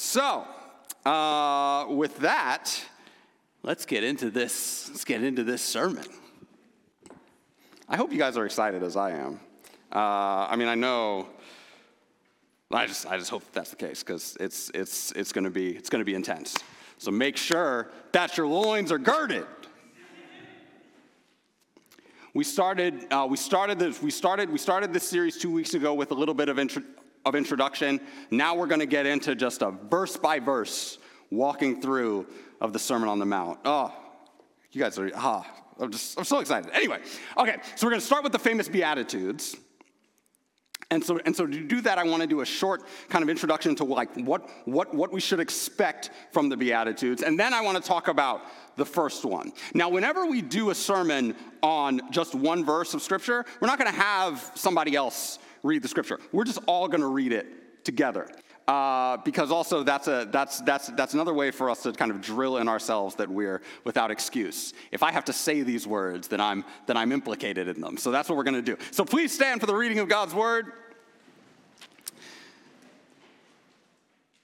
So, 0.00 0.46
uh, 1.04 1.86
with 1.88 2.18
that, 2.18 2.72
let's 3.64 3.84
get 3.84 4.04
into 4.04 4.30
this. 4.30 4.88
Let's 4.90 5.04
get 5.04 5.24
into 5.24 5.42
this 5.42 5.60
sermon. 5.60 6.04
I 7.88 7.96
hope 7.96 8.12
you 8.12 8.18
guys 8.18 8.36
are 8.36 8.46
excited 8.46 8.84
as 8.84 8.94
I 8.94 9.10
am. 9.10 9.40
Uh, 9.92 10.46
I 10.48 10.54
mean, 10.54 10.68
I 10.68 10.76
know. 10.76 11.26
I 12.70 12.86
just, 12.86 13.06
I 13.06 13.18
just 13.18 13.28
hope 13.28 13.42
that 13.46 13.52
that's 13.52 13.70
the 13.70 13.76
case 13.76 14.04
because 14.04 14.36
it's, 14.38 14.70
it's, 14.72 15.10
it's 15.12 15.32
going 15.32 15.42
to 15.44 15.50
be, 15.50 15.70
it's 15.76 15.90
going 15.90 16.00
to 16.00 16.06
be 16.06 16.14
intense. 16.14 16.56
So 16.98 17.10
make 17.10 17.36
sure 17.36 17.90
that 18.12 18.36
your 18.36 18.46
loins 18.46 18.92
are 18.92 18.98
girded. 18.98 19.46
We 22.34 22.44
started, 22.44 23.12
uh, 23.12 23.26
we 23.28 23.36
started 23.36 23.80
this, 23.80 24.00
we 24.00 24.12
started, 24.12 24.48
we 24.48 24.58
started 24.58 24.92
this 24.92 25.08
series 25.08 25.36
two 25.36 25.50
weeks 25.50 25.74
ago 25.74 25.92
with 25.92 26.12
a 26.12 26.14
little 26.14 26.34
bit 26.34 26.48
of 26.48 26.60
intro, 26.60 26.84
of 27.28 27.34
introduction. 27.34 28.00
Now 28.30 28.54
we're 28.54 28.66
going 28.66 28.80
to 28.80 28.86
get 28.86 29.06
into 29.06 29.34
just 29.34 29.62
a 29.62 29.70
verse 29.70 30.16
by 30.16 30.40
verse 30.40 30.98
walking 31.30 31.80
through 31.80 32.26
of 32.60 32.72
the 32.72 32.78
Sermon 32.78 33.08
on 33.08 33.18
the 33.18 33.26
Mount. 33.26 33.60
Oh, 33.64 33.92
you 34.72 34.80
guys 34.80 34.98
are, 34.98 35.10
ah, 35.14 35.46
I'm 35.78 35.92
just, 35.92 36.18
I'm 36.18 36.24
so 36.24 36.40
excited. 36.40 36.70
Anyway, 36.72 36.98
okay, 37.36 37.56
so 37.76 37.86
we're 37.86 37.90
going 37.90 38.00
to 38.00 38.06
start 38.06 38.24
with 38.24 38.32
the 38.32 38.38
famous 38.38 38.68
Beatitudes. 38.68 39.56
And 40.90 41.04
so, 41.04 41.20
and 41.26 41.36
so 41.36 41.46
to 41.46 41.64
do 41.64 41.82
that, 41.82 41.98
I 41.98 42.04
want 42.04 42.22
to 42.22 42.26
do 42.26 42.40
a 42.40 42.46
short 42.46 42.82
kind 43.10 43.22
of 43.22 43.28
introduction 43.28 43.74
to 43.76 43.84
like 43.84 44.14
what, 44.16 44.48
what, 44.64 44.94
what 44.94 45.12
we 45.12 45.20
should 45.20 45.38
expect 45.38 46.10
from 46.32 46.48
the 46.48 46.56
Beatitudes. 46.56 47.22
And 47.22 47.38
then 47.38 47.52
I 47.52 47.60
want 47.60 47.76
to 47.76 47.86
talk 47.86 48.08
about 48.08 48.42
the 48.76 48.86
first 48.86 49.26
one. 49.26 49.52
Now, 49.74 49.90
whenever 49.90 50.24
we 50.24 50.40
do 50.40 50.70
a 50.70 50.74
sermon 50.74 51.36
on 51.62 52.00
just 52.10 52.34
one 52.34 52.64
verse 52.64 52.94
of 52.94 53.02
Scripture, 53.02 53.44
we're 53.60 53.68
not 53.68 53.78
going 53.78 53.90
to 53.90 54.00
have 54.00 54.50
somebody 54.54 54.96
else 54.96 55.38
read 55.68 55.82
the 55.82 55.88
Scripture. 55.88 56.18
We're 56.32 56.44
just 56.44 56.58
all 56.66 56.88
going 56.88 57.02
to 57.02 57.06
read 57.06 57.32
it 57.32 57.84
together. 57.84 58.28
Uh, 58.66 59.16
because 59.18 59.50
also 59.50 59.82
that's, 59.82 60.08
a, 60.08 60.28
that's, 60.30 60.60
that's, 60.60 60.88
that's 60.88 61.14
another 61.14 61.32
way 61.32 61.50
for 61.50 61.70
us 61.70 61.84
to 61.84 61.92
kind 61.92 62.10
of 62.10 62.20
drill 62.20 62.58
in 62.58 62.68
ourselves 62.68 63.14
that 63.14 63.26
we're 63.26 63.62
without 63.84 64.10
excuse. 64.10 64.74
If 64.92 65.02
I 65.02 65.10
have 65.10 65.24
to 65.26 65.32
say 65.32 65.62
these 65.62 65.86
words, 65.86 66.28
then 66.28 66.38
I'm, 66.38 66.64
then 66.86 66.96
I'm 66.98 67.10
implicated 67.10 67.66
in 67.68 67.80
them. 67.80 67.96
So 67.96 68.10
that's 68.10 68.28
what 68.28 68.36
we're 68.36 68.44
going 68.44 68.62
to 68.62 68.76
do. 68.76 68.76
So 68.90 69.06
please 69.06 69.32
stand 69.32 69.60
for 69.60 69.66
the 69.66 69.74
reading 69.74 70.00
of 70.00 70.08
God's 70.08 70.34
word. 70.34 70.72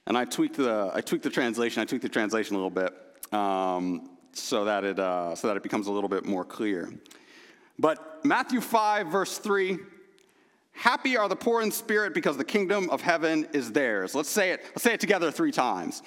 And 0.07 0.17
I 0.17 0.25
tweaked 0.25 0.57
the, 0.57 0.91
I 0.93 1.01
tweaked 1.01 1.23
the 1.23 1.29
translation. 1.29 1.83
I 1.83 1.85
tweaked 1.85 2.03
the 2.03 2.09
translation 2.09 2.55
a 2.55 2.57
little 2.57 2.71
bit 2.71 2.93
um, 3.31 4.09
so, 4.33 4.65
that 4.65 4.83
it, 4.83 4.99
uh, 4.99 5.35
so 5.35 5.47
that 5.49 5.57
it 5.57 5.61
becomes 5.61 5.85
a 5.85 5.91
little 5.91 6.09
bit 6.09 6.25
more 6.25 6.45
clear. 6.45 6.91
But 7.77 8.25
Matthew 8.25 8.59
5, 8.59 9.07
verse 9.07 9.37
3 9.37 9.77
Happy 10.75 11.15
are 11.17 11.29
the 11.29 11.35
poor 11.35 11.61
in 11.61 11.71
spirit 11.71 12.13
because 12.13 12.37
the 12.37 12.43
kingdom 12.43 12.89
of 12.89 13.01
heaven 13.01 13.47
is 13.53 13.71
theirs. 13.71 14.13
Let's 14.13 14.29
say 14.29 14.51
it, 14.51 14.61
let's 14.67 14.83
say 14.83 14.93
it 14.93 14.99
together 14.99 15.31
three 15.31 15.51
times. 15.51 16.03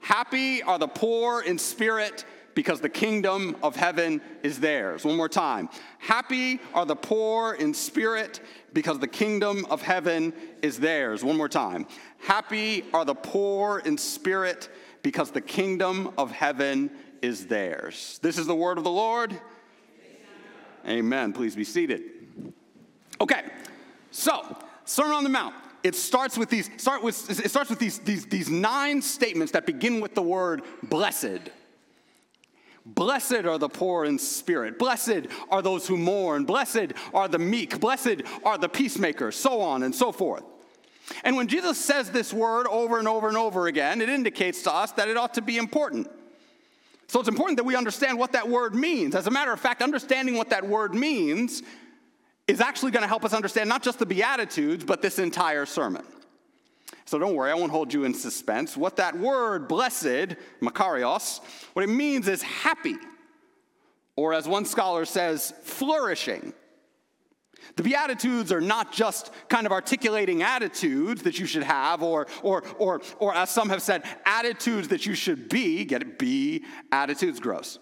Happy 0.00 0.62
are 0.62 0.78
the 0.78 0.88
poor 0.88 1.42
in 1.42 1.58
spirit 1.58 2.24
because 2.54 2.80
the 2.80 2.88
kingdom 2.88 3.56
of 3.62 3.76
heaven 3.76 4.20
is 4.42 4.58
theirs. 4.58 5.04
One 5.04 5.16
more 5.16 5.28
time. 5.28 5.68
Happy 5.98 6.58
are 6.74 6.84
the 6.84 6.96
poor 6.96 7.54
in 7.54 7.72
spirit 7.72 8.40
because 8.72 8.98
the 8.98 9.06
kingdom 9.06 9.64
of 9.70 9.80
heaven 9.80 10.32
is 10.60 10.78
theirs. 10.78 11.22
One 11.22 11.36
more 11.36 11.48
time. 11.48 11.86
Happy 12.18 12.84
are 12.92 13.04
the 13.04 13.14
poor 13.14 13.78
in 13.78 13.96
spirit 13.96 14.68
because 15.02 15.30
the 15.30 15.40
kingdom 15.40 16.12
of 16.18 16.32
heaven 16.32 16.90
is 17.22 17.46
theirs. 17.46 18.18
This 18.22 18.38
is 18.38 18.46
the 18.46 18.56
word 18.56 18.76
of 18.76 18.84
the 18.84 18.90
Lord. 18.90 19.40
Amen. 20.86 21.32
Please 21.32 21.54
be 21.54 21.64
seated. 21.64 22.02
Okay. 23.20 23.42
So, 24.10 24.56
Sermon 24.84 25.14
on 25.14 25.24
the 25.24 25.30
Mount. 25.30 25.54
It 25.82 25.94
starts 25.94 26.36
with 26.36 26.50
these, 26.50 26.68
start 26.76 27.02
with, 27.02 27.30
it 27.30 27.48
starts 27.48 27.70
with 27.70 27.78
these, 27.78 27.98
these, 28.00 28.26
these 28.26 28.50
nine 28.50 29.00
statements 29.00 29.52
that 29.52 29.64
begin 29.64 30.00
with 30.00 30.14
the 30.14 30.22
word 30.22 30.62
blessed. 30.82 31.50
Blessed 32.84 33.44
are 33.44 33.58
the 33.58 33.68
poor 33.68 34.04
in 34.04 34.18
spirit. 34.18 34.78
Blessed 34.78 35.26
are 35.50 35.62
those 35.62 35.86
who 35.86 35.96
mourn. 35.96 36.44
Blessed 36.44 36.92
are 37.14 37.28
the 37.28 37.38
meek. 37.38 37.80
Blessed 37.80 38.22
are 38.44 38.58
the 38.58 38.68
peacemakers, 38.68 39.36
so 39.36 39.60
on 39.60 39.82
and 39.82 39.94
so 39.94 40.12
forth. 40.12 40.42
And 41.24 41.36
when 41.36 41.48
Jesus 41.48 41.78
says 41.78 42.10
this 42.10 42.32
word 42.32 42.66
over 42.66 42.98
and 42.98 43.08
over 43.08 43.28
and 43.28 43.36
over 43.36 43.66
again, 43.66 44.00
it 44.00 44.08
indicates 44.08 44.62
to 44.62 44.72
us 44.72 44.92
that 44.92 45.08
it 45.08 45.16
ought 45.16 45.34
to 45.34 45.42
be 45.42 45.56
important. 45.56 46.10
So 47.08 47.18
it's 47.18 47.28
important 47.28 47.56
that 47.56 47.64
we 47.64 47.74
understand 47.74 48.18
what 48.18 48.32
that 48.32 48.48
word 48.48 48.74
means. 48.74 49.14
As 49.14 49.26
a 49.26 49.30
matter 49.30 49.52
of 49.52 49.60
fact, 49.60 49.82
understanding 49.82 50.36
what 50.36 50.50
that 50.50 50.66
word 50.66 50.94
means 50.94 51.62
is 52.50 52.60
actually 52.60 52.90
going 52.90 53.02
to 53.02 53.08
help 53.08 53.24
us 53.24 53.32
understand 53.32 53.68
not 53.68 53.82
just 53.82 54.00
the 54.00 54.06
Beatitudes, 54.06 54.84
but 54.84 55.00
this 55.02 55.20
entire 55.20 55.64
sermon. 55.64 56.04
So 57.04 57.18
don't 57.18 57.34
worry, 57.34 57.50
I 57.50 57.54
won't 57.54 57.70
hold 57.70 57.94
you 57.94 58.04
in 58.04 58.12
suspense. 58.12 58.76
What 58.76 58.96
that 58.96 59.16
word, 59.16 59.68
blessed, 59.68 60.36
makarios, 60.60 61.40
what 61.74 61.84
it 61.84 61.88
means 61.88 62.26
is 62.26 62.42
happy, 62.42 62.96
or 64.16 64.34
as 64.34 64.48
one 64.48 64.64
scholar 64.64 65.04
says, 65.04 65.54
flourishing. 65.62 66.52
The 67.76 67.84
Beatitudes 67.84 68.50
are 68.50 68.60
not 68.60 68.92
just 68.92 69.30
kind 69.48 69.64
of 69.64 69.72
articulating 69.72 70.42
attitudes 70.42 71.22
that 71.22 71.38
you 71.38 71.46
should 71.46 71.62
have, 71.62 72.02
or, 72.02 72.26
or, 72.42 72.64
or, 72.78 73.00
or 73.18 73.34
as 73.34 73.50
some 73.50 73.68
have 73.68 73.82
said, 73.82 74.02
attitudes 74.26 74.88
that 74.88 75.06
you 75.06 75.14
should 75.14 75.48
be. 75.48 75.84
Get 75.84 76.02
it? 76.02 76.18
Be 76.18 76.64
attitudes, 76.90 77.38
gross. 77.38 77.78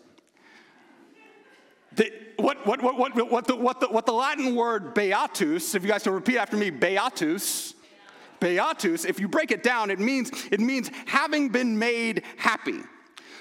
The, 1.92 2.12
what, 2.38 2.64
what, 2.64 2.82
what, 2.82 2.96
what, 2.96 3.30
what, 3.30 3.46
the, 3.46 3.56
what, 3.56 3.80
the, 3.80 3.88
what 3.88 4.06
the 4.06 4.12
Latin 4.12 4.54
word 4.54 4.94
beatus, 4.94 5.74
if 5.74 5.82
you 5.82 5.88
guys 5.88 6.04
can 6.04 6.12
repeat 6.12 6.38
after 6.38 6.56
me, 6.56 6.70
beatus, 6.70 7.74
beatus, 8.40 9.04
if 9.04 9.18
you 9.18 9.28
break 9.28 9.50
it 9.50 9.62
down, 9.62 9.90
it 9.90 9.98
means, 9.98 10.30
it 10.52 10.60
means 10.60 10.90
having 11.06 11.48
been 11.48 11.78
made 11.78 12.22
happy. 12.36 12.80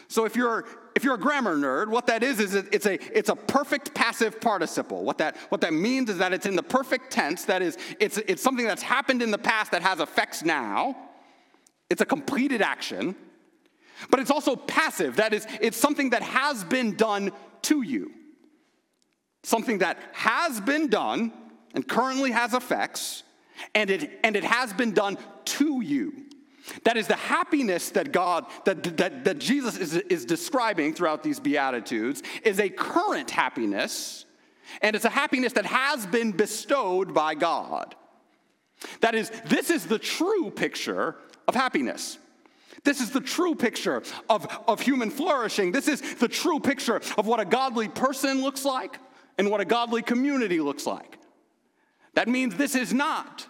So 0.07 0.25
if 0.25 0.36
you're 0.36 0.66
if 0.96 1.03
you're 1.03 1.13
a 1.13 1.19
grammar 1.19 1.56
nerd, 1.56 1.90
what 1.90 2.07
that 2.07 2.24
is 2.24 2.40
is 2.40 2.56
it's 2.56 2.88
a 2.88 2.94
it's 3.16 3.30
a 3.30 3.36
perfect 3.36 3.94
passive 3.94 4.41
participle. 4.41 5.03
What 5.03 5.19
that 5.19 5.38
what 5.50 5.62
that 5.62 5.74
means 5.74 6.09
is 6.09 6.18
that 6.18 6.34
it's 6.34 6.47
in 6.47 6.56
the 6.56 6.63
perfect 6.63 7.12
tense. 7.12 7.46
That 7.46 7.62
is, 7.62 7.78
it's 8.00 8.18
it's 8.18 8.41
something 8.41 8.66
that's 8.66 8.81
happened 8.81 9.22
in 9.22 9.30
the 9.30 9.38
past 9.38 9.74
that 9.74 9.84
has 9.84 10.00
effects 10.00 10.44
now. 10.44 10.96
It's 11.91 12.02
a 12.02 12.06
completed 12.06 12.63
action, 12.63 13.16
but 14.09 14.19
it's 14.22 14.31
also 14.31 14.56
passive. 14.56 15.18
That 15.18 15.34
is, 15.34 15.46
it's 15.62 15.78
something 15.78 16.09
that 16.12 16.24
has 16.24 16.63
been 16.63 16.96
done 16.96 17.31
to 17.63 17.81
you 17.84 18.12
something 19.47 19.78
that 19.78 19.97
has 20.12 20.59
been 20.59 20.90
done 20.90 21.31
and 21.74 21.88
currently 21.88 22.31
has 22.31 22.53
effects, 22.53 23.24
and 23.74 23.90
it, 23.90 24.19
and 24.24 24.35
it 24.35 24.44
has 24.44 24.74
been 24.74 24.91
done 24.91 25.18
to 25.46 25.81
you. 25.81 26.25
That 26.84 26.97
is 26.97 27.08
the 27.08 27.16
happiness 27.16 27.91
that 27.91 28.12
God, 28.12 28.46
that, 28.66 28.97
that, 28.97 29.24
that 29.24 29.40
Jesus 29.40 29.78
is, 29.78 29.96
is 29.96 30.25
describing 30.25 30.94
throughout 30.94 31.24
these 31.24 31.40
Beatitudes, 31.40 32.24
is 32.44 32.59
a 32.59 32.68
current 32.68 33.31
happiness, 33.31 34.25
and 34.81 34.97
it's 34.97 35.06
a 35.06 35.09
happiness 35.09 35.53
that 35.53 35.66
has 35.66 36.06
been 36.06 36.34
bestowed 36.34 37.13
by 37.13 37.34
God. 37.34 37.96
That 39.00 39.16
is, 39.16 39.31
this 39.46 39.69
is 39.69 39.86
the 39.86 39.97
true 39.97 40.52
picture 40.52 41.16
of 41.47 41.56
happiness. 41.56 42.18
This 42.84 43.00
is 43.00 43.12
the 43.12 43.22
true 43.22 43.56
picture 43.56 44.03
of, 44.30 44.46
of 44.68 44.81
human 44.81 45.09
flourishing. 45.09 45.72
This 45.72 45.88
is 45.88 46.02
the 46.16 46.28
true 46.28 46.59
picture 46.59 47.02
of 47.18 47.28
what 47.28 47.40
a 47.40 47.46
godly 47.46 47.88
person 47.88 48.41
looks 48.41 48.66
like 48.66 49.00
and 49.38 49.50
what 49.50 49.62
a 49.62 49.66
godly 49.66 50.02
community 50.02 50.59
looks 50.59 50.86
like. 50.86 51.18
That 52.14 52.28
means 52.28 52.56
this 52.56 52.75
is 52.75 52.94
not 52.94 53.48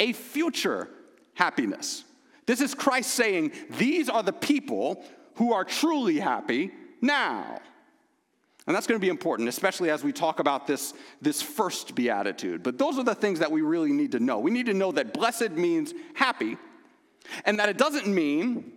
a 0.00 0.12
future 0.12 0.88
happiness. 1.34 2.04
This 2.46 2.60
is 2.60 2.74
Christ 2.74 3.10
saying, 3.10 3.52
These 3.78 4.08
are 4.08 4.22
the 4.22 4.32
people 4.32 5.04
who 5.34 5.52
are 5.52 5.64
truly 5.64 6.18
happy 6.18 6.72
now. 7.00 7.60
And 8.66 8.74
that's 8.74 8.86
going 8.86 9.00
to 9.00 9.04
be 9.04 9.08
important, 9.08 9.48
especially 9.48 9.88
as 9.88 10.04
we 10.04 10.12
talk 10.12 10.40
about 10.40 10.66
this, 10.66 10.92
this 11.22 11.40
first 11.40 11.94
beatitude. 11.94 12.62
But 12.62 12.76
those 12.76 12.98
are 12.98 13.04
the 13.04 13.14
things 13.14 13.38
that 13.38 13.50
we 13.50 13.62
really 13.62 13.92
need 13.92 14.12
to 14.12 14.20
know. 14.20 14.38
We 14.40 14.50
need 14.50 14.66
to 14.66 14.74
know 14.74 14.92
that 14.92 15.14
blessed 15.14 15.52
means 15.52 15.94
happy, 16.14 16.58
and 17.44 17.58
that 17.58 17.70
it 17.70 17.78
doesn't 17.78 18.06
mean 18.06 18.72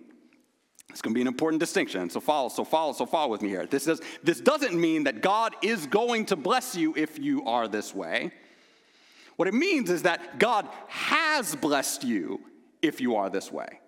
it's 0.92 1.02
going 1.02 1.14
to 1.14 1.16
be 1.16 1.22
an 1.22 1.28
important 1.28 1.60
distinction. 1.60 2.10
So 2.10 2.20
follow, 2.20 2.50
so 2.50 2.64
follow, 2.64 2.94
so 2.94 3.06
follow 3.06 3.32
with 3.32 3.42
me 3.42 3.50
here. 3.50 3.66
This, 3.66 3.86
does, 3.86 4.02
this 4.24 4.40
doesn't 4.40 4.80
mean 4.80 5.06
that 5.06 5.22
God 5.22 5.56
is 5.62 5.88
going 5.88 6.26
to 6.28 6.36
bless 6.36 6.76
you 6.76 6.94
if 6.96 7.18
you 7.18 7.46
are 7.46 7.68
this 7.68 7.96
way. 7.96 8.32
What 9.38 9.48
it 9.48 9.54
means 9.54 9.90
is 9.90 10.04
that 10.04 10.38
God 10.38 10.68
has 10.88 11.56
blessed 11.56 12.04
you 12.04 12.42
if 12.82 13.02
you 13.02 13.16
are 13.16 13.30
this 13.30 13.52
way. 13.52 13.80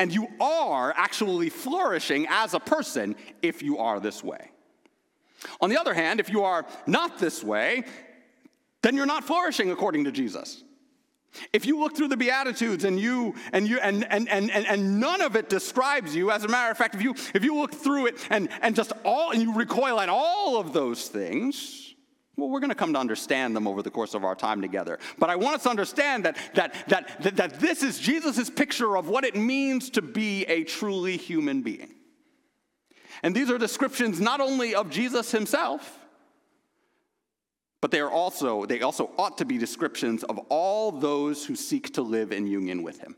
And 0.00 0.12
you 0.12 0.26
are 0.40 0.92
actually 0.96 1.50
flourishing 1.50 2.26
as 2.28 2.54
a 2.54 2.60
person 2.60 3.14
if 3.42 3.62
you 3.62 3.78
are 3.78 4.00
this 4.00 4.24
way. 4.24 4.50
On 5.60 5.70
the 5.70 5.78
other 5.78 5.94
hand, 5.94 6.18
if 6.18 6.30
you 6.30 6.42
are 6.42 6.66
not 6.86 7.18
this 7.18 7.44
way, 7.44 7.84
then 8.82 8.96
you're 8.96 9.06
not 9.06 9.24
flourishing 9.24 9.70
according 9.70 10.04
to 10.04 10.12
Jesus. 10.12 10.64
If 11.52 11.66
you 11.66 11.78
look 11.78 11.96
through 11.96 12.08
the 12.08 12.16
Beatitudes 12.16 12.84
and 12.84 12.98
you 12.98 13.34
and 13.52 13.66
you 13.68 13.78
and 13.78 14.04
and, 14.10 14.28
and, 14.28 14.50
and 14.50 15.00
none 15.00 15.20
of 15.20 15.36
it 15.36 15.48
describes 15.48 16.14
you, 16.14 16.30
as 16.30 16.44
a 16.44 16.48
matter 16.48 16.70
of 16.70 16.78
fact, 16.78 16.94
if 16.94 17.02
you 17.02 17.14
if 17.34 17.44
you 17.44 17.56
look 17.56 17.74
through 17.74 18.06
it 18.06 18.16
and, 18.30 18.48
and 18.62 18.74
just 18.74 18.92
all 19.04 19.30
and 19.30 19.42
you 19.42 19.54
recoil 19.54 20.00
at 20.00 20.08
all 20.08 20.58
of 20.58 20.72
those 20.72 21.08
things, 21.08 21.94
Well, 22.38 22.48
we're 22.50 22.60
going 22.60 22.70
to 22.70 22.76
come 22.76 22.92
to 22.92 23.00
understand 23.00 23.56
them 23.56 23.66
over 23.66 23.82
the 23.82 23.90
course 23.90 24.14
of 24.14 24.22
our 24.22 24.36
time 24.36 24.62
together. 24.62 25.00
But 25.18 25.28
I 25.28 25.34
want 25.34 25.56
us 25.56 25.64
to 25.64 25.70
understand 25.70 26.24
that, 26.24 26.36
that, 26.54 26.72
that, 26.86 27.20
that, 27.22 27.36
that 27.36 27.60
this 27.60 27.82
is 27.82 27.98
Jesus' 27.98 28.48
picture 28.48 28.96
of 28.96 29.08
what 29.08 29.24
it 29.24 29.34
means 29.34 29.90
to 29.90 30.02
be 30.02 30.44
a 30.44 30.62
truly 30.62 31.16
human 31.16 31.62
being. 31.62 31.92
And 33.24 33.34
these 33.34 33.50
are 33.50 33.58
descriptions 33.58 34.20
not 34.20 34.40
only 34.40 34.76
of 34.76 34.88
Jesus 34.88 35.32
himself, 35.32 35.98
but 37.80 37.90
they 37.90 38.00
are 38.00 38.10
also, 38.10 38.66
they 38.66 38.80
also 38.80 39.10
ought 39.18 39.38
to 39.38 39.44
be 39.44 39.58
descriptions 39.58 40.24
of 40.24 40.38
all 40.48 40.90
those 40.90 41.44
who 41.44 41.54
seek 41.54 41.94
to 41.94 42.02
live 42.02 42.32
in 42.32 42.46
union 42.46 42.82
with 42.82 43.00
him. 43.00 43.16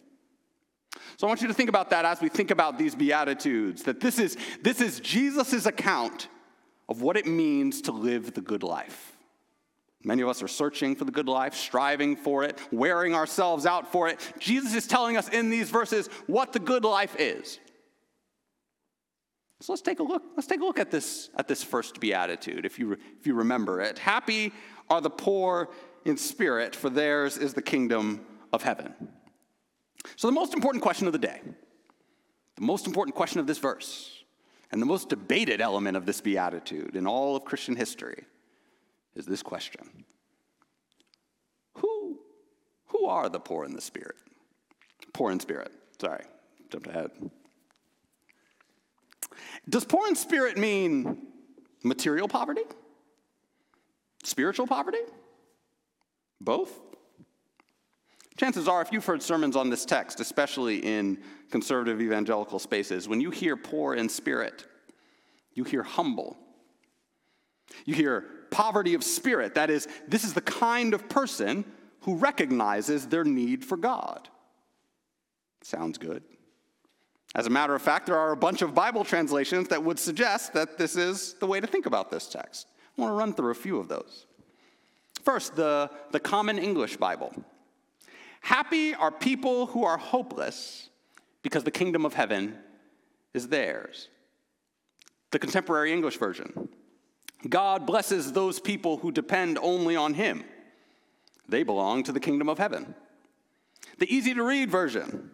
So 1.16 1.26
I 1.26 1.28
want 1.28 1.42
you 1.42 1.48
to 1.48 1.54
think 1.54 1.68
about 1.68 1.90
that 1.90 2.04
as 2.04 2.20
we 2.20 2.28
think 2.28 2.50
about 2.50 2.78
these 2.78 2.94
Beatitudes, 2.94 3.82
that 3.84 4.00
this 4.00 4.18
is, 4.18 4.36
this 4.62 4.80
is 4.80 5.00
Jesus' 5.00 5.66
account 5.66 6.28
of 6.88 7.02
what 7.02 7.16
it 7.16 7.26
means 7.26 7.82
to 7.82 7.92
live 7.92 8.34
the 8.34 8.40
good 8.40 8.62
life. 8.62 9.16
Many 10.02 10.22
of 10.22 10.28
us 10.28 10.42
are 10.42 10.48
searching 10.48 10.96
for 10.96 11.04
the 11.04 11.12
good 11.12 11.28
life, 11.28 11.54
striving 11.54 12.16
for 12.16 12.42
it, 12.42 12.58
wearing 12.72 13.14
ourselves 13.14 13.66
out 13.66 13.92
for 13.92 14.08
it. 14.08 14.18
Jesus 14.38 14.74
is 14.74 14.86
telling 14.86 15.16
us 15.16 15.28
in 15.28 15.50
these 15.50 15.68
verses 15.68 16.08
what 16.26 16.52
the 16.52 16.58
good 16.58 16.84
life 16.84 17.14
is. 17.18 17.58
So 19.60 19.72
let's 19.72 19.82
take 19.82 20.00
a 20.00 20.02
look. 20.02 20.22
Let's 20.36 20.46
take 20.46 20.60
a 20.60 20.64
look 20.64 20.78
at 20.78 20.90
this, 20.90 21.28
at 21.36 21.46
this 21.46 21.62
first 21.62 22.00
beatitude, 22.00 22.64
if 22.64 22.78
you, 22.78 22.92
if 23.18 23.26
you 23.26 23.34
remember 23.34 23.80
it. 23.80 23.98
Happy 23.98 24.52
are 24.88 25.00
the 25.00 25.10
poor 25.10 25.68
in 26.04 26.16
spirit, 26.16 26.74
for 26.74 26.88
theirs 26.88 27.36
is 27.36 27.52
the 27.52 27.62
kingdom 27.62 28.24
of 28.52 28.62
heaven. 28.62 28.94
So, 30.16 30.28
the 30.28 30.32
most 30.32 30.54
important 30.54 30.82
question 30.82 31.06
of 31.06 31.12
the 31.12 31.18
day, 31.18 31.42
the 32.56 32.62
most 32.62 32.86
important 32.86 33.14
question 33.14 33.38
of 33.38 33.46
this 33.46 33.58
verse, 33.58 34.24
and 34.72 34.80
the 34.80 34.86
most 34.86 35.10
debated 35.10 35.60
element 35.60 35.96
of 35.96 36.06
this 36.06 36.22
beatitude 36.22 36.96
in 36.96 37.06
all 37.06 37.36
of 37.36 37.44
Christian 37.44 37.76
history 37.76 38.24
is 39.14 39.26
this 39.26 39.42
question 39.42 40.04
Who, 41.74 42.18
who 42.86 43.06
are 43.06 43.28
the 43.28 43.40
poor 43.40 43.66
in 43.66 43.74
the 43.74 43.80
spirit? 43.82 44.16
Poor 45.12 45.30
in 45.30 45.38
spirit, 45.38 45.70
sorry, 46.00 46.24
jumped 46.70 46.86
ahead. 46.86 47.10
Does 49.70 49.84
poor 49.84 50.08
in 50.08 50.16
spirit 50.16 50.58
mean 50.58 51.28
material 51.84 52.28
poverty? 52.28 52.64
Spiritual 54.24 54.66
poverty? 54.66 54.98
Both? 56.40 56.78
Chances 58.36 58.68
are, 58.68 58.82
if 58.82 58.92
you've 58.92 59.04
heard 59.04 59.22
sermons 59.22 59.54
on 59.54 59.70
this 59.70 59.84
text, 59.84 60.18
especially 60.18 60.78
in 60.78 61.22
conservative 61.50 62.00
evangelical 62.00 62.58
spaces, 62.58 63.08
when 63.08 63.20
you 63.20 63.30
hear 63.30 63.56
poor 63.56 63.94
in 63.94 64.08
spirit, 64.08 64.66
you 65.54 65.62
hear 65.62 65.82
humble. 65.82 66.36
You 67.84 67.94
hear 67.94 68.24
poverty 68.50 68.94
of 68.94 69.04
spirit. 69.04 69.54
That 69.54 69.70
is, 69.70 69.86
this 70.08 70.24
is 70.24 70.34
the 70.34 70.40
kind 70.40 70.94
of 70.94 71.08
person 71.08 71.64
who 72.00 72.16
recognizes 72.16 73.06
their 73.06 73.24
need 73.24 73.64
for 73.64 73.76
God. 73.76 74.28
Sounds 75.62 75.98
good. 75.98 76.22
As 77.34 77.46
a 77.46 77.50
matter 77.50 77.74
of 77.74 77.82
fact, 77.82 78.06
there 78.06 78.18
are 78.18 78.32
a 78.32 78.36
bunch 78.36 78.62
of 78.62 78.74
Bible 78.74 79.04
translations 79.04 79.68
that 79.68 79.82
would 79.82 79.98
suggest 79.98 80.52
that 80.54 80.78
this 80.78 80.96
is 80.96 81.34
the 81.34 81.46
way 81.46 81.60
to 81.60 81.66
think 81.66 81.86
about 81.86 82.10
this 82.10 82.26
text. 82.26 82.66
I 82.98 83.00
want 83.00 83.12
to 83.12 83.16
run 83.16 83.34
through 83.34 83.52
a 83.52 83.54
few 83.54 83.78
of 83.78 83.88
those. 83.88 84.26
First, 85.24 85.54
the, 85.54 85.90
the 86.10 86.18
Common 86.18 86.58
English 86.58 86.96
Bible. 86.96 87.32
Happy 88.40 88.94
are 88.94 89.12
people 89.12 89.66
who 89.66 89.84
are 89.84 89.98
hopeless 89.98 90.88
because 91.42 91.62
the 91.62 91.70
kingdom 91.70 92.04
of 92.04 92.14
heaven 92.14 92.58
is 93.32 93.48
theirs. 93.48 94.08
The 95.30 95.38
Contemporary 95.38 95.92
English 95.92 96.16
Version. 96.16 96.68
God 97.48 97.86
blesses 97.86 98.32
those 98.32 98.58
people 98.58 98.96
who 98.98 99.12
depend 99.12 99.58
only 99.62 99.94
on 99.94 100.14
Him. 100.14 100.44
They 101.48 101.62
belong 101.62 102.02
to 102.04 102.12
the 102.12 102.20
kingdom 102.20 102.48
of 102.48 102.58
heaven. 102.58 102.94
The 103.98 104.12
easy 104.12 104.34
to 104.34 104.42
read 104.42 104.70
version. 104.70 105.30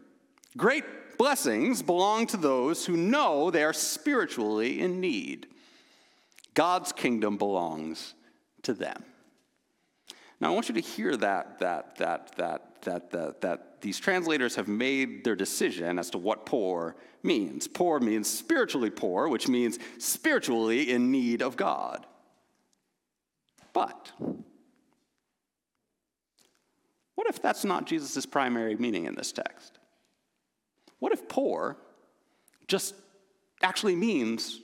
Great 0.57 0.85
Blessings 1.19 1.83
belong 1.83 2.27
to 2.29 2.37
those 2.37 2.87
who 2.87 2.97
know 2.97 3.51
they 3.51 3.63
are 3.63 3.73
spiritually 3.73 4.81
in 4.81 5.01
need. 5.01 5.49
God's 6.55 6.93
kingdom 6.93 7.37
belongs 7.37 8.15
to 8.63 8.75
them. 8.75 9.05
Now, 10.41 10.49
I 10.49 10.55
want 10.55 10.69
you 10.69 10.75
to 10.75 10.81
hear 10.81 11.17
that, 11.17 11.59
that, 11.61 11.97
that, 11.97 12.37
that, 12.37 12.83
that, 12.83 13.11
that, 13.11 13.41
that 13.41 13.81
these 13.81 13.99
translators 13.99 14.55
have 14.57 14.69
made 14.69 15.25
their 15.25 15.37
decision 15.37 15.99
as 15.99 16.11
to 16.11 16.19
what 16.19 16.45
poor 16.45 16.97
means. 17.23 17.67
Poor 17.67 18.01
means 18.01 18.29
spiritually 18.29 18.91
poor, 18.91 19.29
which 19.29 19.49
means 19.49 19.79
spiritually 19.99 20.91
in 20.91 21.11
need 21.11 21.43
of 21.43 21.57
God. 21.57 22.07
But 23.73 24.13
what 27.15 27.27
if 27.29 27.41
that's 27.41 27.65
not 27.65 27.87
Jesus' 27.87 28.27
primary 28.27 28.77
meaning 28.77 29.07
in 29.07 29.15
this 29.15 29.33
text? 29.33 29.79
What 30.99 31.13
if 31.13 31.29
poor 31.29 31.77
just 32.69 32.95
actually 33.63 33.95
means 33.95 34.61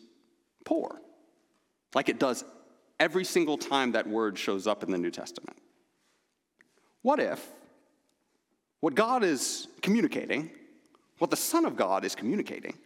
poor, 0.65 1.01
like 1.95 2.09
it 2.09 2.19
does 2.19 2.45
every 2.99 3.25
single 3.25 3.59
time 3.59 3.93
that 3.93 4.07
word 4.07 4.39
shows 4.39 4.67
up 4.67 4.83
in 4.83 4.91
the 4.91 4.99
New 4.99 5.11
Testament? 5.11 5.57
What 7.03 7.21
if 7.21 7.47
what 8.81 8.95
God 8.95 9.23
is 9.23 9.69
communicating, 9.81 10.51
what 11.19 11.31
the 11.31 11.37
Son 11.37 11.65
of 11.65 11.77
God 11.77 12.05
is 12.05 12.17
communicating, 12.17 12.77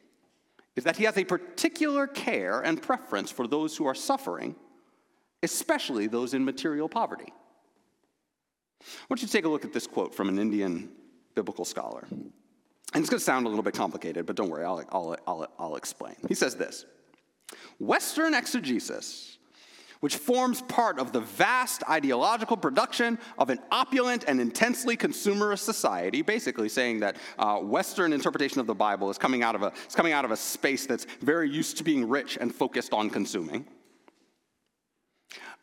is 0.74 0.84
that 0.84 0.96
he 0.96 1.04
has 1.04 1.16
a 1.16 1.24
particular 1.24 2.06
care 2.06 2.60
and 2.60 2.80
preference 2.82 3.30
for 3.30 3.46
those 3.46 3.76
who 3.76 3.86
are 3.86 3.94
suffering, 3.94 4.54
especially 5.42 6.06
those 6.06 6.34
in 6.34 6.44
material 6.44 6.88
poverty? 6.88 7.32
I 8.82 9.06
want 9.08 9.22
you 9.22 9.26
to 9.26 9.32
take 9.32 9.46
a 9.46 9.48
look 9.48 9.64
at 9.64 9.72
this 9.72 9.86
quote 9.86 10.14
from 10.14 10.28
an 10.28 10.38
Indian 10.38 10.90
biblical 11.34 11.64
scholar. 11.64 12.06
And 12.94 13.02
it's 13.02 13.10
going 13.10 13.18
to 13.18 13.24
sound 13.24 13.46
a 13.46 13.48
little 13.48 13.64
bit 13.64 13.74
complicated, 13.74 14.26
but 14.26 14.36
don't 14.36 14.48
worry, 14.48 14.64
I'll, 14.64 14.82
I'll, 14.90 15.16
I'll, 15.26 15.46
I'll 15.58 15.76
explain. 15.76 16.14
He 16.28 16.34
says 16.34 16.56
this 16.56 16.86
Western 17.78 18.32
exegesis, 18.32 19.38
which 20.00 20.16
forms 20.16 20.62
part 20.62 20.98
of 20.98 21.12
the 21.12 21.20
vast 21.20 21.82
ideological 21.88 22.56
production 22.56 23.18
of 23.38 23.50
an 23.50 23.58
opulent 23.70 24.24
and 24.28 24.40
intensely 24.40 24.96
consumerist 24.96 25.60
society, 25.60 26.22
basically 26.22 26.68
saying 26.68 27.00
that 27.00 27.16
uh, 27.38 27.58
Western 27.58 28.12
interpretation 28.12 28.60
of 28.60 28.66
the 28.66 28.74
Bible 28.74 29.10
is 29.10 29.18
coming, 29.18 29.42
out 29.42 29.54
of 29.54 29.62
a, 29.62 29.72
is 29.88 29.94
coming 29.94 30.12
out 30.12 30.24
of 30.24 30.30
a 30.30 30.36
space 30.36 30.86
that's 30.86 31.06
very 31.20 31.50
used 31.50 31.76
to 31.78 31.84
being 31.84 32.08
rich 32.08 32.38
and 32.40 32.54
focused 32.54 32.92
on 32.92 33.10
consuming. 33.10 33.66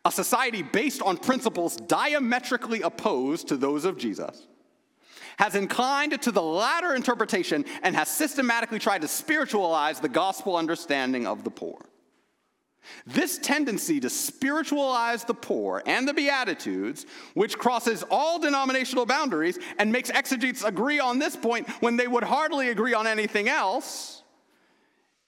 A 0.04 0.12
society 0.12 0.62
based 0.62 1.00
on 1.00 1.16
principles 1.16 1.76
diametrically 1.76 2.82
opposed 2.82 3.48
to 3.48 3.56
those 3.56 3.86
of 3.86 3.96
Jesus 3.96 4.46
has 5.38 5.54
inclined 5.54 6.20
to 6.22 6.32
the 6.32 6.42
latter 6.42 6.94
interpretation 6.94 7.64
and 7.82 7.94
has 7.96 8.08
systematically 8.08 8.78
tried 8.78 9.02
to 9.02 9.08
spiritualize 9.08 10.00
the 10.00 10.08
gospel 10.08 10.56
understanding 10.56 11.26
of 11.26 11.44
the 11.44 11.50
poor. 11.50 11.78
This 13.06 13.38
tendency 13.38 14.00
to 14.00 14.10
spiritualize 14.10 15.24
the 15.24 15.34
poor 15.34 15.82
and 15.86 16.06
the 16.06 16.14
Beatitudes, 16.14 17.06
which 17.34 17.58
crosses 17.58 18.04
all 18.10 18.38
denominational 18.38 19.06
boundaries 19.06 19.58
and 19.78 19.90
makes 19.90 20.10
exegetes 20.10 20.64
agree 20.64 21.00
on 21.00 21.18
this 21.18 21.36
point 21.36 21.68
when 21.80 21.96
they 21.96 22.06
would 22.06 22.24
hardly 22.24 22.68
agree 22.68 22.94
on 22.94 23.06
anything 23.06 23.48
else, 23.48 24.23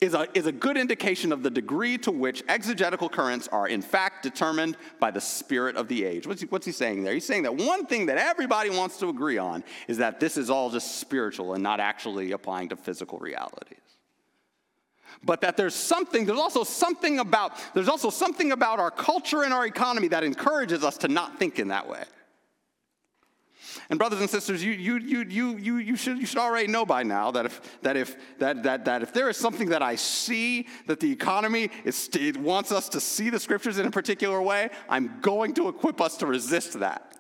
is 0.00 0.12
a, 0.12 0.26
is 0.35 0.47
a 0.47 0.53
good 0.53 0.76
indication 0.76 1.33
of 1.33 1.43
the 1.43 1.50
degree 1.50 1.97
to 1.97 2.11
which 2.11 2.43
exegetical 2.49 3.09
currents 3.09 3.49
are, 3.49 3.67
in 3.67 3.81
fact, 3.81 4.23
determined 4.23 4.76
by 5.00 5.11
the 5.11 5.21
spirit 5.21 5.76
of 5.76 5.88
the 5.88 6.05
age. 6.05 6.26
What's 6.26 6.43
he, 6.43 6.47
what's 6.49 6.67
he 6.67 6.73
saying 6.73 7.03
there? 7.03 7.15
He's 7.15 7.25
saying 7.25 7.45
that 7.45 7.57
one 7.57 7.87
thing 7.87 8.07
that 8.07 8.19
everybody 8.19 8.69
wants 8.69 8.99
to 8.99 9.09
agree 9.09 9.38
on 9.38 9.65
is 9.88 9.97
that 9.99 10.21
this 10.21 10.37
is 10.37 10.50
all 10.50 10.69
just 10.69 10.97
spiritual 11.00 11.55
and 11.55 11.62
not 11.62 11.81
actually 11.81 12.33
applying 12.33 12.69
to 12.69 12.76
physical 12.76 13.19
realities. 13.19 13.79
But 15.25 15.41
that 15.41 15.57
there's 15.57 15.75
something, 15.75 16.26
there's 16.26 16.38
also 16.38 16.62
something 16.62 17.19
about, 17.19 17.53
there's 17.73 17.88
also 17.88 18.11
something 18.11 18.53
about 18.53 18.79
our 18.79 18.91
culture 18.91 19.45
and 19.45 19.53
our 19.55 19.65
economy 19.65 20.09
that 20.09 20.25
encourages 20.25 20.85
us 20.85 20.99
to 20.99 21.09
not 21.09 21.38
think 21.38 21.59
in 21.59 21.69
that 21.69 21.88
way. 21.88 22.05
And 23.88 23.99
brothers 23.99 24.21
and 24.21 24.28
sisters, 24.28 24.64
you, 24.64 24.73
you, 24.73 24.99
you, 24.99 25.25
you, 25.28 25.57
you, 25.57 25.76
you, 25.76 25.97
should, 25.97 26.19
you 26.19 26.26
should 26.26 26.38
already 26.38 26.66
know 26.66 26.85
by 26.85 27.05
now 27.05 27.31
that 27.31 27.47
if, 27.47 27.81
that, 27.83 27.97
if, 27.97 28.16
that, 28.38 28.64
that, 28.64 28.85
that 28.85 29.02
if 29.02 29.12
there 29.12 29.28
is 29.28 29.37
something 29.37 29.69
that 29.69 29.83
I 29.83 29.95
see 29.95 30.66
that 30.87 30.99
the 30.99 31.11
economy 31.11 31.71
is, 31.85 32.09
it 32.14 32.37
wants 32.37 32.73
us 32.73 32.88
to 32.90 33.00
see 33.00 33.31
the 33.31 33.38
scriptures 33.38 33.78
in 33.78 33.87
a 33.87 33.90
particular 33.90 34.43
way, 34.43 34.71
I'm 34.88 35.21
going 35.21 35.55
to 35.55 35.69
equip 35.69 36.00
us 36.00 36.16
to 36.19 36.26
resist 36.26 36.81
that. 36.81 37.12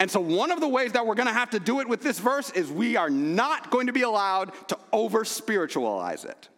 And 0.00 0.10
so, 0.10 0.20
one 0.20 0.50
of 0.50 0.60
the 0.60 0.68
ways 0.68 0.92
that 0.92 1.06
we're 1.06 1.14
going 1.14 1.28
to 1.28 1.32
have 1.32 1.50
to 1.50 1.60
do 1.60 1.80
it 1.80 1.88
with 1.88 2.02
this 2.02 2.18
verse 2.18 2.50
is 2.50 2.70
we 2.70 2.96
are 2.96 3.08
not 3.08 3.70
going 3.70 3.86
to 3.86 3.92
be 3.92 4.02
allowed 4.02 4.52
to 4.68 4.78
over 4.92 5.24
spiritualize 5.24 6.24
it. 6.24 6.48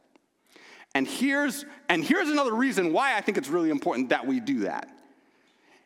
And 0.94 1.06
here's, 1.06 1.66
and 1.90 2.02
here's 2.02 2.30
another 2.30 2.54
reason 2.54 2.92
why 2.92 3.14
I 3.14 3.20
think 3.20 3.36
it's 3.36 3.50
really 3.50 3.68
important 3.68 4.08
that 4.08 4.26
we 4.26 4.40
do 4.40 4.60
that. 4.60 4.88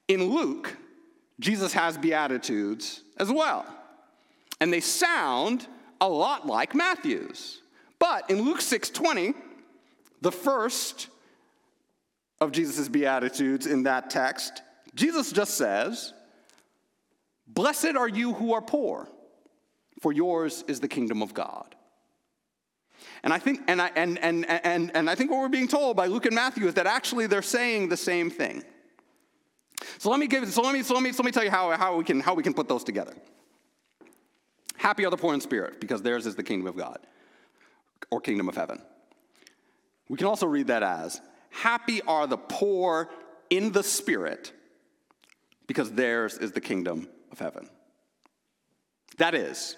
In 0.07 0.25
Luke, 0.25 0.77
Jesus 1.41 1.73
has 1.73 1.99
Beatitudes 1.99 3.03
as 3.17 3.33
well. 3.33 3.67
And 4.61 4.73
they 4.73 4.81
sound 4.81 5.67
a 6.01 6.09
lot 6.09 6.47
like 6.47 6.75
Matthew's. 6.75 7.61
But 7.99 8.31
in 8.31 8.43
Luke 8.43 8.61
6:20, 8.61 9.35
the 10.21 10.33
first 10.33 11.09
of 12.41 12.53
Jesus' 12.53 12.89
Beatitudes 12.89 13.67
in 13.67 13.83
that 13.85 14.11
text, 14.11 14.63
Jesus 14.95 15.33
just 15.33 15.55
says, 15.55 16.13
Blessed 17.47 17.97
are 17.97 18.09
you 18.09 18.33
who 18.35 18.53
are 18.53 18.63
poor, 18.63 19.09
for 20.01 20.13
yours 20.13 20.65
is 20.69 20.81
the 20.81 20.89
kingdom 20.89 21.23
of 21.23 21.35
God. 21.35 21.75
And 23.23 23.33
I 23.33 23.39
think, 23.39 23.61
and 23.67 23.83
I, 23.83 23.91
and, 23.97 24.19
and, 24.19 24.49
and, 24.49 24.91
and 24.95 25.11
I 25.11 25.15
think 25.15 25.31
what 25.31 25.41
we're 25.41 25.49
being 25.49 25.69
told 25.69 25.97
by 25.97 26.07
Luke 26.07 26.27
and 26.27 26.35
Matthew 26.35 26.67
is 26.67 26.75
that 26.75 26.87
actually 26.87 27.27
they're 27.27 27.43
saying 27.43 27.89
the 27.89 27.97
same 27.97 28.31
thing. 28.31 28.65
So 29.99 30.11
let 30.11 30.21
me 30.21 30.27
give, 30.27 30.49
so 30.53 30.63
let 30.63 30.75
me, 30.75 30.83
so 30.83 30.95
let 30.95 31.03
me, 31.03 31.13
so 31.13 31.23
let 31.23 31.27
me 31.27 31.33
tell 31.33 31.45
you 31.45 31.51
how, 31.51 31.71
how, 31.77 31.97
we 31.97 32.05
can, 32.05 32.21
how 32.21 32.35
we 32.35 32.43
can 32.43 32.55
put 32.55 32.69
those 32.69 32.85
together. 32.85 33.15
Happy 34.77 35.05
are 35.05 35.11
the 35.11 35.17
poor 35.17 35.35
in 35.35 35.41
spirit, 35.41 35.81
because 35.81 36.03
theirs 36.03 36.27
is 36.27 36.37
the 36.37 36.43
kingdom 36.43 36.67
of 36.67 36.77
God, 36.77 36.99
or 38.11 38.21
kingdom 38.21 38.49
of 38.49 38.57
heaven. 38.57 38.81
We 40.09 40.17
can 40.17 40.27
also 40.27 40.47
read 40.47 40.69
that 40.69 40.83
as, 40.83 41.21
Happy 41.51 42.01
are 42.03 42.27
the 42.27 42.39
poor 42.39 43.11
in 43.51 43.73
the 43.73 43.83
spirit, 43.83 44.53
because 45.67 45.93
theirs 45.93 46.39
is 46.39 46.53
the 46.53 46.61
kingdom 46.61 47.09
of 47.31 47.39
heaven. 47.39 47.69
That 49.19 49.35
is, 49.35 49.77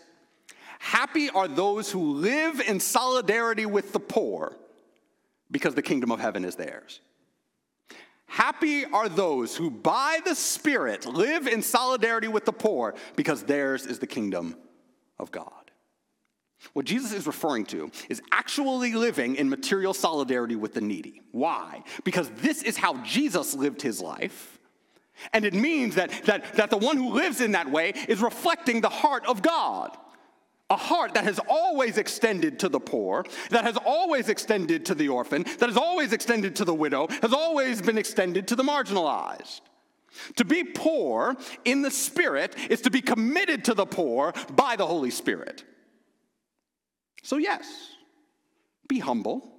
happy 0.79 1.31
are 1.31 1.49
those 1.49 1.91
who 1.91 2.13
live 2.13 2.61
in 2.61 2.79
solidarity 2.79 3.67
with 3.67 3.93
the 3.93 4.01
poor, 4.01 4.57
because 5.51 5.75
the 5.75 5.83
kingdom 5.83 6.13
of 6.13 6.21
heaven 6.21 6.45
is 6.45 6.55
theirs. 6.57 7.01
Happy 8.33 8.87
are 8.87 9.11
those 9.11 9.55
who, 9.55 9.71
by 9.71 10.19
the 10.25 10.35
Spirit, 10.35 11.05
live 11.05 11.47
in 11.47 11.61
solidarity 11.61 12.29
with 12.29 12.47
the 12.47 12.53
poor, 12.53 12.95
because 13.15 13.43
theirs 13.43 13.85
is 13.85 13.99
the 13.99 14.07
kingdom 14.07 14.57
of 15.19 15.31
God. 15.31 15.71
What 16.73 16.87
Jesus 16.87 17.13
is 17.13 17.27
referring 17.27 17.67
to 17.67 17.91
is 18.09 18.23
actually 18.33 18.95
living 18.95 19.37
in 19.37 19.51
material 19.51 19.93
solidarity 19.93 20.57
with 20.57 20.73
the 20.73 20.81
needy. 20.81 21.21
Why? 21.33 21.85
Because 22.05 22.31
this 22.39 22.63
is 22.63 22.79
how 22.79 22.97
Jesus 23.05 23.53
lived 23.53 23.83
his 23.83 24.01
life. 24.01 24.59
And 25.35 25.45
it 25.45 25.53
means 25.53 25.97
that, 25.97 26.11
that, 26.25 26.55
that 26.55 26.71
the 26.71 26.79
one 26.79 26.97
who 26.97 27.11
lives 27.11 27.43
in 27.43 27.53
that 27.53 27.71
way 27.71 27.93
is 28.09 28.23
reflecting 28.23 28.81
the 28.81 28.89
heart 28.89 29.27
of 29.27 29.43
God 29.43 29.95
a 30.73 30.77
heart 30.77 31.15
that 31.15 31.25
has 31.25 31.39
always 31.49 31.99
extended 31.99 32.59
to 32.61 32.69
the 32.69 32.81
poor, 32.81 33.25
that 33.51 33.65
has 33.65 33.77
always 33.77 34.31
extended 34.31 34.87
to 34.87 34.95
the 34.95 35.09
orphan, 35.09 35.43
that 35.59 35.69
has 35.69 35.77
always 35.77 36.13
extended 36.13 36.57
to 36.57 36.65
the 36.65 36.75
widow, 36.75 37.07
has 37.21 37.33
always 37.33 37.83
been 37.83 37.99
extended 37.99 38.49
to 38.49 38.57
the 38.57 38.63
marginalized. 38.63 39.61
To 40.37 40.45
be 40.45 40.65
poor 40.65 41.37
in 41.65 41.83
the 41.83 41.91
Spirit 41.91 42.57
is 42.71 42.81
to 42.83 42.91
be 42.91 43.03
committed 43.03 43.67
to 43.67 43.75
the 43.75 43.87
poor 43.87 44.33
by 44.55 44.77
the 44.77 44.87
Holy 44.87 45.11
Spirit. 45.11 45.63
So, 47.23 47.37
yes, 47.37 47.67
be 48.89 48.99
humble, 48.99 49.53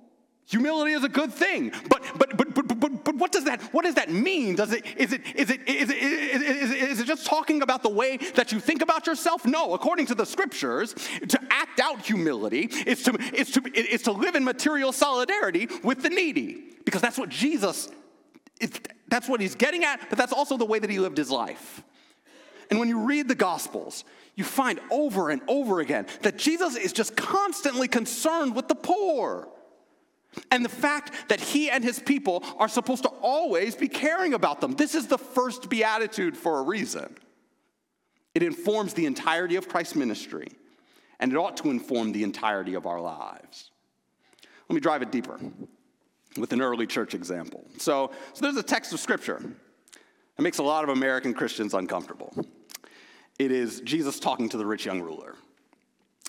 Humility 0.48 0.92
is 0.92 1.04
a 1.04 1.10
good 1.10 1.34
thing, 1.34 1.72
but, 1.90 2.04
but, 2.18 2.36
but, 2.36 2.54
but, 2.54 2.80
but, 2.80 3.04
but 3.06 3.16
what, 3.16 3.32
does 3.32 3.46
that, 3.46 3.62
what 3.74 3.86
does 3.86 3.96
that 3.96 4.12
mean? 4.12 4.56
Does 4.56 4.74
it, 4.74 4.86
is, 4.98 5.14
it, 5.14 5.22
is, 5.36 5.50
it, 5.50 5.68
is, 5.68 5.90
it, 5.90 5.98
is, 5.98 6.72
it, 6.72 6.90
just 7.16 7.26
talking 7.28 7.62
about 7.62 7.84
the 7.84 7.90
way 7.90 8.18
that 8.36 8.52
you 8.52 8.60
think 8.60 8.82
about 8.82 9.08
yourself? 9.08 9.46
No, 9.46 9.74
according 9.74 10.08
to 10.08 10.16
the 10.16 10.26
scriptures, 10.26 10.96
to 11.28 11.40
act 11.50 11.80
out 11.80 12.06
humility 12.06 12.70
is 12.86 13.04
to, 13.04 13.14
is 13.34 13.52
to, 13.52 13.62
is 13.74 14.02
to 14.04 14.12
live 14.12 14.36
in 14.36 14.44
material 14.44 14.92
solidarity 14.92 15.68
with 15.84 16.02
the 16.02 16.10
needy, 16.10 16.76
because 16.86 17.02
that's 17.02 17.18
what 17.18 17.30
Jesus, 17.30 17.90
that's 19.08 19.30
what 19.30 19.40
he's 19.42 19.56
getting 19.56 19.84
at, 19.84 20.10
but 20.10 20.18
that's 20.18 20.34
also 20.34 20.58
the 20.58 20.66
way 20.66 20.80
that 20.80 20.90
he 20.90 21.00
lived 21.00 21.18
his 21.18 21.30
life. 21.30 21.84
And 22.70 22.80
when 22.80 22.90
you 22.90 23.00
read 23.06 23.28
the 23.28 23.36
Gospels, 23.36 24.04
you 24.36 24.44
find 24.44 24.80
over 24.90 25.30
and 25.30 25.42
over 25.48 25.80
again 25.80 26.08
that 26.22 26.38
Jesus 26.38 26.76
is 26.76 26.92
just 26.94 27.16
constantly 27.16 27.88
concerned 27.88 28.56
with 28.56 28.68
the 28.68 28.76
poor. 28.76 29.48
And 30.52 30.64
the 30.64 30.70
fact 30.70 31.30
that 31.30 31.40
he 31.40 31.70
and 31.70 31.84
his 31.84 32.00
people 32.00 32.44
are 32.58 32.68
supposed 32.68 33.04
to 33.04 33.10
always 33.10 33.76
be 33.76 33.88
caring 33.88 34.34
about 34.34 34.62
them. 34.62 34.76
This 34.76 34.96
is 34.96 35.08
the 35.08 35.18
first 35.18 35.70
beatitude 35.70 36.36
for 36.36 36.60
a 36.60 36.64
reason. 36.64 37.16
It 38.34 38.44
informs 38.44 38.94
the 38.94 39.06
entirety 39.06 39.56
of 39.56 39.70
Christ's 39.70 39.96
ministry, 39.96 40.48
and 41.20 41.32
it 41.32 41.36
ought 41.36 41.58
to 41.58 41.70
inform 41.70 42.12
the 42.12 42.24
entirety 42.24 42.74
of 42.74 42.88
our 42.88 43.00
lives. 43.00 43.72
Let 44.70 44.76
me 44.76 44.82
drive 44.82 45.02
it 45.02 45.12
deeper 45.12 45.40
with 46.38 46.52
an 46.52 46.62
early 46.62 46.88
church 46.88 47.14
example. 47.14 47.66
So, 47.78 48.12
so 48.34 48.42
there's 48.42 48.58
a 48.58 48.64
text 48.64 48.92
of 48.94 49.00
scripture 49.00 49.40
that 49.40 50.42
makes 50.42 50.58
a 50.58 50.64
lot 50.64 50.84
of 50.84 50.90
American 50.90 51.34
Christians 51.34 51.74
uncomfortable. 51.76 52.34
It 53.38 53.52
is 53.52 53.82
Jesus 53.82 54.20
talking 54.20 54.50
to 54.50 54.58
the 54.58 54.66
rich 54.66 54.86
young 54.86 55.02
ruler. 55.02 55.36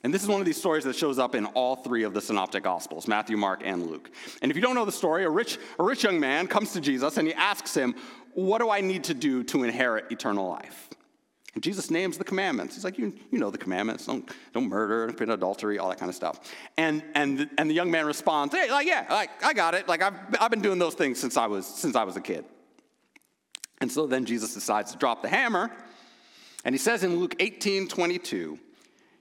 And 0.05 0.13
this 0.13 0.23
is 0.23 0.29
one 0.29 0.39
of 0.39 0.47
these 0.47 0.59
stories 0.59 0.85
that 0.85 0.95
shows 0.95 1.19
up 1.19 1.35
in 1.35 1.47
all 1.47 1.77
three 1.77 2.03
of 2.03 2.13
the 2.13 2.21
synoptic 2.21 2.63
gospels 2.63 3.09
Matthew, 3.09 3.39
Mark, 3.39 3.63
and 3.65 3.87
Luke. 3.87 4.11
And 4.43 4.51
if 4.51 4.57
you 4.57 4.63
don't 4.63 4.75
know 4.75 4.85
the 4.85 4.93
story, 4.93 5.25
a 5.25 5.31
rich, 5.31 5.59
a 5.79 5.83
rich 5.83 6.05
young 6.05 6.21
man 6.21 6.47
comes 6.47 6.75
to 6.75 6.81
Jesus 6.81 7.17
and 7.17 7.27
he 7.27 7.33
asks 7.33 7.75
him, 7.75 7.95
What 8.35 8.59
do 8.59 8.69
I 8.69 8.83
need 8.83 9.05
to 9.05 9.15
do 9.15 9.43
to 9.45 9.65
inherit 9.65 10.13
eternal 10.13 10.47
life? 10.47 10.91
And 11.55 11.63
Jesus 11.63 11.91
names 11.91 12.19
the 12.19 12.25
commandments. 12.25 12.75
He's 12.75 12.85
like, 12.85 12.99
You, 12.99 13.15
you 13.31 13.39
know 13.39 13.51
the 13.51 13.57
commandments. 13.57 14.05
Don't, 14.05 14.31
don't 14.53 14.69
murder, 14.69 15.07
don't 15.07 15.17
commit 15.17 15.33
adultery, 15.33 15.79
all 15.79 15.89
that 15.89 15.99
kind 15.99 16.11
of 16.11 16.15
stuff. 16.15 16.53
And, 16.77 17.03
and, 17.15 17.49
and 17.57 17.71
the 17.71 17.75
young 17.75 17.91
man 17.91 18.05
responds, 18.05 18.55
Hey, 18.55 18.71
like, 18.71 18.87
yeah, 18.87 19.07
like, 19.09 19.31
I 19.43 19.55
got 19.55 19.73
it. 19.73 19.89
Like, 19.89 20.03
I've, 20.03 20.19
I've 20.39 20.51
been 20.51 20.63
doing 20.63 20.79
those 20.79 20.95
things 20.95 21.19
since 21.19 21.39
I, 21.39 21.47
was, 21.47 21.67
since 21.67 21.97
I 21.97 22.05
was 22.05 22.17
a 22.17 22.21
kid. 22.21 22.45
And 23.81 23.91
so 23.91 24.07
then 24.07 24.27
Jesus 24.27 24.53
decides 24.53 24.93
to 24.93 24.99
drop 24.99 25.23
the 25.23 25.29
hammer. 25.29 25.71
And 26.63 26.75
he 26.75 26.79
says 26.79 27.05
in 27.05 27.17
Luke 27.17 27.37
18 27.39 27.89
22, 27.89 28.59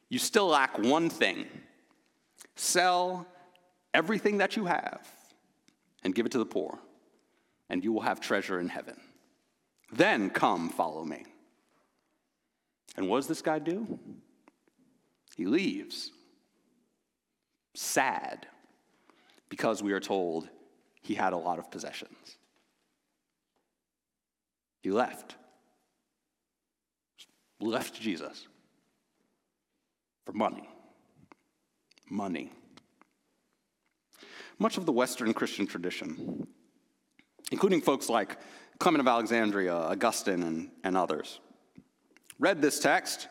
you 0.10 0.20
still 0.20 0.48
lack 0.48 0.78
one 0.78 1.10
thing 1.10 1.48
sell 2.56 3.26
everything 3.94 4.38
that 4.38 4.56
you 4.56 4.66
have 4.66 5.08
and 6.04 6.14
give 6.14 6.26
it 6.26 6.32
to 6.34 6.38
the 6.38 6.46
poor, 6.46 6.80
and 7.70 7.84
you 7.84 7.92
will 7.92 8.02
have 8.02 8.20
treasure 8.20 8.60
in 8.60 8.70
heaven. 8.70 9.00
Then 9.92 10.30
come, 10.30 10.70
follow 10.70 11.04
me. 11.06 11.26
And 12.98 13.08
what 13.08 13.18
does 13.18 13.28
this 13.28 13.42
guy 13.42 13.60
do? 13.60 14.00
He 15.36 15.46
leaves, 15.46 16.12
sad, 17.74 18.48
because 19.50 19.82
we 19.82 19.94
are 19.94 20.00
told 20.00 20.48
he 21.02 21.16
had 21.16 21.34
a 21.34 21.38
lot 21.38 21.60
of 21.60 21.72
possessions. 21.72 22.38
He 24.82 24.92
left, 24.92 25.36
left 27.60 28.00
Jesus 28.00 28.48
for 30.26 30.34
money. 30.34 30.70
Money. 32.10 32.52
Much 34.60 34.78
of 34.78 34.86
the 34.86 34.92
Western 34.92 35.34
Christian 35.34 35.66
tradition, 35.66 36.48
including 37.52 37.82
folks 37.82 38.10
like 38.10 38.38
Clement 38.80 39.02
of 39.02 39.08
Alexandria, 39.08 39.74
Augustine, 39.74 40.44
and, 40.44 40.70
and 40.84 40.96
others, 40.96 41.40
read 42.40 42.62
this 42.62 42.80
text 42.80 43.28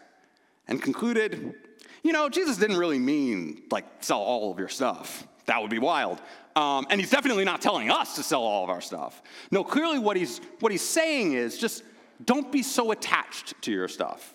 and 0.68 0.80
concluded, 0.82 1.54
you 2.02 2.12
know, 2.12 2.28
Jesus 2.28 2.56
didn't 2.56 2.76
really 2.76 2.98
mean 2.98 3.62
like 3.70 3.84
sell 4.00 4.20
all 4.20 4.50
of 4.50 4.58
your 4.58 4.68
stuff. 4.68 5.26
That 5.46 5.60
would 5.60 5.70
be 5.70 5.78
wild. 5.78 6.20
Um, 6.54 6.86
and 6.90 7.00
he's 7.00 7.10
definitely 7.10 7.44
not 7.44 7.60
telling 7.60 7.90
us 7.90 8.14
to 8.16 8.22
sell 8.22 8.42
all 8.42 8.64
of 8.64 8.70
our 8.70 8.80
stuff. 8.80 9.22
No, 9.50 9.64
clearly 9.64 9.98
what 9.98 10.16
he's, 10.16 10.40
what 10.60 10.70
he's 10.70 10.82
saying 10.82 11.32
is 11.32 11.58
just 11.58 11.82
don't 12.24 12.52
be 12.52 12.62
so 12.62 12.90
attached 12.90 13.60
to 13.62 13.72
your 13.72 13.88
stuff. 13.88 14.34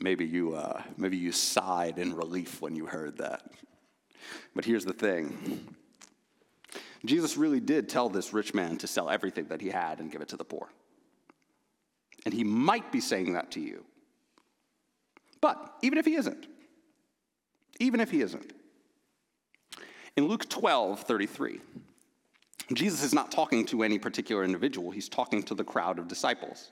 Maybe 0.00 0.24
you, 0.24 0.54
uh, 0.54 0.82
maybe 0.96 1.16
you 1.16 1.30
sighed 1.30 1.98
in 1.98 2.14
relief 2.14 2.60
when 2.62 2.74
you 2.74 2.86
heard 2.86 3.18
that. 3.18 3.42
But 4.54 4.64
here's 4.64 4.84
the 4.84 4.92
thing 4.92 5.76
Jesus 7.04 7.36
really 7.36 7.60
did 7.60 7.88
tell 7.88 8.08
this 8.08 8.32
rich 8.32 8.54
man 8.54 8.76
to 8.78 8.86
sell 8.86 9.08
everything 9.08 9.46
that 9.46 9.60
he 9.60 9.68
had 9.68 10.00
and 10.00 10.10
give 10.10 10.22
it 10.22 10.28
to 10.28 10.36
the 10.36 10.44
poor. 10.44 10.68
And 12.24 12.34
he 12.34 12.44
might 12.44 12.92
be 12.92 13.00
saying 13.00 13.32
that 13.34 13.50
to 13.52 13.60
you. 13.60 13.84
But 15.40 15.74
even 15.82 15.98
if 15.98 16.04
he 16.04 16.16
isn't, 16.16 16.46
even 17.78 18.00
if 18.00 18.10
he 18.10 18.20
isn't, 18.20 18.52
in 20.16 20.26
Luke 20.26 20.48
12 20.48 21.00
33, 21.00 21.60
Jesus 22.74 23.02
is 23.02 23.14
not 23.14 23.32
talking 23.32 23.64
to 23.66 23.82
any 23.82 23.98
particular 23.98 24.44
individual, 24.44 24.90
he's 24.90 25.08
talking 25.08 25.42
to 25.44 25.54
the 25.54 25.64
crowd 25.64 25.98
of 25.98 26.08
disciples. 26.08 26.70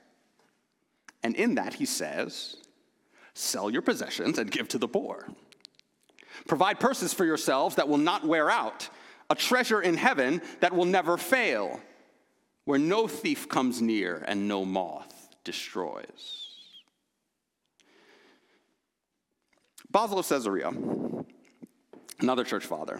And 1.23 1.35
in 1.35 1.55
that, 1.55 1.73
he 1.73 1.85
says, 1.85 2.57
Sell 3.39 3.69
your 3.69 3.81
possessions 3.81 4.37
and 4.37 4.51
give 4.51 4.67
to 4.67 4.77
the 4.77 4.87
poor. 4.87 5.25
Provide 6.45 6.77
purses 6.77 7.13
for 7.13 7.23
yourselves 7.23 7.75
that 7.75 7.87
will 7.87 7.97
not 7.97 8.27
wear 8.27 8.49
out, 8.51 8.89
a 9.29 9.35
treasure 9.35 9.81
in 9.81 9.95
heaven 9.95 10.41
that 10.59 10.75
will 10.75 10.83
never 10.83 11.15
fail, 11.15 11.79
where 12.65 12.77
no 12.77 13.07
thief 13.07 13.47
comes 13.47 13.81
near 13.81 14.25
and 14.27 14.49
no 14.49 14.65
moth 14.65 15.29
destroys. 15.45 16.47
Basil 19.89 20.19
of 20.19 20.27
Caesarea, 20.27 20.73
another 22.19 22.43
church 22.43 22.65
father, 22.65 22.99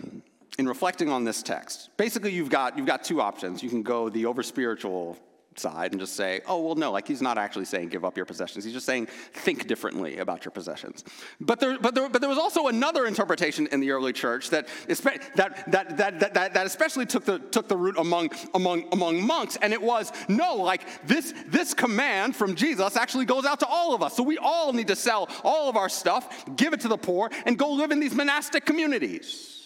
in 0.58 0.70
reflecting 0.70 1.10
on 1.10 1.26
this 1.26 1.44
text, 1.44 1.90
basically 1.98 2.32
you've 2.32 2.50
got, 2.50 2.78
you've 2.78 2.88
got 2.88 3.04
two 3.04 3.20
options. 3.20 3.62
You 3.62 3.70
can 3.70 3.84
go 3.84 4.08
the 4.08 4.26
over 4.26 4.42
spiritual 4.42 5.18
side 5.60 5.92
and 5.92 6.00
just 6.00 6.16
say, 6.16 6.42
oh, 6.48 6.62
well, 6.62 6.76
no, 6.76 6.92
like 6.92 7.08
he's 7.08 7.22
not 7.22 7.38
actually 7.38 7.66
saying 7.66 7.90
give 7.90 8.06
up 8.06 8.18
your 8.18 8.26
possessions. 8.26 8.64
He's 8.64 8.74
just 8.74 8.86
saying 8.86 9.08
think 9.34 9.68
differently 9.68 10.18
about 10.18 10.46
your 10.46 10.52
possessions. 10.52 11.04
But 11.40 11.60
there, 11.60 11.78
but 11.78 11.94
there, 11.96 12.10
but 12.10 12.22
there 12.22 12.30
was 12.30 12.40
also 12.40 12.68
another 12.68 13.06
interpretation 13.06 13.68
in 13.72 13.80
the 13.80 13.92
early 13.92 14.14
church 14.14 14.50
that, 14.50 14.68
that, 14.88 15.36
that, 15.36 15.98
that, 15.98 16.20
that, 16.20 16.54
that, 16.54 16.66
especially 16.66 17.06
took 17.06 17.26
the, 17.26 17.40
took 17.40 17.68
the 17.68 17.78
root 17.78 17.98
among, 17.98 18.32
among, 18.54 18.86
among 18.92 19.22
monks, 19.26 19.58
and 19.62 19.74
it 19.74 19.82
was 19.82 20.12
no, 20.28 20.56
like 20.56 20.84
this, 21.06 21.34
this 21.48 21.74
command 21.74 22.36
from 22.36 22.56
Jesus 22.56 22.96
actually 22.96 23.26
goes 23.26 23.46
out 23.46 23.60
to 23.60 23.68
all 23.68 23.94
of 23.94 24.02
us. 24.02 24.16
So 24.16 24.24
we 24.24 24.38
all 24.38 24.74
need 24.74 24.88
to 24.88 24.96
sell 24.96 25.30
all 25.44 25.70
of 25.70 25.76
our 25.76 25.90
stuff, 25.90 26.46
give 26.56 26.74
it 26.74 26.80
to 26.82 26.88
the 26.88 26.98
poor, 26.98 27.30
and 27.46 27.58
go 27.58 27.72
live 27.72 27.92
in 27.92 28.00
these 28.00 28.16
monastic 28.16 28.66
communities. 28.66 29.58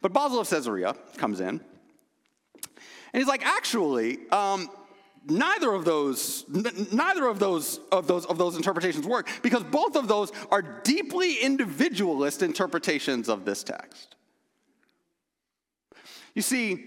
But 0.00 0.12
Basil 0.12 0.40
of 0.40 0.48
Caesarea 0.48 0.94
comes 1.16 1.40
in 1.40 1.60
and 3.12 3.20
he's 3.20 3.28
like, 3.28 3.44
actually, 3.44 4.18
um, 4.30 4.70
neither 5.28 5.72
of 5.72 5.84
those 5.84 6.44
neither 6.48 7.26
of 7.26 7.38
those 7.38 7.78
of 7.90 8.06
those 8.06 8.26
of 8.26 8.38
those 8.38 8.56
interpretations 8.56 9.06
work 9.06 9.28
because 9.42 9.62
both 9.62 9.96
of 9.96 10.08
those 10.08 10.32
are 10.50 10.62
deeply 10.62 11.36
individualist 11.36 12.42
interpretations 12.42 13.28
of 13.28 13.44
this 13.44 13.62
text. 13.62 14.16
You 16.34 16.42
see 16.42 16.86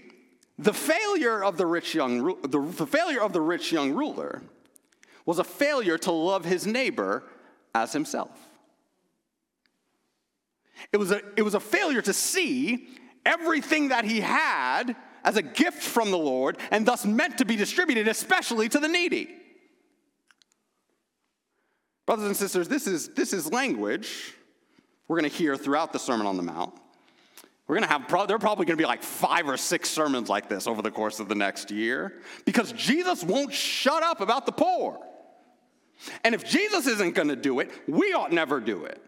the 0.58 0.72
failure 0.72 1.42
of 1.44 1.56
the 1.56 1.66
rich 1.66 1.94
young 1.94 2.24
the, 2.42 2.60
the 2.60 2.86
failure 2.86 3.22
of 3.22 3.32
the 3.32 3.40
rich 3.40 3.72
young 3.72 3.92
ruler 3.92 4.42
was 5.24 5.38
a 5.38 5.44
failure 5.44 5.98
to 5.98 6.12
love 6.12 6.44
his 6.44 6.66
neighbor 6.66 7.22
as 7.74 7.92
himself. 7.92 8.30
It 10.92 10.98
was 10.98 11.10
a, 11.10 11.20
it 11.36 11.42
was 11.42 11.54
a 11.54 11.60
failure 11.60 12.02
to 12.02 12.12
see 12.12 12.88
everything 13.24 13.88
that 13.88 14.04
he 14.04 14.20
had 14.20 14.94
as 15.26 15.36
a 15.36 15.42
gift 15.42 15.82
from 15.82 16.10
the 16.10 16.18
Lord 16.18 16.56
and 16.70 16.86
thus 16.86 17.04
meant 17.04 17.38
to 17.38 17.44
be 17.44 17.56
distributed, 17.56 18.08
especially 18.08 18.68
to 18.70 18.78
the 18.78 18.88
needy. 18.88 19.28
Brothers 22.06 22.26
and 22.26 22.36
sisters, 22.36 22.68
this 22.68 22.86
is, 22.86 23.08
this 23.08 23.32
is 23.32 23.52
language 23.52 24.32
we're 25.08 25.18
going 25.18 25.30
to 25.30 25.36
hear 25.36 25.56
throughout 25.56 25.92
the 25.92 25.98
Sermon 25.98 26.26
on 26.26 26.36
the 26.36 26.42
Mount. 26.42 26.72
We're 27.66 27.76
going 27.76 27.88
to 27.88 27.92
have, 27.92 28.28
there 28.28 28.36
are 28.36 28.40
probably 28.40 28.64
going 28.64 28.76
to 28.78 28.82
be 28.82 28.86
like 28.86 29.02
five 29.02 29.48
or 29.48 29.56
six 29.56 29.90
sermons 29.90 30.28
like 30.28 30.48
this 30.48 30.68
over 30.68 30.82
the 30.82 30.90
course 30.92 31.18
of 31.18 31.28
the 31.28 31.34
next 31.34 31.72
year 31.72 32.20
because 32.44 32.72
Jesus 32.72 33.24
won't 33.24 33.52
shut 33.52 34.04
up 34.04 34.20
about 34.20 34.46
the 34.46 34.52
poor. 34.52 35.00
And 36.22 36.34
if 36.34 36.44
Jesus 36.44 36.86
isn't 36.86 37.16
going 37.16 37.28
to 37.28 37.36
do 37.36 37.58
it, 37.58 37.72
we 37.88 38.12
ought 38.12 38.30
never 38.30 38.60
do 38.60 38.84
it. 38.84 39.02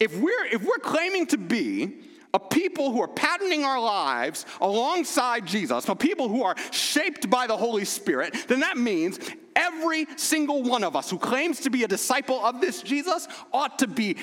If 0.00 0.18
we're, 0.18 0.46
if 0.46 0.62
we're 0.62 0.78
claiming 0.78 1.26
to 1.26 1.36
be 1.36 2.00
a 2.34 2.40
people 2.40 2.90
who 2.92 3.02
are 3.02 3.08
patterning 3.08 3.64
our 3.64 3.80
lives 3.80 4.46
alongside 4.60 5.46
Jesus, 5.46 5.88
a 5.88 5.94
people 5.94 6.28
who 6.28 6.42
are 6.42 6.56
shaped 6.70 7.28
by 7.28 7.46
the 7.46 7.56
Holy 7.56 7.84
Spirit, 7.84 8.34
then 8.48 8.60
that 8.60 8.76
means 8.76 9.18
every 9.54 10.06
single 10.16 10.62
one 10.62 10.82
of 10.82 10.96
us 10.96 11.10
who 11.10 11.18
claims 11.18 11.60
to 11.60 11.70
be 11.70 11.84
a 11.84 11.88
disciple 11.88 12.44
of 12.44 12.60
this 12.60 12.82
Jesus 12.82 13.28
ought 13.52 13.78
to 13.80 13.86
be, 13.86 14.16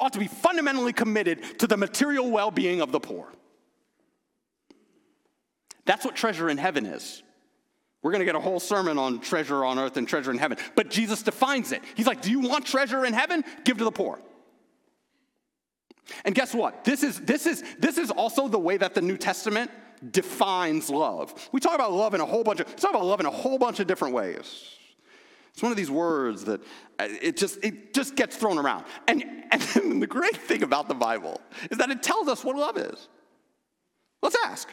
ought 0.00 0.12
to 0.14 0.18
be 0.18 0.26
fundamentally 0.26 0.92
committed 0.92 1.58
to 1.60 1.66
the 1.66 1.76
material 1.76 2.30
well 2.30 2.50
being 2.50 2.80
of 2.80 2.90
the 2.90 3.00
poor. 3.00 3.28
That's 5.84 6.04
what 6.04 6.16
treasure 6.16 6.48
in 6.48 6.58
heaven 6.58 6.86
is. 6.86 7.22
We're 8.02 8.10
going 8.10 8.20
to 8.20 8.26
get 8.26 8.34
a 8.34 8.40
whole 8.40 8.60
sermon 8.60 8.98
on 8.98 9.20
treasure 9.20 9.64
on 9.64 9.78
earth 9.78 9.96
and 9.96 10.06
treasure 10.06 10.30
in 10.30 10.38
heaven. 10.38 10.58
But 10.74 10.90
Jesus 10.90 11.22
defines 11.22 11.72
it. 11.72 11.82
He's 11.94 12.06
like, 12.06 12.20
Do 12.20 12.30
you 12.30 12.40
want 12.40 12.66
treasure 12.66 13.04
in 13.04 13.14
heaven? 13.14 13.44
Give 13.64 13.78
to 13.78 13.84
the 13.84 13.92
poor. 13.92 14.18
And 16.24 16.34
guess 16.34 16.54
what? 16.54 16.84
This 16.84 17.02
is, 17.02 17.20
this, 17.20 17.46
is, 17.46 17.62
this 17.78 17.98
is 17.98 18.10
also 18.10 18.48
the 18.48 18.58
way 18.58 18.76
that 18.76 18.94
the 18.94 19.00
New 19.00 19.16
Testament 19.16 19.70
defines 20.10 20.90
love. 20.90 21.48
We 21.52 21.60
talk 21.60 21.74
about 21.74 21.92
love 21.92 22.14
in 22.14 22.20
a 22.20 22.26
whole 22.26 22.44
bunch 22.44 22.60
of, 22.60 22.76
talk 22.76 22.90
about 22.90 23.04
love 23.04 23.20
in 23.20 23.26
a 23.26 23.30
whole 23.30 23.58
bunch 23.58 23.80
of 23.80 23.86
different 23.86 24.14
ways. 24.14 24.70
It's 25.52 25.62
one 25.62 25.70
of 25.70 25.78
these 25.78 25.90
words 25.90 26.44
that 26.44 26.60
uh, 26.98 27.08
it 27.08 27.36
just, 27.36 27.64
it 27.64 27.94
just 27.94 28.16
gets 28.16 28.36
thrown 28.36 28.58
around. 28.58 28.84
And, 29.06 29.24
and 29.50 29.62
the 30.02 30.06
great 30.06 30.36
thing 30.36 30.62
about 30.62 30.88
the 30.88 30.94
Bible 30.94 31.40
is 31.70 31.78
that 31.78 31.90
it 31.90 32.02
tells 32.02 32.28
us 32.28 32.44
what 32.44 32.56
love 32.56 32.76
is. 32.76 33.08
Let's 34.20 34.36
ask. 34.44 34.68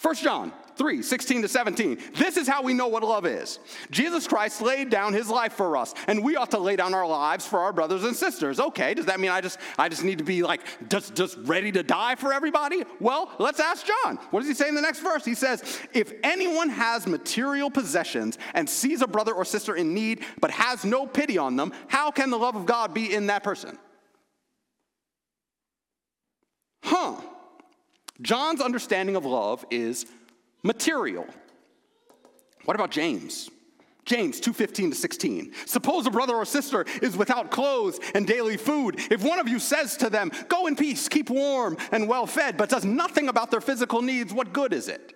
1 0.00 0.14
John 0.16 0.52
3 0.76 1.02
16 1.02 1.42
to 1.42 1.48
17. 1.48 1.98
This 2.14 2.36
is 2.36 2.46
how 2.46 2.62
we 2.62 2.72
know 2.72 2.86
what 2.86 3.02
love 3.02 3.26
is. 3.26 3.58
Jesus 3.90 4.28
Christ 4.28 4.62
laid 4.62 4.90
down 4.90 5.12
his 5.12 5.28
life 5.28 5.54
for 5.54 5.76
us, 5.76 5.92
and 6.06 6.22
we 6.22 6.36
ought 6.36 6.52
to 6.52 6.58
lay 6.58 6.76
down 6.76 6.94
our 6.94 7.06
lives 7.06 7.44
for 7.44 7.58
our 7.58 7.72
brothers 7.72 8.04
and 8.04 8.14
sisters. 8.14 8.60
Okay, 8.60 8.94
does 8.94 9.06
that 9.06 9.18
mean 9.18 9.30
I 9.30 9.40
just 9.40 9.58
I 9.76 9.88
just 9.88 10.04
need 10.04 10.18
to 10.18 10.24
be 10.24 10.42
like 10.42 10.60
just, 10.88 11.16
just 11.16 11.36
ready 11.38 11.72
to 11.72 11.82
die 11.82 12.14
for 12.14 12.32
everybody? 12.32 12.84
Well, 13.00 13.30
let's 13.38 13.58
ask 13.58 13.84
John. 13.86 14.16
What 14.30 14.40
does 14.40 14.48
he 14.48 14.54
say 14.54 14.68
in 14.68 14.76
the 14.76 14.80
next 14.80 15.00
verse? 15.00 15.24
He 15.24 15.34
says, 15.34 15.80
If 15.92 16.12
anyone 16.22 16.68
has 16.68 17.06
material 17.08 17.70
possessions 17.70 18.38
and 18.54 18.70
sees 18.70 19.02
a 19.02 19.08
brother 19.08 19.32
or 19.32 19.44
sister 19.44 19.74
in 19.74 19.94
need, 19.94 20.24
but 20.40 20.52
has 20.52 20.84
no 20.84 21.06
pity 21.06 21.38
on 21.38 21.56
them, 21.56 21.72
how 21.88 22.12
can 22.12 22.30
the 22.30 22.38
love 22.38 22.54
of 22.54 22.66
God 22.66 22.94
be 22.94 23.12
in 23.12 23.26
that 23.26 23.42
person? 23.42 23.76
Huh. 26.84 27.20
John's 28.20 28.60
understanding 28.60 29.16
of 29.16 29.24
love 29.24 29.64
is 29.70 30.06
material. 30.62 31.26
What 32.64 32.74
about 32.74 32.90
James? 32.90 33.50
James 34.04 34.40
2:15 34.40 34.90
to 34.90 34.96
16. 34.96 35.52
Suppose 35.66 36.06
a 36.06 36.10
brother 36.10 36.34
or 36.34 36.46
sister 36.46 36.86
is 37.02 37.16
without 37.16 37.50
clothes 37.50 38.00
and 38.14 38.26
daily 38.26 38.56
food. 38.56 38.98
If 39.10 39.22
one 39.22 39.38
of 39.38 39.48
you 39.48 39.58
says 39.58 39.98
to 39.98 40.08
them, 40.08 40.32
"Go 40.48 40.66
in 40.66 40.76
peace, 40.76 41.08
keep 41.08 41.28
warm 41.28 41.76
and 41.92 42.08
well 42.08 42.26
fed," 42.26 42.56
but 42.56 42.70
does 42.70 42.86
nothing 42.86 43.28
about 43.28 43.50
their 43.50 43.60
physical 43.60 44.00
needs, 44.00 44.32
what 44.32 44.54
good 44.54 44.72
is 44.72 44.88
it? 44.88 45.14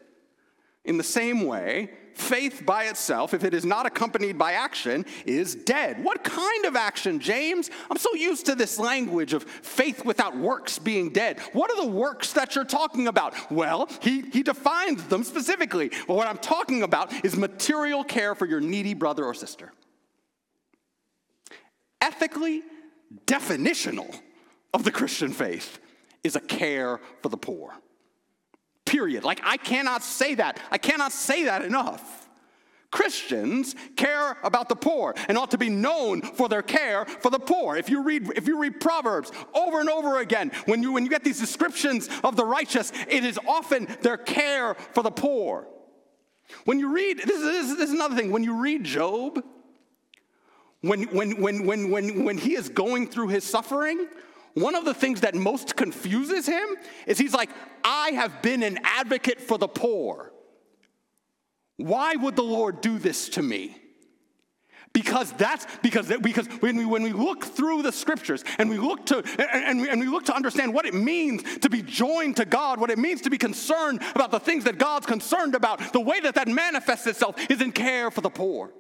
In 0.85 0.99
the 0.99 1.05
same 1.05 1.47
way, 1.47 1.91
faith 2.15 2.63
by 2.65 2.85
itself, 2.85 3.35
if 3.35 3.45
it 3.45 3.55
is 3.55 3.65
not 3.65 3.87
accompanied 3.87 4.39
by 4.39 4.53
action, 4.53 5.05
is 5.27 5.55
dead. 5.55 6.03
What 6.03 6.25
kind 6.25 6.65
of 6.65 6.77
action, 6.77 7.21
James? 7.21 7.71
I'm 7.91 7.97
so 7.97 8.15
used 8.15 8.47
to 8.47 8.55
this 8.55 8.79
language 8.79 9.33
of 9.33 9.45
faith 9.45 10.05
without 10.05 10.37
works 10.37 10.79
being 10.79 11.11
dead. 11.11 11.41
What 11.53 11.71
are 11.71 11.77
the 11.85 11.91
works 11.91 12.33
that 12.33 12.55
you're 12.55 12.65
talking 12.65 13.09
about? 13.09 13.35
Well, 13.51 13.89
he, 14.01 14.23
he 14.33 14.43
defines 14.43 15.05
them 15.05 15.25
specifically. 15.25 15.91
Well, 16.07 16.17
what 16.17 16.29
I'm 16.29 16.39
talking 16.39 16.83
about 16.83 17.25
is 17.25 17.37
material 17.37 18.05
care 18.05 18.35
for 18.35 18.47
your 18.47 18.61
needy 18.61 18.95
brother 18.95 19.25
or 19.25 19.35
sister. 19.35 19.73
Ethically 22.01 22.63
definitional 23.27 24.19
of 24.75 24.85
the 24.85 24.91
Christian 24.91 25.33
faith 25.33 25.79
is 26.25 26.37
a 26.37 26.41
care 26.41 27.01
for 27.23 27.29
the 27.29 27.37
poor. 27.37 27.75
Period. 28.93 29.25
Like, 29.25 29.41
I 29.43 29.57
cannot 29.57 30.03
say 30.03 30.35
that. 30.35 30.61
I 30.71 30.77
cannot 30.77 31.13
say 31.13 31.45
that 31.45 31.65
enough. 31.65 32.29
Christians 32.91 33.75
care 33.97 34.37
about 34.43 34.69
the 34.69 34.77
poor 34.77 35.15
and 35.29 35.39
ought 35.39 35.53
to 35.53 35.57
be 35.57 35.71
known 35.71 36.21
for 36.21 36.47
their 36.47 36.61
care 36.61 37.07
for 37.07 37.31
the 37.31 37.39
poor. 37.39 37.75
If 37.79 37.89
you 37.89 38.03
read, 38.03 38.29
if 38.37 38.47
you 38.47 38.59
read 38.59 38.83
Proverbs 38.83 39.33
over 39.55 39.81
and 39.81 39.89
over 39.89 40.19
again, 40.19 40.53
when 40.67 40.83
you, 40.83 40.93
when 40.93 41.05
you 41.05 41.09
get 41.09 41.25
these 41.25 41.41
descriptions 41.41 42.11
of 42.23 42.37
the 42.37 42.45
righteous, 42.45 42.93
it 43.09 43.25
is 43.25 43.39
often 43.49 43.89
their 44.03 44.19
care 44.19 44.75
for 44.75 45.03
the 45.03 45.11
poor. 45.11 45.67
When 46.67 46.79
you 46.79 46.93
read, 46.93 47.17
this 47.17 47.41
is, 47.41 47.79
this 47.79 47.89
is 47.89 47.95
another 47.95 48.15
thing, 48.15 48.31
when 48.31 48.45
you 48.45 48.61
read 48.61 48.85
Job, 48.85 49.43
when, 50.83 51.05
when, 51.05 51.41
when, 51.41 51.65
when, 51.65 51.91
when, 51.91 52.25
when 52.25 52.37
he 52.37 52.57
is 52.57 52.69
going 52.69 53.09
through 53.09 53.29
his 53.29 53.43
suffering, 53.43 54.07
one 54.55 54.75
of 54.75 54.85
the 54.85 54.95
things 54.95 55.23
that 55.23 55.35
most 55.35 55.77
confuses 55.77 56.47
him 56.47 56.69
is 57.07 57.19
he's 57.19 57.35
like, 57.35 57.51
I 57.85 58.11
have 58.11 58.43
been 58.43 58.63
an 58.63 58.79
advocate 58.83 59.41
for 59.41 59.59
the 59.59 59.69
poor. 59.69 60.33
Why 61.77 62.15
would 62.15 62.37
the 62.37 62.43
Lord 62.43 62.81
do 62.81 62.99
this 62.99 63.31
to 63.31 63.43
me? 63.43 63.77
Because 64.93 65.33
that's 65.33 65.67
because, 65.81 66.13
because 66.21 66.47
when, 66.61 66.77
we, 66.77 66.85
when 66.85 67.03
we 67.03 67.13
look 67.13 67.45
through 67.45 67.81
the 67.81 67.93
scriptures 67.93 68.45
and 68.59 68.69
we 68.69 68.77
look 68.77 69.07
to 69.07 69.25
and 69.39 69.81
we, 69.81 69.89
and 69.89 69.99
we 69.99 70.07
look 70.07 70.27
to 70.27 70.37
understand 70.37 70.75
what 70.75 70.85
it 70.85 70.93
means 70.93 71.43
to 71.61 71.71
be 71.71 71.81
joined 71.81 72.37
to 72.37 72.45
God, 72.45 72.79
what 72.79 72.91
it 72.91 72.99
means 72.99 73.23
to 73.23 73.31
be 73.31 73.39
concerned 73.39 74.03
about 74.15 74.31
the 74.31 74.39
things 74.39 74.65
that 74.65 74.77
God's 74.77 75.07
concerned 75.07 75.55
about, 75.55 75.95
the 75.95 76.01
way 76.01 76.21
that 76.21 76.35
that 76.35 76.47
manifests 76.47 77.07
itself 77.07 77.37
is 77.51 77.63
in 77.63 77.73
care 77.73 78.11
for 78.11 78.21
the 78.21 78.29
poor. 78.29 78.71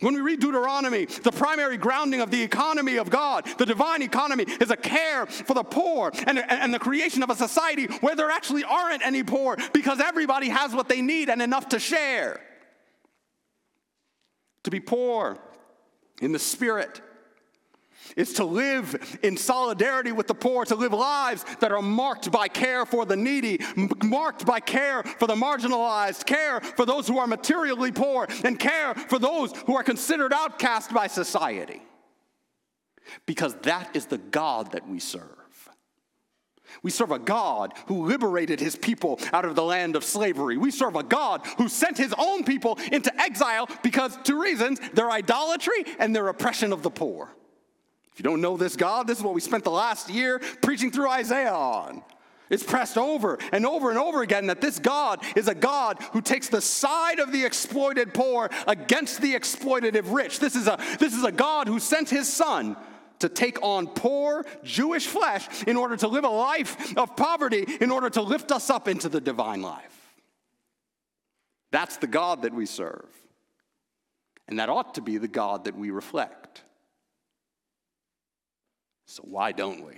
When 0.00 0.14
we 0.14 0.20
read 0.20 0.38
Deuteronomy, 0.38 1.06
the 1.06 1.32
primary 1.32 1.76
grounding 1.76 2.20
of 2.20 2.30
the 2.30 2.40
economy 2.40 2.96
of 2.98 3.10
God, 3.10 3.46
the 3.58 3.66
divine 3.66 4.00
economy, 4.02 4.44
is 4.60 4.70
a 4.70 4.76
care 4.76 5.26
for 5.26 5.54
the 5.54 5.64
poor 5.64 6.12
and, 6.26 6.38
and, 6.38 6.72
the 6.72 6.78
creation 6.78 7.24
of 7.24 7.30
a 7.30 7.34
society 7.34 7.86
where 8.00 8.14
there 8.14 8.30
actually 8.30 8.62
aren't 8.62 9.04
any 9.04 9.24
poor 9.24 9.56
because 9.72 9.98
everybody 9.98 10.50
has 10.50 10.72
what 10.72 10.88
they 10.88 11.02
need 11.02 11.28
and 11.28 11.42
enough 11.42 11.70
to 11.70 11.80
share. 11.80 12.40
To 14.64 14.70
be 14.70 14.78
poor 14.78 15.36
in 16.22 16.30
the 16.30 16.38
spirit 16.38 17.00
is 18.16 18.34
to 18.34 18.44
live 18.44 19.18
in 19.22 19.36
solidarity 19.36 20.12
with 20.12 20.26
the 20.26 20.34
poor, 20.34 20.64
to 20.64 20.74
live 20.74 20.92
lives 20.92 21.44
that 21.60 21.72
are 21.72 21.82
marked 21.82 22.30
by 22.30 22.48
care 22.48 22.86
for 22.86 23.04
the 23.04 23.16
needy, 23.16 23.60
marked 24.02 24.46
by 24.46 24.60
care 24.60 25.02
for 25.02 25.26
the 25.26 25.34
marginalized, 25.34 26.26
care 26.26 26.60
for 26.60 26.86
those 26.86 27.06
who 27.06 27.18
are 27.18 27.26
materially 27.26 27.92
poor, 27.92 28.26
and 28.44 28.58
care 28.58 28.94
for 28.94 29.18
those 29.18 29.52
who 29.66 29.76
are 29.76 29.82
considered 29.82 30.32
outcast 30.32 30.92
by 30.92 31.06
society. 31.06 31.82
Because 33.26 33.54
that 33.62 33.94
is 33.94 34.06
the 34.06 34.18
God 34.18 34.72
that 34.72 34.88
we 34.88 34.98
serve. 34.98 35.38
We 36.82 36.90
serve 36.90 37.12
a 37.12 37.18
God 37.18 37.72
who 37.86 38.06
liberated 38.06 38.60
his 38.60 38.76
people 38.76 39.18
out 39.32 39.44
of 39.44 39.54
the 39.54 39.64
land 39.64 39.96
of 39.96 40.04
slavery. 40.04 40.56
We 40.56 40.70
serve 40.70 40.96
a 40.96 41.02
God 41.02 41.46
who 41.56 41.68
sent 41.68 41.96
his 41.96 42.14
own 42.18 42.44
people 42.44 42.78
into 42.92 43.14
exile 43.20 43.68
because, 43.82 44.18
two 44.22 44.40
reasons 44.40 44.78
their 44.92 45.10
idolatry 45.10 45.84
and 45.98 46.14
their 46.14 46.28
oppression 46.28 46.72
of 46.72 46.82
the 46.82 46.90
poor. 46.90 47.30
If 48.18 48.24
you 48.24 48.30
don't 48.30 48.40
know 48.40 48.56
this 48.56 48.74
God, 48.74 49.06
this 49.06 49.18
is 49.18 49.22
what 49.22 49.32
we 49.32 49.40
spent 49.40 49.62
the 49.62 49.70
last 49.70 50.10
year 50.10 50.40
preaching 50.60 50.90
through 50.90 51.08
Isaiah 51.08 51.54
on. 51.54 52.02
It's 52.50 52.64
pressed 52.64 52.98
over 52.98 53.38
and 53.52 53.64
over 53.64 53.90
and 53.90 53.98
over 53.98 54.22
again 54.22 54.48
that 54.48 54.60
this 54.60 54.80
God 54.80 55.22
is 55.36 55.46
a 55.46 55.54
God 55.54 56.02
who 56.12 56.20
takes 56.20 56.48
the 56.48 56.60
side 56.60 57.20
of 57.20 57.30
the 57.30 57.44
exploited 57.44 58.12
poor 58.12 58.50
against 58.66 59.22
the 59.22 59.34
exploitative 59.34 60.12
rich. 60.12 60.40
This 60.40 60.56
is 60.56 60.66
a, 60.66 60.80
this 60.98 61.14
is 61.14 61.22
a 61.22 61.30
God 61.30 61.68
who 61.68 61.78
sent 61.78 62.10
his 62.10 62.28
son 62.28 62.76
to 63.20 63.28
take 63.28 63.62
on 63.62 63.86
poor 63.86 64.44
Jewish 64.64 65.06
flesh 65.06 65.46
in 65.68 65.76
order 65.76 65.96
to 65.98 66.08
live 66.08 66.24
a 66.24 66.28
life 66.28 66.96
of 66.96 67.14
poverty, 67.14 67.68
in 67.80 67.92
order 67.92 68.10
to 68.10 68.22
lift 68.22 68.50
us 68.50 68.68
up 68.68 68.88
into 68.88 69.08
the 69.08 69.20
divine 69.20 69.62
life. 69.62 70.16
That's 71.70 71.98
the 71.98 72.08
God 72.08 72.42
that 72.42 72.52
we 72.52 72.66
serve. 72.66 73.06
And 74.48 74.58
that 74.58 74.70
ought 74.70 74.96
to 74.96 75.02
be 75.02 75.18
the 75.18 75.28
God 75.28 75.66
that 75.66 75.76
we 75.76 75.92
reflect. 75.92 76.64
So, 79.10 79.22
why 79.22 79.52
don't 79.52 79.86
we? 79.86 79.94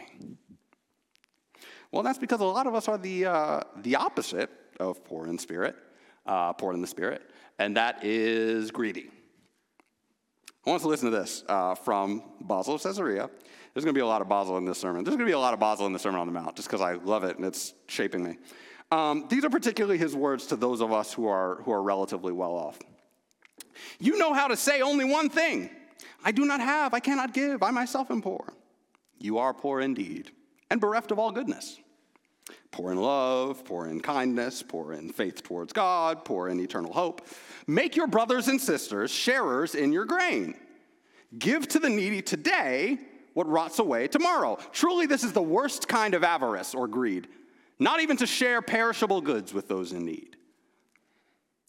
Well, 1.90 2.04
that's 2.04 2.18
because 2.18 2.38
a 2.38 2.44
lot 2.44 2.68
of 2.68 2.76
us 2.76 2.86
are 2.86 2.96
the, 2.96 3.26
uh, 3.26 3.60
the 3.78 3.96
opposite 3.96 4.50
of 4.78 5.04
poor 5.04 5.26
in 5.26 5.36
spirit, 5.36 5.74
uh, 6.26 6.52
poor 6.52 6.72
in 6.74 6.80
the 6.80 6.86
spirit, 6.86 7.28
and 7.58 7.76
that 7.76 8.04
is 8.04 8.70
greedy. 8.70 9.10
I 10.64 10.70
want 10.70 10.76
us 10.76 10.82
to 10.82 10.88
listen 10.88 11.10
to 11.10 11.18
this 11.18 11.42
uh, 11.48 11.74
from 11.74 12.22
Basil 12.42 12.76
of 12.76 12.82
Caesarea. 12.84 13.28
There's 13.74 13.84
going 13.84 13.94
to 13.94 13.98
be 13.98 14.02
a 14.02 14.06
lot 14.06 14.22
of 14.22 14.28
Basil 14.28 14.56
in 14.58 14.64
this 14.64 14.78
sermon. 14.78 15.02
There's 15.02 15.16
going 15.16 15.26
to 15.26 15.30
be 15.30 15.34
a 15.34 15.40
lot 15.40 15.54
of 15.54 15.58
Basil 15.58 15.86
in 15.86 15.92
the 15.92 15.98
Sermon 15.98 16.20
on 16.20 16.28
the 16.28 16.32
Mount, 16.32 16.54
just 16.54 16.68
because 16.68 16.80
I 16.80 16.92
love 16.92 17.24
it 17.24 17.36
and 17.36 17.44
it's 17.44 17.74
shaping 17.88 18.22
me. 18.22 18.36
Um, 18.92 19.26
these 19.28 19.44
are 19.44 19.50
particularly 19.50 19.98
his 19.98 20.14
words 20.14 20.46
to 20.46 20.56
those 20.56 20.80
of 20.80 20.92
us 20.92 21.12
who 21.12 21.26
are, 21.26 21.56
who 21.64 21.72
are 21.72 21.82
relatively 21.82 22.32
well 22.32 22.52
off. 22.52 22.78
You 23.98 24.18
know 24.18 24.32
how 24.34 24.46
to 24.46 24.56
say 24.56 24.82
only 24.82 25.04
one 25.04 25.30
thing 25.30 25.68
I 26.24 26.30
do 26.30 26.44
not 26.44 26.60
have, 26.60 26.94
I 26.94 27.00
cannot 27.00 27.34
give, 27.34 27.64
I 27.64 27.72
myself 27.72 28.08
am 28.12 28.22
poor. 28.22 28.54
You 29.20 29.38
are 29.38 29.54
poor 29.54 29.80
indeed, 29.80 30.32
and 30.70 30.80
bereft 30.80 31.12
of 31.12 31.18
all 31.18 31.30
goodness. 31.30 31.78
Poor 32.72 32.90
in 32.90 32.98
love, 32.98 33.64
poor 33.64 33.86
in 33.86 34.00
kindness, 34.00 34.62
poor 34.62 34.92
in 34.92 35.12
faith 35.12 35.42
towards 35.42 35.72
God, 35.72 36.24
poor 36.24 36.48
in 36.48 36.58
eternal 36.58 36.92
hope. 36.92 37.26
Make 37.66 37.94
your 37.94 38.06
brothers 38.06 38.48
and 38.48 38.60
sisters 38.60 39.10
sharers 39.10 39.74
in 39.74 39.92
your 39.92 40.06
grain. 40.06 40.54
Give 41.38 41.68
to 41.68 41.78
the 41.78 41.90
needy 41.90 42.22
today 42.22 42.98
what 43.34 43.48
rots 43.48 43.78
away 43.78 44.08
tomorrow. 44.08 44.58
Truly, 44.72 45.06
this 45.06 45.22
is 45.22 45.32
the 45.32 45.42
worst 45.42 45.86
kind 45.86 46.14
of 46.14 46.24
avarice 46.24 46.74
or 46.74 46.88
greed, 46.88 47.28
not 47.78 48.00
even 48.00 48.16
to 48.16 48.26
share 48.26 48.62
perishable 48.62 49.20
goods 49.20 49.52
with 49.52 49.68
those 49.68 49.92
in 49.92 50.04
need. 50.04 50.36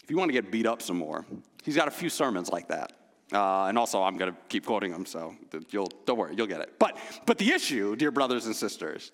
If 0.03 0.09
you 0.09 0.17
want 0.17 0.29
to 0.29 0.33
get 0.33 0.51
beat 0.51 0.65
up 0.65 0.81
some 0.81 0.97
more, 0.97 1.25
he's 1.63 1.75
got 1.75 1.87
a 1.87 1.91
few 1.91 2.09
sermons 2.09 2.49
like 2.49 2.69
that. 2.69 2.93
Uh, 3.31 3.65
and 3.65 3.77
also, 3.77 4.03
I'm 4.03 4.17
going 4.17 4.31
to 4.31 4.37
keep 4.49 4.65
quoting 4.65 4.91
them, 4.91 5.05
so 5.05 5.35
you'll, 5.69 5.89
don't 6.05 6.17
worry, 6.17 6.35
you'll 6.35 6.47
get 6.47 6.59
it. 6.59 6.77
But, 6.79 6.97
but 7.25 7.37
the 7.37 7.51
issue, 7.51 7.95
dear 7.95 8.11
brothers 8.11 8.45
and 8.45 8.55
sisters, 8.55 9.11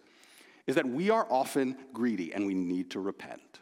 is 0.66 0.76
that 0.76 0.88
we 0.88 1.10
are 1.12 1.28
often 1.30 1.78
greedy 1.94 2.34
and 2.34 2.48
we 2.48 2.56
need 2.56 2.92
to 2.92 3.00
repent. 3.00 3.60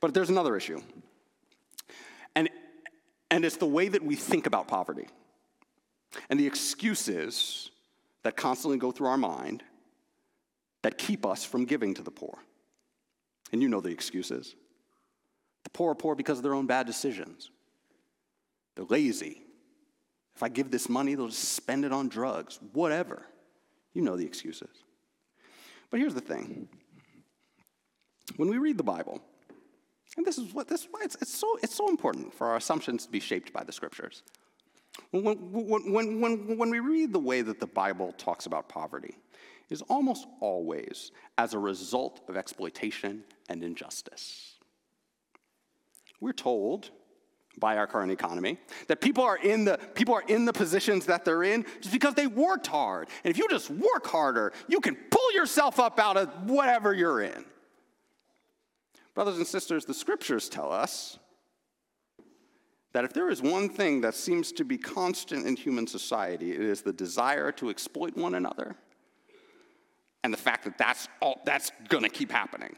But 0.00 0.12
there's 0.12 0.30
another 0.30 0.56
issue, 0.56 0.82
and, 2.34 2.50
and 3.30 3.44
it's 3.44 3.56
the 3.56 3.66
way 3.66 3.88
that 3.88 4.02
we 4.02 4.16
think 4.16 4.46
about 4.46 4.66
poverty 4.66 5.08
and 6.28 6.38
the 6.38 6.46
excuses 6.46 7.70
that 8.24 8.36
constantly 8.36 8.76
go 8.78 8.90
through 8.90 9.06
our 9.06 9.16
mind 9.16 9.62
that 10.82 10.98
keep 10.98 11.24
us 11.24 11.44
from 11.44 11.64
giving 11.64 11.94
to 11.94 12.02
the 12.02 12.10
poor. 12.10 12.38
And 13.52 13.62
you 13.62 13.68
know 13.68 13.80
the 13.80 13.90
excuses. 13.90 14.54
The 15.64 15.70
poor 15.70 15.92
are 15.92 15.94
poor 15.94 16.14
because 16.14 16.38
of 16.38 16.42
their 16.42 16.54
own 16.54 16.66
bad 16.66 16.86
decisions. 16.86 17.50
They're 18.74 18.84
lazy. 18.84 19.42
If 20.34 20.42
I 20.42 20.48
give 20.48 20.70
this 20.70 20.88
money, 20.88 21.14
they'll 21.14 21.28
just 21.28 21.52
spend 21.54 21.84
it 21.84 21.92
on 21.92 22.08
drugs, 22.08 22.58
whatever. 22.72 23.22
You 23.92 24.02
know 24.02 24.16
the 24.16 24.24
excuses. 24.24 24.84
But 25.90 26.00
here's 26.00 26.14
the 26.14 26.20
thing 26.20 26.68
when 28.36 28.48
we 28.48 28.58
read 28.58 28.78
the 28.78 28.84
Bible, 28.84 29.20
and 30.16 30.24
this 30.24 30.38
is 30.38 30.54
what 30.54 30.68
this 30.68 30.86
it's, 31.02 31.16
it's 31.20 31.34
so 31.34 31.58
it's 31.62 31.74
so 31.74 31.88
important 31.88 32.32
for 32.32 32.46
our 32.46 32.56
assumptions 32.56 33.04
to 33.04 33.10
be 33.10 33.20
shaped 33.20 33.52
by 33.52 33.64
the 33.64 33.72
scriptures. 33.72 34.22
When, 35.12 35.24
when, 35.52 36.20
when, 36.20 36.58
when 36.58 36.70
we 36.70 36.80
read 36.80 37.12
the 37.12 37.18
way 37.20 37.42
that 37.42 37.58
the 37.58 37.66
Bible 37.66 38.12
talks 38.18 38.46
about 38.46 38.68
poverty, 38.68 39.16
is 39.70 39.82
almost 39.82 40.26
always 40.40 41.12
as 41.38 41.54
a 41.54 41.58
result 41.58 42.20
of 42.28 42.36
exploitation 42.36 43.22
and 43.48 43.62
injustice. 43.62 44.56
We're 46.20 46.32
told 46.32 46.90
by 47.58 47.76
our 47.76 47.86
current 47.86 48.12
economy. 48.12 48.58
That 48.88 49.00
people 49.00 49.24
are 49.24 49.36
in 49.36 49.64
the 49.64 49.78
people 49.94 50.14
are 50.14 50.24
in 50.26 50.44
the 50.44 50.52
positions 50.52 51.06
that 51.06 51.24
they're 51.24 51.42
in 51.42 51.64
just 51.80 51.92
because 51.92 52.14
they 52.14 52.26
worked 52.26 52.66
hard. 52.66 53.08
And 53.24 53.30
if 53.30 53.38
you 53.38 53.48
just 53.48 53.70
work 53.70 54.06
harder, 54.06 54.52
you 54.68 54.80
can 54.80 54.96
pull 55.10 55.32
yourself 55.32 55.78
up 55.78 55.98
out 55.98 56.16
of 56.16 56.28
whatever 56.48 56.94
you're 56.94 57.22
in. 57.22 57.44
Brothers 59.14 59.36
and 59.36 59.46
sisters, 59.46 59.84
the 59.84 59.94
scriptures 59.94 60.48
tell 60.48 60.72
us 60.72 61.18
that 62.92 63.04
if 63.04 63.12
there 63.12 63.30
is 63.30 63.40
one 63.42 63.68
thing 63.68 64.00
that 64.00 64.14
seems 64.14 64.52
to 64.52 64.64
be 64.64 64.78
constant 64.78 65.46
in 65.46 65.56
human 65.56 65.86
society, 65.86 66.52
it 66.52 66.60
is 66.60 66.82
the 66.82 66.92
desire 66.92 67.52
to 67.52 67.70
exploit 67.70 68.16
one 68.16 68.34
another. 68.34 68.76
And 70.22 70.32
the 70.32 70.38
fact 70.38 70.64
that 70.64 70.76
that's 70.76 71.08
all 71.20 71.40
that's 71.44 71.72
going 71.88 72.02
to 72.02 72.10
keep 72.10 72.30
happening. 72.30 72.76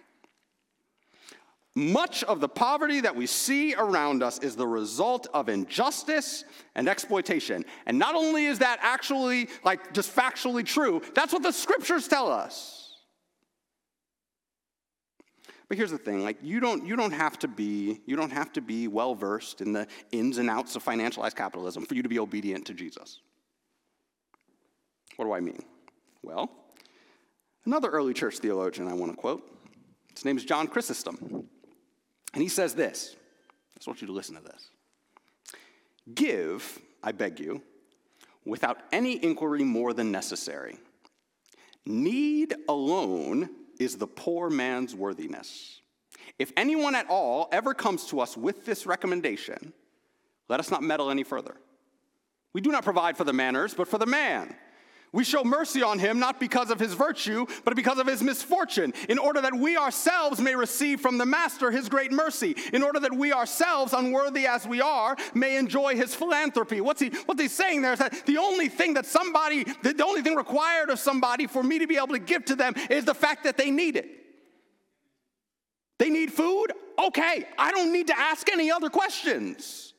Much 1.74 2.22
of 2.24 2.40
the 2.40 2.48
poverty 2.48 3.00
that 3.00 3.16
we 3.16 3.26
see 3.26 3.74
around 3.74 4.22
us 4.22 4.38
is 4.40 4.56
the 4.56 4.66
result 4.66 5.26
of 5.32 5.48
injustice 5.48 6.44
and 6.74 6.87
exploitation. 6.87 7.64
And 7.87 7.98
not 7.98 8.14
only 8.14 8.44
is 8.44 8.58
that 8.58 8.78
actually, 8.82 9.48
like, 9.64 9.94
just 9.94 10.14
factually 10.14 10.66
true, 10.66 11.00
that's 11.14 11.32
what 11.32 11.42
the 11.42 11.52
scriptures 11.52 12.08
tell 12.08 12.30
us. 12.30 12.82
But 15.72 15.78
here's 15.78 15.90
the 15.90 15.96
thing, 15.96 16.22
like 16.22 16.37
you 16.42 16.61
don't 16.61 16.85
you 16.85 16.96
don't 16.96 17.12
have 17.12 17.38
to 17.38 17.48
be 17.48 18.02
you 18.04 18.14
don't 18.14 18.30
have 18.30 18.52
to 18.52 18.61
be 18.61 18.88
well 18.88 19.14
versed 19.14 19.62
in 19.62 19.72
the 19.72 19.87
ins 20.11 20.37
and 20.37 20.50
outs 20.50 20.76
of 20.76 20.85
financialized 20.85 21.35
capitalism 21.35 21.87
for 21.87 21.94
you 21.94 22.02
to 22.02 22.11
be 22.11 22.18
obedient 22.18 22.66
to 22.66 22.74
Jesus. 22.74 23.20
What 25.16 25.24
do 25.24 25.32
I 25.32 25.40
mean? 25.40 25.62
Well, 26.22 26.50
another 27.64 27.88
early 27.88 28.12
church 28.12 28.37
theologian 28.40 28.87
I 28.87 28.92
want 28.92 29.12
to 29.12 29.16
quote. 29.16 29.50
His 30.14 30.26
name 30.26 30.37
is 30.37 30.44
John 30.44 30.66
Chrysostom. 30.66 31.48
And 32.35 32.42
he 32.42 32.49
says 32.49 32.75
this 32.75 33.16
I 33.75 33.79
just 33.79 33.87
want 33.87 34.01
you 34.01 34.07
to 34.07 34.12
listen 34.12 34.37
to 34.37 34.42
this. 34.42 34.68
Give, 36.14 36.81
I 37.03 37.12
beg 37.12 37.38
you, 37.38 37.62
without 38.45 38.79
any 38.90 39.23
inquiry 39.23 39.64
more 39.64 39.92
than 39.92 40.11
necessary. 40.11 40.79
Need 41.85 42.55
alone 42.68 43.51
is 43.79 43.97
the 43.97 44.07
poor 44.07 44.51
man's 44.51 44.95
worthiness. 44.95 45.81
If 46.38 46.53
anyone 46.57 46.95
at 46.95 47.09
all 47.09 47.49
ever 47.53 47.75
comes 47.75 48.07
to 48.07 48.21
us 48.21 48.37
with 48.37 48.64
this 48.64 48.87
recommendation, 48.87 49.73
let 50.49 50.61
us 50.61 50.71
not 50.71 50.83
meddle 50.83 51.11
any 51.11 51.25
further. 51.25 51.57
We 52.53 52.61
do 52.61 52.71
not 52.71 52.85
provide 52.85 53.16
for 53.16 53.25
the 53.25 53.33
manners, 53.33 53.75
but 53.75 53.88
for 53.88 53.99
the 53.99 54.07
man. 54.07 54.55
We 55.12 55.25
show 55.25 55.44
mercy 55.44 55.83
on 55.83 55.98
him 55.98 56.18
not 56.18 56.40
because 56.40 56.70
of 56.70 56.81
his 56.81 56.94
virtue, 56.94 57.44
but 57.64 57.77
because 57.77 57.98
of 57.98 58.07
his 58.07 58.22
misfortune, 58.22 58.94
in 59.11 59.18
order 59.18 59.42
that 59.42 59.55
we 59.55 59.77
ourselves 59.77 60.40
may 60.40 60.57
receive 60.57 61.03
from 61.03 61.18
the 61.18 61.27
Master 61.27 61.70
his 61.70 61.90
great 61.90 62.11
mercy, 62.11 62.57
in 62.72 62.83
order 62.83 62.98
that 63.01 63.14
we 63.14 63.31
ourselves, 63.31 63.92
unworthy 63.92 64.46
as 64.46 64.66
we 64.66 64.81
are, 64.81 65.14
may 65.35 65.59
enjoy 65.59 65.96
his 65.96 66.14
philanthropy. 66.14 66.81
What's 66.81 67.03
he, 67.03 67.11
what 67.27 67.38
he's 67.38 67.53
saying 67.53 67.83
there 67.83 67.92
is 67.92 67.98
that 67.98 68.25
the 68.25 68.38
only 68.38 68.70
thing 68.70 68.94
that 68.94 69.05
somebody, 69.05 69.64
the, 69.83 69.92
the 69.92 70.05
only 70.05 70.22
thing 70.22 70.35
required 70.35 70.88
of 70.88 70.98
somebody 70.98 71.46
for 71.46 71.62
me 71.62 71.79
to 71.81 71.87
be 71.87 71.96
able 71.96 72.09
to 72.09 72.18
give 72.18 72.46
to 72.46 72.57
them 72.57 72.75
is 72.88 73.05
the 73.05 73.14
fact 73.14 73.44
that 73.44 73.59
they 73.59 73.70
need 73.70 73.96
it. 73.96 74.09
They 75.98 76.09
need 76.09 76.33
food? 76.33 76.68
Okay, 76.98 77.44
I 77.59 77.70
don't 77.70 77.92
need 77.92 78.07
to 78.07 78.18
ask 78.18 78.51
any 78.51 78.70
other 78.70 78.88
questions. 78.88 79.91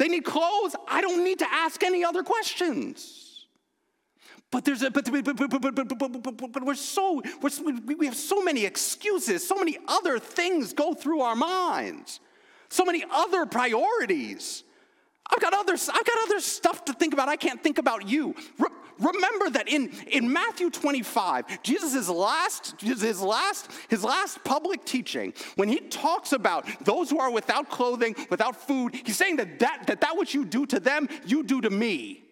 They 0.00 0.08
need 0.08 0.24
clothes. 0.24 0.74
I 0.88 1.02
don't 1.02 1.22
need 1.22 1.40
to 1.40 1.52
ask 1.52 1.82
any 1.82 2.02
other 2.02 2.22
questions. 2.22 3.44
But 4.50 4.64
there's 4.64 4.80
a 4.80 4.90
but 4.90 5.04
but 5.04 5.22
but 5.24 5.36
but 5.36 5.60
but, 5.60 5.98
but, 5.98 6.22
but, 6.38 6.52
but 6.52 6.64
we're 6.64 6.74
so 6.74 7.22
we're, 7.42 7.96
we 7.98 8.06
have 8.06 8.16
so 8.16 8.42
many 8.42 8.64
excuses, 8.64 9.46
so 9.46 9.56
many 9.56 9.76
other 9.86 10.18
things 10.18 10.72
go 10.72 10.94
through 10.94 11.20
our 11.20 11.36
minds, 11.36 12.18
so 12.70 12.82
many 12.86 13.04
other 13.10 13.44
priorities. 13.44 14.64
I've 15.32 15.40
got 15.40 15.54
other 15.54 15.74
I've 15.74 16.04
got 16.04 16.24
other 16.24 16.40
stuff 16.40 16.84
to 16.86 16.92
think 16.92 17.12
about. 17.12 17.28
I 17.28 17.36
can't 17.36 17.62
think 17.62 17.78
about 17.78 18.08
you. 18.08 18.34
Remember 19.00 19.48
that 19.50 19.68
in, 19.68 19.90
in 20.08 20.30
Matthew 20.30 20.68
25, 20.68 21.62
Jesus' 21.62 22.08
last, 22.08 22.80
his 22.82 23.22
last, 23.22 23.70
his 23.88 24.04
last 24.04 24.44
public 24.44 24.84
teaching, 24.84 25.32
when 25.56 25.70
he 25.70 25.80
talks 25.80 26.32
about 26.32 26.66
those 26.84 27.08
who 27.08 27.18
are 27.18 27.30
without 27.30 27.70
clothing, 27.70 28.14
without 28.28 28.56
food, 28.56 28.94
he's 28.94 29.16
saying 29.16 29.36
that 29.36 29.58
that, 29.60 29.86
that, 29.86 30.02
that 30.02 30.18
which 30.18 30.34
you 30.34 30.44
do 30.44 30.66
to 30.66 30.78
them, 30.78 31.08
you 31.24 31.42
do 31.42 31.62
to 31.62 31.70
me. 31.70 32.24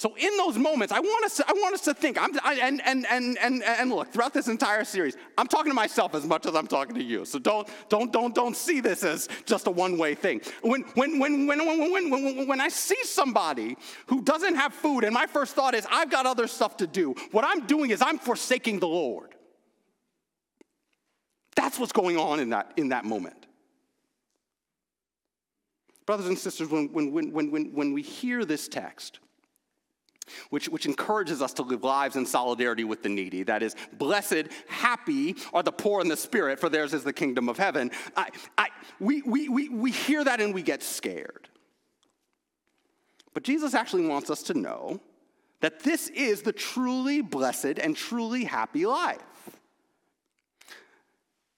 So 0.00 0.14
in 0.16 0.34
those 0.38 0.56
moments, 0.56 0.94
I 0.94 1.00
want 1.00 1.26
us 1.26 1.36
to, 1.36 1.44
I 1.46 1.52
want 1.52 1.74
us 1.74 1.82
to 1.82 1.92
think. 1.92 2.16
I'm, 2.18 2.30
I, 2.42 2.54
and, 2.54 2.80
and, 2.86 3.04
and, 3.10 3.36
and, 3.36 3.62
and 3.62 3.90
look, 3.90 4.10
throughout 4.10 4.32
this 4.32 4.48
entire 4.48 4.82
series, 4.82 5.14
I'm 5.36 5.46
talking 5.46 5.70
to 5.70 5.74
myself 5.74 6.14
as 6.14 6.24
much 6.24 6.46
as 6.46 6.54
I'm 6.54 6.66
talking 6.66 6.94
to 6.94 7.02
you. 7.02 7.26
So 7.26 7.38
don't, 7.38 7.68
don't, 7.90 8.10
don't, 8.10 8.34
don't 8.34 8.56
see 8.56 8.80
this 8.80 9.04
as 9.04 9.28
just 9.44 9.66
a 9.66 9.70
one-way 9.70 10.14
thing. 10.14 10.40
When, 10.62 10.84
when, 10.94 11.18
when, 11.18 11.46
when, 11.46 11.66
when, 11.66 11.92
when, 11.92 12.10
when, 12.10 12.48
when 12.48 12.60
I 12.62 12.68
see 12.68 12.96
somebody 13.04 13.76
who 14.06 14.22
doesn't 14.22 14.54
have 14.54 14.72
food, 14.72 15.04
and 15.04 15.12
my 15.12 15.26
first 15.26 15.54
thought 15.54 15.74
is, 15.74 15.86
I've 15.90 16.10
got 16.10 16.24
other 16.24 16.46
stuff 16.46 16.78
to 16.78 16.86
do. 16.86 17.14
What 17.32 17.44
I'm 17.44 17.66
doing 17.66 17.90
is 17.90 18.00
I'm 18.00 18.16
forsaking 18.16 18.80
the 18.80 18.88
Lord. 18.88 19.34
That's 21.56 21.78
what's 21.78 21.92
going 21.92 22.16
on 22.16 22.40
in 22.40 22.48
that, 22.50 22.72
in 22.78 22.88
that 22.88 23.04
moment. 23.04 23.46
Brothers 26.06 26.28
and 26.28 26.38
sisters, 26.38 26.70
when, 26.70 26.90
when, 26.90 27.12
when, 27.12 27.50
when, 27.50 27.74
when 27.74 27.92
we 27.92 28.00
hear 28.00 28.46
this 28.46 28.66
text, 28.66 29.20
which, 30.50 30.68
which 30.68 30.86
encourages 30.86 31.42
us 31.42 31.52
to 31.54 31.62
live 31.62 31.84
lives 31.84 32.16
in 32.16 32.26
solidarity 32.26 32.84
with 32.84 33.02
the 33.02 33.08
needy. 33.08 33.42
That 33.42 33.62
is, 33.62 33.74
blessed, 33.92 34.44
happy 34.68 35.36
are 35.52 35.62
the 35.62 35.72
poor 35.72 36.00
in 36.00 36.08
the 36.08 36.16
spirit, 36.16 36.58
for 36.58 36.68
theirs 36.68 36.94
is 36.94 37.04
the 37.04 37.12
kingdom 37.12 37.48
of 37.48 37.56
heaven. 37.56 37.90
I, 38.16 38.30
I, 38.58 38.68
we, 38.98 39.22
we, 39.22 39.48
we, 39.48 39.68
we 39.68 39.90
hear 39.90 40.24
that 40.24 40.40
and 40.40 40.54
we 40.54 40.62
get 40.62 40.82
scared. 40.82 41.48
But 43.32 43.44
Jesus 43.44 43.74
actually 43.74 44.06
wants 44.06 44.30
us 44.30 44.42
to 44.44 44.54
know 44.54 45.00
that 45.60 45.80
this 45.80 46.08
is 46.08 46.42
the 46.42 46.52
truly 46.52 47.20
blessed 47.20 47.78
and 47.80 47.96
truly 47.96 48.44
happy 48.44 48.86
life. 48.86 49.20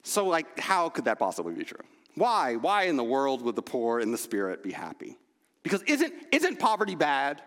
So, 0.03 0.27
like, 0.27 0.59
how 0.59 0.89
could 0.89 1.05
that 1.05 1.19
possibly 1.19 1.55
be 1.55 1.65
true? 1.65 1.85
Why? 2.17 2.57
Why 2.57 2.85
in 2.85 2.97
the 2.97 3.05
world 3.05 3.43
would 3.43 3.57
the 3.57 3.63
poor 3.63 4.01
in 4.01 4.11
the 4.11 4.19
spirit 4.19 4.63
be 4.63 4.73
happy? 4.73 5.17
Because 5.63 5.83
isn't, 5.83 6.13
isn't 6.33 6.59
poverty 6.59 6.97
bad? 6.97 7.41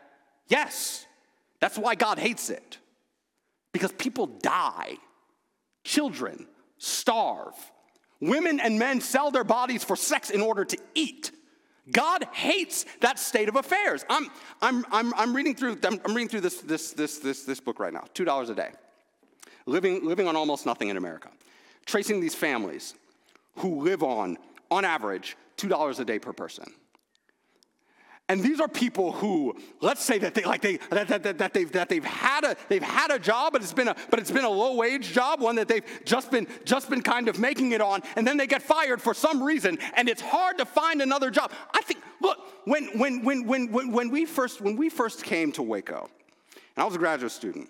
Yes. 0.47 1.04
That's 1.65 1.79
why 1.79 1.95
God 1.95 2.19
hates 2.19 2.51
it. 2.51 2.77
Because 3.73 3.91
people 3.93 4.27
die, 4.27 4.97
children 5.83 6.45
starve, 6.77 7.55
women 8.21 8.59
and 8.59 8.77
men 8.77 9.01
sell 9.01 9.31
their 9.31 9.43
bodies 9.43 9.83
for 9.83 9.95
sex 9.95 10.29
in 10.29 10.41
order 10.41 10.63
to 10.63 10.77
eat. 10.93 11.31
God 11.91 12.23
hates 12.33 12.85
that 13.01 13.17
state 13.17 13.49
of 13.49 13.55
affairs. 13.55 14.05
I'm, 14.11 14.29
I'm, 14.61 14.85
I'm, 14.91 15.11
I'm 15.15 15.35
reading 15.35 15.55
through, 15.55 15.79
I'm, 15.83 15.99
I'm 16.05 16.13
reading 16.13 16.29
through 16.29 16.41
this, 16.41 16.61
this, 16.61 16.91
this, 16.91 17.17
this, 17.17 17.45
this 17.45 17.59
book 17.59 17.79
right 17.79 17.91
now, 17.91 18.03
$2 18.13 18.49
a 18.51 18.53
day. 18.53 18.69
Living, 19.65 20.05
living 20.05 20.27
on 20.27 20.35
almost 20.35 20.67
nothing 20.67 20.89
in 20.89 20.97
America. 20.97 21.29
Tracing 21.87 22.19
these 22.19 22.35
families 22.35 22.93
who 23.55 23.81
live 23.81 24.03
on, 24.03 24.37
on 24.69 24.85
average, 24.85 25.35
$2 25.57 25.99
a 25.99 26.05
day 26.05 26.19
per 26.19 26.31
person. 26.31 26.71
And 28.27 28.41
these 28.41 28.59
are 28.59 28.67
people 28.67 29.11
who, 29.11 29.55
let's 29.81 30.03
say 30.03 30.17
that 30.17 30.33
they 30.33 30.43
like 30.43 30.61
they 30.61 30.77
that, 30.89 31.07
that, 31.07 31.37
that, 31.37 31.53
they've 31.53 31.71
that 31.73 31.89
they've 31.89 32.03
had 32.03 32.43
a 32.43 32.55
they've 32.69 32.81
had 32.81 33.11
a 33.11 33.19
job, 33.19 33.53
but 33.53 33.61
it's 33.61 33.73
been 33.73 33.87
a 33.87 33.95
but 34.09 34.19
it's 34.19 34.31
been 34.31 34.45
a 34.45 34.49
low 34.49 34.75
wage 34.75 35.13
job, 35.13 35.41
one 35.41 35.55
that 35.57 35.67
they've 35.67 35.85
just 36.05 36.31
been 36.31 36.47
just 36.63 36.89
been 36.89 37.03
kind 37.03 37.27
of 37.27 37.37
making 37.37 37.73
it 37.73 37.81
on, 37.81 38.01
and 38.15 38.25
then 38.25 38.37
they 38.37 38.47
get 38.47 38.63
fired 38.63 38.99
for 38.99 39.13
some 39.13 39.43
reason, 39.43 39.77
and 39.95 40.09
it's 40.09 40.21
hard 40.21 40.57
to 40.57 40.65
find 40.65 41.03
another 41.03 41.29
job. 41.29 41.51
I 41.71 41.81
think 41.83 41.99
look, 42.19 42.39
when 42.65 42.85
when 42.97 43.23
when 43.23 43.45
when 43.45 43.71
when, 43.71 43.91
when 43.91 44.09
we 44.09 44.25
first 44.25 44.59
when 44.59 44.75
we 44.75 44.89
first 44.89 45.23
came 45.23 45.51
to 45.51 45.61
Waco, 45.61 46.09
and 46.75 46.81
I 46.81 46.85
was 46.85 46.95
a 46.95 46.99
graduate 46.99 47.31
student, 47.31 47.69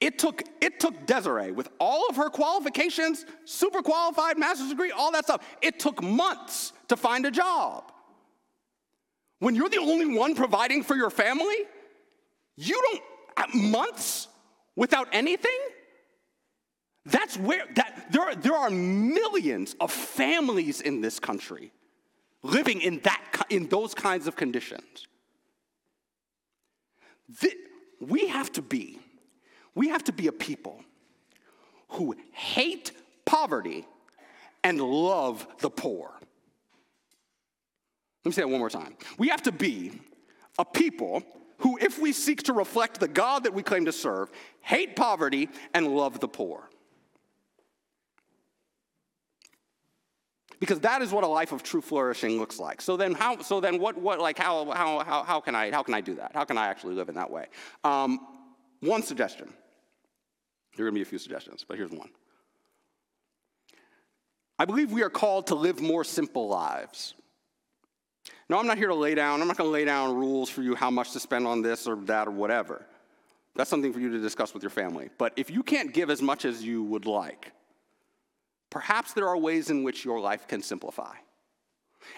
it 0.00 0.18
took, 0.18 0.42
it 0.60 0.80
took 0.80 1.06
Desiree, 1.06 1.52
with 1.52 1.68
all 1.78 2.08
of 2.08 2.16
her 2.16 2.30
qualifications, 2.30 3.24
super 3.44 3.82
qualified, 3.82 4.38
master's 4.38 4.70
degree, 4.70 4.90
all 4.90 5.12
that 5.12 5.24
stuff, 5.24 5.46
it 5.62 5.78
took 5.78 6.02
months 6.02 6.72
to 6.88 6.96
find 6.96 7.26
a 7.26 7.30
job. 7.30 7.92
When 9.38 9.54
you're 9.54 9.68
the 9.68 9.78
only 9.78 10.16
one 10.16 10.34
providing 10.34 10.82
for 10.82 10.96
your 10.96 11.10
family, 11.10 11.56
you 12.56 12.80
don't 12.80 13.02
have 13.36 13.54
months 13.54 14.28
without 14.74 15.08
anything. 15.12 15.58
That's 17.04 17.36
where 17.36 17.64
that 17.74 18.06
there 18.10 18.22
are, 18.22 18.34
there 18.34 18.56
are 18.56 18.70
millions 18.70 19.76
of 19.80 19.92
families 19.92 20.80
in 20.80 21.00
this 21.00 21.20
country 21.20 21.72
living 22.42 22.80
in 22.80 23.00
that 23.00 23.22
in 23.50 23.68
those 23.68 23.94
kinds 23.94 24.26
of 24.26 24.36
conditions. 24.36 25.06
The, 27.40 27.52
we 28.00 28.28
have 28.28 28.50
to 28.52 28.62
be 28.62 28.98
we 29.74 29.88
have 29.88 30.04
to 30.04 30.12
be 30.12 30.26
a 30.26 30.32
people 30.32 30.82
who 31.90 32.16
hate 32.32 32.92
poverty 33.24 33.86
and 34.64 34.80
love 34.80 35.46
the 35.60 35.70
poor. 35.70 36.12
Let 38.26 38.30
me 38.30 38.32
say 38.32 38.42
that 38.42 38.48
one 38.48 38.58
more 38.58 38.68
time. 38.68 38.96
We 39.18 39.28
have 39.28 39.42
to 39.42 39.52
be 39.52 39.92
a 40.58 40.64
people 40.64 41.22
who, 41.58 41.78
if 41.80 42.00
we 42.00 42.10
seek 42.10 42.42
to 42.42 42.52
reflect 42.52 42.98
the 42.98 43.06
God 43.06 43.44
that 43.44 43.54
we 43.54 43.62
claim 43.62 43.84
to 43.84 43.92
serve, 43.92 44.32
hate 44.62 44.96
poverty 44.96 45.48
and 45.72 45.86
love 45.86 46.18
the 46.18 46.26
poor. 46.26 46.68
Because 50.58 50.80
that 50.80 51.02
is 51.02 51.12
what 51.12 51.22
a 51.22 51.28
life 51.28 51.52
of 51.52 51.62
true 51.62 51.80
flourishing 51.80 52.40
looks 52.40 52.58
like. 52.58 52.80
So 52.80 52.96
then, 52.96 53.14
how? 53.14 53.42
So 53.42 53.60
then, 53.60 53.78
what? 53.78 53.96
What? 53.96 54.18
Like, 54.18 54.38
how? 54.38 54.72
How? 54.72 55.04
How, 55.04 55.22
how 55.22 55.40
can 55.40 55.54
I? 55.54 55.70
How 55.70 55.84
can 55.84 55.94
I 55.94 56.00
do 56.00 56.16
that? 56.16 56.32
How 56.34 56.42
can 56.42 56.58
I 56.58 56.66
actually 56.66 56.96
live 56.96 57.08
in 57.08 57.14
that 57.14 57.30
way? 57.30 57.46
Um, 57.84 58.18
one 58.80 59.04
suggestion. 59.04 59.52
There 60.76 60.84
are 60.84 60.90
going 60.90 60.94
to 60.94 60.98
be 60.98 61.02
a 61.02 61.08
few 61.08 61.18
suggestions, 61.18 61.64
but 61.68 61.76
here's 61.76 61.92
one. 61.92 62.10
I 64.58 64.64
believe 64.64 64.90
we 64.90 65.04
are 65.04 65.10
called 65.10 65.46
to 65.46 65.54
live 65.54 65.80
more 65.80 66.02
simple 66.02 66.48
lives. 66.48 67.14
No, 68.48 68.58
I'm 68.58 68.66
not 68.66 68.78
here 68.78 68.88
to 68.88 68.94
lay 68.94 69.14
down, 69.14 69.40
I'm 69.40 69.48
not 69.48 69.56
going 69.56 69.68
to 69.68 69.72
lay 69.72 69.84
down 69.84 70.14
rules 70.14 70.48
for 70.48 70.62
you 70.62 70.74
how 70.74 70.90
much 70.90 71.12
to 71.12 71.20
spend 71.20 71.46
on 71.46 71.62
this 71.62 71.86
or 71.86 71.96
that 72.04 72.28
or 72.28 72.30
whatever. 72.30 72.86
That's 73.56 73.70
something 73.70 73.92
for 73.92 74.00
you 74.00 74.10
to 74.10 74.20
discuss 74.20 74.54
with 74.54 74.62
your 74.62 74.70
family. 74.70 75.08
But 75.18 75.32
if 75.36 75.50
you 75.50 75.62
can't 75.62 75.92
give 75.92 76.10
as 76.10 76.22
much 76.22 76.44
as 76.44 76.62
you 76.62 76.84
would 76.84 77.06
like, 77.06 77.52
perhaps 78.70 79.14
there 79.14 79.28
are 79.28 79.36
ways 79.36 79.70
in 79.70 79.82
which 79.82 80.04
your 80.04 80.20
life 80.20 80.46
can 80.46 80.62
simplify. 80.62 81.14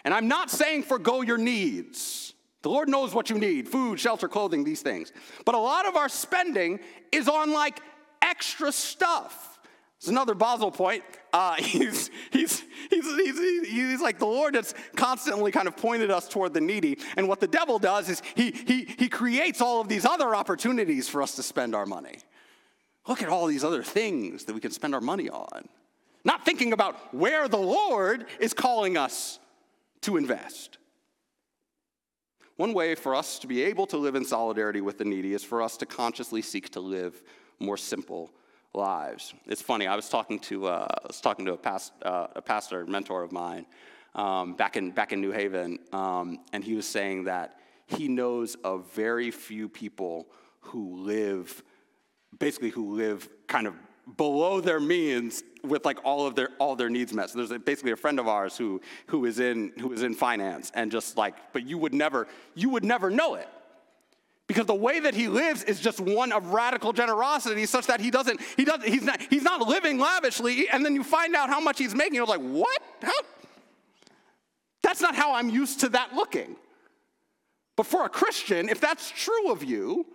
And 0.04 0.12
I'm 0.12 0.28
not 0.28 0.50
saying 0.50 0.82
forego 0.82 1.22
your 1.22 1.38
needs. 1.38 2.34
The 2.62 2.68
Lord 2.68 2.88
knows 2.88 3.14
what 3.14 3.30
you 3.30 3.38
need 3.38 3.68
food, 3.68 4.00
shelter, 4.00 4.28
clothing, 4.28 4.64
these 4.64 4.82
things. 4.82 5.12
But 5.44 5.54
a 5.54 5.58
lot 5.58 5.86
of 5.86 5.96
our 5.96 6.08
spending 6.08 6.80
is 7.12 7.28
on 7.28 7.52
like 7.52 7.80
extra 8.20 8.72
stuff. 8.72 9.57
It's 9.98 10.08
another 10.08 10.34
Basil 10.34 10.70
point. 10.70 11.02
Uh, 11.32 11.54
he's, 11.58 12.10
he's, 12.30 12.62
he's, 12.90 13.04
he's, 13.04 13.68
he's, 13.68 14.00
like 14.00 14.18
the 14.18 14.26
Lord 14.26 14.54
that's 14.54 14.74
constantly 14.96 15.50
kind 15.50 15.68
of 15.68 15.76
pointed 15.76 16.10
us 16.10 16.28
toward 16.28 16.54
the 16.54 16.60
needy. 16.60 16.98
And 17.16 17.28
what 17.28 17.40
the 17.40 17.48
devil 17.48 17.78
does 17.78 18.08
is 18.08 18.22
he, 18.34 18.52
he, 18.52 18.84
he 18.98 19.08
creates 19.08 19.60
all 19.60 19.80
of 19.80 19.88
these 19.88 20.04
other 20.04 20.34
opportunities 20.34 21.08
for 21.08 21.22
us 21.22 21.34
to 21.36 21.42
spend 21.42 21.74
our 21.74 21.86
money. 21.86 22.18
Look 23.06 23.22
at 23.22 23.28
all 23.28 23.46
these 23.46 23.64
other 23.64 23.82
things 23.82 24.44
that 24.44 24.54
we 24.54 24.60
can 24.60 24.70
spend 24.70 24.94
our 24.94 25.00
money 25.00 25.28
on. 25.28 25.68
Not 26.24 26.44
thinking 26.44 26.72
about 26.72 27.14
where 27.14 27.48
the 27.48 27.58
Lord 27.58 28.26
is 28.38 28.52
calling 28.52 28.96
us 28.96 29.38
to 30.02 30.16
invest. 30.16 30.78
One 32.56 32.74
way 32.74 32.94
for 32.94 33.14
us 33.14 33.38
to 33.40 33.46
be 33.46 33.62
able 33.62 33.86
to 33.86 33.96
live 33.96 34.14
in 34.14 34.24
solidarity 34.24 34.80
with 34.80 34.98
the 34.98 35.04
needy 35.04 35.32
is 35.32 35.44
for 35.44 35.62
us 35.62 35.76
to 35.78 35.86
consciously 35.86 36.42
seek 36.42 36.70
to 36.70 36.80
live 36.80 37.22
more 37.60 37.76
simple 37.76 38.30
lives. 38.74 39.34
It's 39.46 39.62
funny. 39.62 39.86
I 39.86 39.96
was 39.96 40.08
talking 40.08 40.38
to 40.40 40.66
uh, 40.66 40.86
I 40.90 41.06
was 41.06 41.20
talking 41.20 41.46
to 41.46 41.54
a, 41.54 41.56
past, 41.56 41.92
uh, 42.02 42.28
a 42.36 42.42
pastor 42.42 42.86
mentor 42.86 43.22
of 43.22 43.32
mine 43.32 43.66
um, 44.14 44.54
back 44.54 44.76
in 44.76 44.90
back 44.90 45.12
in 45.12 45.20
New 45.20 45.32
Haven, 45.32 45.78
um, 45.92 46.40
and 46.52 46.62
he 46.62 46.74
was 46.74 46.86
saying 46.86 47.24
that 47.24 47.58
he 47.86 48.08
knows 48.08 48.54
of 48.64 48.92
very 48.92 49.30
few 49.30 49.68
people 49.68 50.28
who 50.60 50.96
live 50.98 51.62
basically 52.38 52.70
who 52.70 52.94
live 52.94 53.28
kind 53.46 53.66
of 53.66 53.74
below 54.16 54.60
their 54.60 54.80
means 54.80 55.42
with 55.62 55.84
like 55.84 55.98
all 56.04 56.26
of 56.26 56.34
their 56.34 56.50
all 56.58 56.76
their 56.76 56.90
needs 56.90 57.12
met. 57.12 57.30
So 57.30 57.44
there's 57.44 57.62
basically 57.62 57.92
a 57.92 57.96
friend 57.96 58.18
of 58.18 58.28
ours 58.28 58.56
who 58.56 58.80
who 59.06 59.24
is 59.24 59.38
in 59.38 59.72
who 59.78 59.92
is 59.92 60.02
in 60.02 60.14
finance 60.14 60.70
and 60.74 60.90
just 60.90 61.16
like 61.16 61.34
but 61.52 61.66
you 61.66 61.78
would 61.78 61.94
never 61.94 62.26
you 62.54 62.70
would 62.70 62.84
never 62.84 63.10
know 63.10 63.34
it 63.34 63.48
because 64.48 64.64
the 64.64 64.74
way 64.74 64.98
that 64.98 65.14
he 65.14 65.28
lives 65.28 65.62
is 65.62 65.78
just 65.78 66.00
one 66.00 66.32
of 66.32 66.52
radical 66.52 66.92
generosity 66.92 67.66
such 67.66 67.86
that 67.86 68.00
he 68.00 68.10
doesn't 68.10 68.40
he 68.56 68.64
doesn't 68.64 68.88
he's 68.88 69.04
not 69.04 69.20
he's 69.20 69.42
not 69.42 69.60
living 69.60 69.98
lavishly 69.98 70.68
and 70.70 70.84
then 70.84 70.94
you 70.94 71.04
find 71.04 71.36
out 71.36 71.50
how 71.50 71.60
much 71.60 71.78
he's 71.78 71.94
making. 71.94 72.14
You're 72.14 72.26
like 72.26 72.40
what? 72.40 72.82
How? 73.02 73.12
that's 74.82 75.02
not 75.02 75.14
how 75.14 75.34
i'm 75.34 75.50
used 75.50 75.80
to 75.80 75.90
that 75.90 76.14
looking. 76.14 76.56
But 77.76 77.86
for 77.86 78.04
a 78.06 78.08
christian 78.08 78.68
if 78.68 78.80
that's 78.80 79.10
true 79.10 79.52
of 79.52 79.62
you 79.62 80.06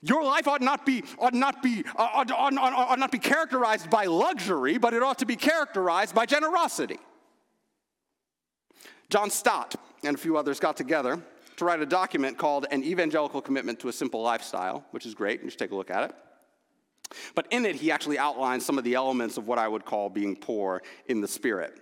your 0.00 0.22
life 0.22 0.46
ought 0.46 0.62
not 0.62 0.86
be 0.86 1.02
ought 1.18 1.34
not 1.34 1.62
be 1.62 1.84
uh, 1.96 2.08
ought, 2.14 2.30
ought, 2.30 2.56
ought, 2.56 2.72
ought 2.72 2.98
not 2.98 3.10
be 3.10 3.18
characterized 3.18 3.90
by 3.90 4.04
luxury 4.04 4.78
but 4.78 4.94
it 4.94 5.02
ought 5.02 5.18
to 5.18 5.26
be 5.26 5.36
characterized 5.36 6.14
by 6.14 6.24
generosity. 6.24 7.00
John 9.10 9.28
stott 9.28 9.74
and 10.04 10.14
a 10.14 10.18
few 10.18 10.36
others 10.36 10.60
got 10.60 10.76
together 10.76 11.20
to 11.56 11.64
write 11.64 11.80
a 11.80 11.86
document 11.86 12.38
called 12.38 12.66
An 12.70 12.82
Evangelical 12.82 13.40
Commitment 13.40 13.80
to 13.80 13.88
a 13.88 13.92
Simple 13.92 14.22
Lifestyle, 14.22 14.84
which 14.90 15.06
is 15.06 15.14
great. 15.14 15.42
You 15.42 15.50
should 15.50 15.58
take 15.58 15.70
a 15.70 15.76
look 15.76 15.90
at 15.90 16.10
it. 16.10 16.16
But 17.34 17.46
in 17.50 17.64
it, 17.64 17.76
he 17.76 17.90
actually 17.90 18.18
outlines 18.18 18.64
some 18.64 18.78
of 18.78 18.84
the 18.84 18.94
elements 18.94 19.36
of 19.36 19.46
what 19.46 19.58
I 19.58 19.68
would 19.68 19.84
call 19.84 20.10
being 20.10 20.36
poor 20.36 20.82
in 21.06 21.20
the 21.20 21.28
spirit. 21.28 21.80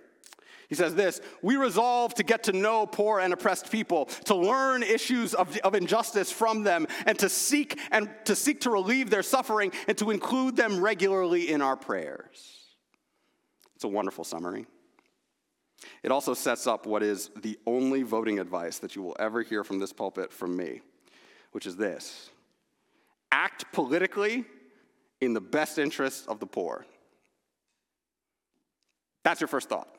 He 0.69 0.75
says 0.75 0.95
this 0.95 1.21
We 1.41 1.55
resolve 1.55 2.13
to 2.15 2.23
get 2.23 2.43
to 2.43 2.51
know 2.51 2.85
poor 2.85 3.19
and 3.19 3.33
oppressed 3.33 3.71
people, 3.71 4.05
to 4.25 4.35
learn 4.35 4.83
issues 4.83 5.33
of, 5.33 5.57
of 5.59 5.75
injustice 5.75 6.31
from 6.31 6.63
them, 6.63 6.87
and 7.05 7.17
to 7.19 7.29
seek 7.29 7.79
and 7.91 8.09
to 8.25 8.35
seek 8.35 8.61
to 8.61 8.69
relieve 8.69 9.09
their 9.09 9.23
suffering 9.23 9.71
and 9.87 9.97
to 9.97 10.11
include 10.11 10.55
them 10.55 10.79
regularly 10.79 11.51
in 11.51 11.61
our 11.61 11.75
prayers. 11.75 12.59
It's 13.75 13.83
a 13.83 13.87
wonderful 13.87 14.23
summary. 14.23 14.65
It 16.03 16.11
also 16.11 16.33
sets 16.33 16.67
up 16.67 16.85
what 16.85 17.03
is 17.03 17.29
the 17.41 17.57
only 17.65 18.03
voting 18.03 18.39
advice 18.39 18.79
that 18.79 18.95
you 18.95 19.01
will 19.01 19.15
ever 19.19 19.41
hear 19.41 19.63
from 19.63 19.79
this 19.79 19.93
pulpit 19.93 20.31
from 20.31 20.55
me, 20.55 20.81
which 21.51 21.65
is 21.65 21.75
this 21.75 22.29
act 23.31 23.65
politically 23.73 24.45
in 25.19 25.33
the 25.33 25.41
best 25.41 25.79
interest 25.79 26.27
of 26.27 26.39
the 26.39 26.45
poor. 26.45 26.85
That's 29.23 29.41
your 29.41 29.47
first 29.47 29.69
thought. 29.69 29.89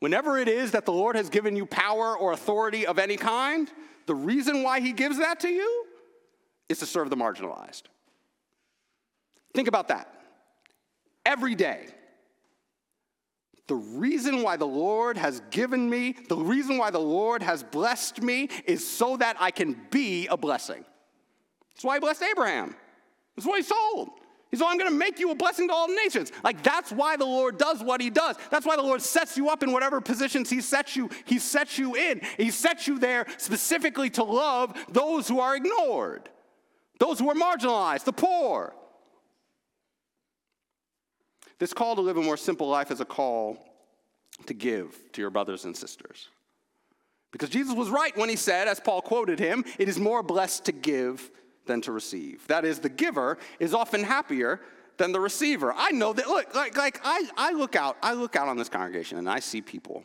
Whenever 0.00 0.38
it 0.38 0.48
is 0.48 0.72
that 0.72 0.84
the 0.84 0.92
Lord 0.92 1.16
has 1.16 1.28
given 1.30 1.56
you 1.56 1.66
power 1.66 2.16
or 2.16 2.32
authority 2.32 2.86
of 2.86 2.98
any 2.98 3.16
kind, 3.16 3.70
the 4.06 4.14
reason 4.14 4.62
why 4.62 4.80
He 4.80 4.92
gives 4.92 5.18
that 5.18 5.40
to 5.40 5.48
you 5.48 5.86
is 6.68 6.78
to 6.80 6.86
serve 6.86 7.10
the 7.10 7.16
marginalized. 7.16 7.84
Think 9.54 9.68
about 9.68 9.88
that. 9.88 10.12
Every 11.24 11.54
day, 11.54 11.86
the 13.68 13.76
reason 13.76 14.42
why 14.42 14.56
the 14.56 14.66
Lord 14.66 15.16
has 15.16 15.40
given 15.50 15.88
me, 15.88 16.16
the 16.28 16.36
reason 16.36 16.78
why 16.78 16.90
the 16.90 16.98
Lord 16.98 17.42
has 17.42 17.62
blessed 17.62 18.22
me 18.22 18.48
is 18.64 18.86
so 18.86 19.16
that 19.18 19.36
I 19.38 19.50
can 19.50 19.80
be 19.90 20.26
a 20.26 20.36
blessing. 20.36 20.84
That's 21.74 21.84
why 21.84 21.96
He 21.96 22.00
blessed 22.00 22.22
Abraham. 22.22 22.74
That's 23.36 23.46
why 23.46 23.58
He 23.58 23.62
told. 23.62 24.10
He 24.50 24.56
said, 24.56 24.64
I'm 24.66 24.78
going 24.78 24.90
to 24.90 24.96
make 24.96 25.20
you 25.20 25.30
a 25.30 25.34
blessing 25.34 25.68
to 25.68 25.74
all 25.74 25.88
nations. 25.88 26.32
Like 26.42 26.62
that's 26.62 26.90
why 26.90 27.16
the 27.16 27.26
Lord 27.26 27.58
does 27.58 27.82
what 27.84 28.00
he 28.00 28.08
does. 28.08 28.36
That's 28.50 28.64
why 28.64 28.76
the 28.76 28.82
Lord 28.82 29.02
sets 29.02 29.36
you 29.36 29.50
up 29.50 29.62
in 29.62 29.72
whatever 29.72 30.00
positions 30.00 30.48
he 30.48 30.62
sets 30.62 30.96
you, 30.96 31.10
he 31.26 31.38
sets 31.38 31.78
you 31.78 31.94
in. 31.94 32.22
He 32.38 32.50
sets 32.50 32.88
you 32.88 32.98
there 32.98 33.26
specifically 33.36 34.08
to 34.10 34.24
love 34.24 34.74
those 34.88 35.28
who 35.28 35.40
are 35.40 35.54
ignored, 35.54 36.30
those 36.98 37.18
who 37.18 37.28
are 37.28 37.34
marginalized, 37.34 38.04
the 38.04 38.12
poor. 38.12 38.74
This 41.58 41.72
call 41.72 41.96
to 41.96 42.00
live 42.00 42.16
a 42.16 42.22
more 42.22 42.36
simple 42.36 42.68
life 42.68 42.90
is 42.90 43.00
a 43.00 43.04
call 43.04 43.58
to 44.46 44.54
give 44.54 44.96
to 45.12 45.20
your 45.20 45.30
brothers 45.30 45.64
and 45.64 45.76
sisters. 45.76 46.28
Because 47.32 47.50
Jesus 47.50 47.74
was 47.74 47.90
right 47.90 48.16
when 48.16 48.28
he 48.28 48.36
said, 48.36 48.68
as 48.68 48.80
Paul 48.80 49.02
quoted 49.02 49.38
him, 49.38 49.64
it 49.78 49.88
is 49.88 49.98
more 49.98 50.22
blessed 50.22 50.64
to 50.66 50.72
give 50.72 51.30
than 51.66 51.80
to 51.82 51.92
receive. 51.92 52.46
That 52.46 52.64
is, 52.64 52.78
the 52.78 52.88
giver 52.88 53.38
is 53.58 53.74
often 53.74 54.02
happier 54.02 54.60
than 54.96 55.12
the 55.12 55.20
receiver. 55.20 55.74
I 55.76 55.90
know 55.90 56.12
that, 56.12 56.28
look, 56.28 56.54
like, 56.54 56.76
like 56.76 57.00
I, 57.04 57.28
I 57.36 57.52
look 57.52 57.76
out, 57.76 57.96
I 58.02 58.14
look 58.14 58.36
out 58.36 58.48
on 58.48 58.56
this 58.56 58.68
congregation 58.68 59.18
and 59.18 59.28
I 59.28 59.40
see 59.40 59.60
people 59.60 60.04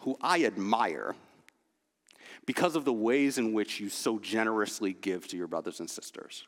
who 0.00 0.16
I 0.20 0.44
admire 0.44 1.16
because 2.46 2.76
of 2.76 2.84
the 2.84 2.92
ways 2.92 3.36
in 3.36 3.52
which 3.52 3.80
you 3.80 3.88
so 3.88 4.18
generously 4.18 4.92
give 4.92 5.26
to 5.28 5.36
your 5.36 5.48
brothers 5.48 5.80
and 5.80 5.90
sisters. 5.90 6.46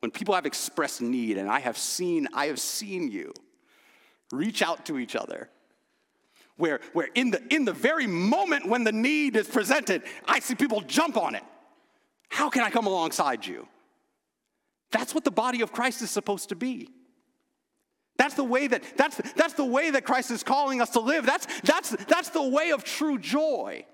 When 0.00 0.10
people 0.10 0.34
have 0.34 0.46
expressed 0.46 1.00
need, 1.00 1.38
and 1.38 1.48
I 1.48 1.60
have 1.60 1.78
seen, 1.78 2.28
I 2.34 2.46
have 2.46 2.60
seen 2.60 3.10
you 3.10 3.32
reach 4.32 4.62
out 4.62 4.86
to 4.86 4.98
each 4.98 5.16
other. 5.16 5.48
Where, 6.56 6.80
where 6.92 7.08
in, 7.14 7.30
the, 7.30 7.42
in 7.54 7.64
the 7.64 7.72
very 7.72 8.06
moment 8.06 8.66
when 8.66 8.84
the 8.84 8.92
need 8.92 9.36
is 9.36 9.46
presented, 9.46 10.02
I 10.26 10.40
see 10.40 10.54
people 10.54 10.80
jump 10.80 11.16
on 11.16 11.34
it. 11.34 11.42
How 12.28 12.48
can 12.48 12.62
I 12.62 12.70
come 12.70 12.86
alongside 12.86 13.46
you? 13.46 13.68
That's 14.90 15.14
what 15.14 15.24
the 15.24 15.30
body 15.30 15.60
of 15.60 15.72
Christ 15.72 16.02
is 16.02 16.10
supposed 16.10 16.48
to 16.48 16.56
be. 16.56 16.88
That's 18.18 18.34
the 18.34 18.44
way 18.44 18.66
that 18.66 18.82
that's 18.96 19.20
that's 19.34 19.52
the 19.54 19.64
way 19.64 19.90
that 19.90 20.04
Christ 20.04 20.30
is 20.30 20.42
calling 20.42 20.80
us 20.80 20.90
to 20.90 21.00
live. 21.00 21.26
That's 21.26 21.46
that's 21.60 21.90
that's 22.06 22.30
the 22.30 22.42
way 22.42 22.70
of 22.70 22.82
true 22.82 23.18
joy. 23.18 23.84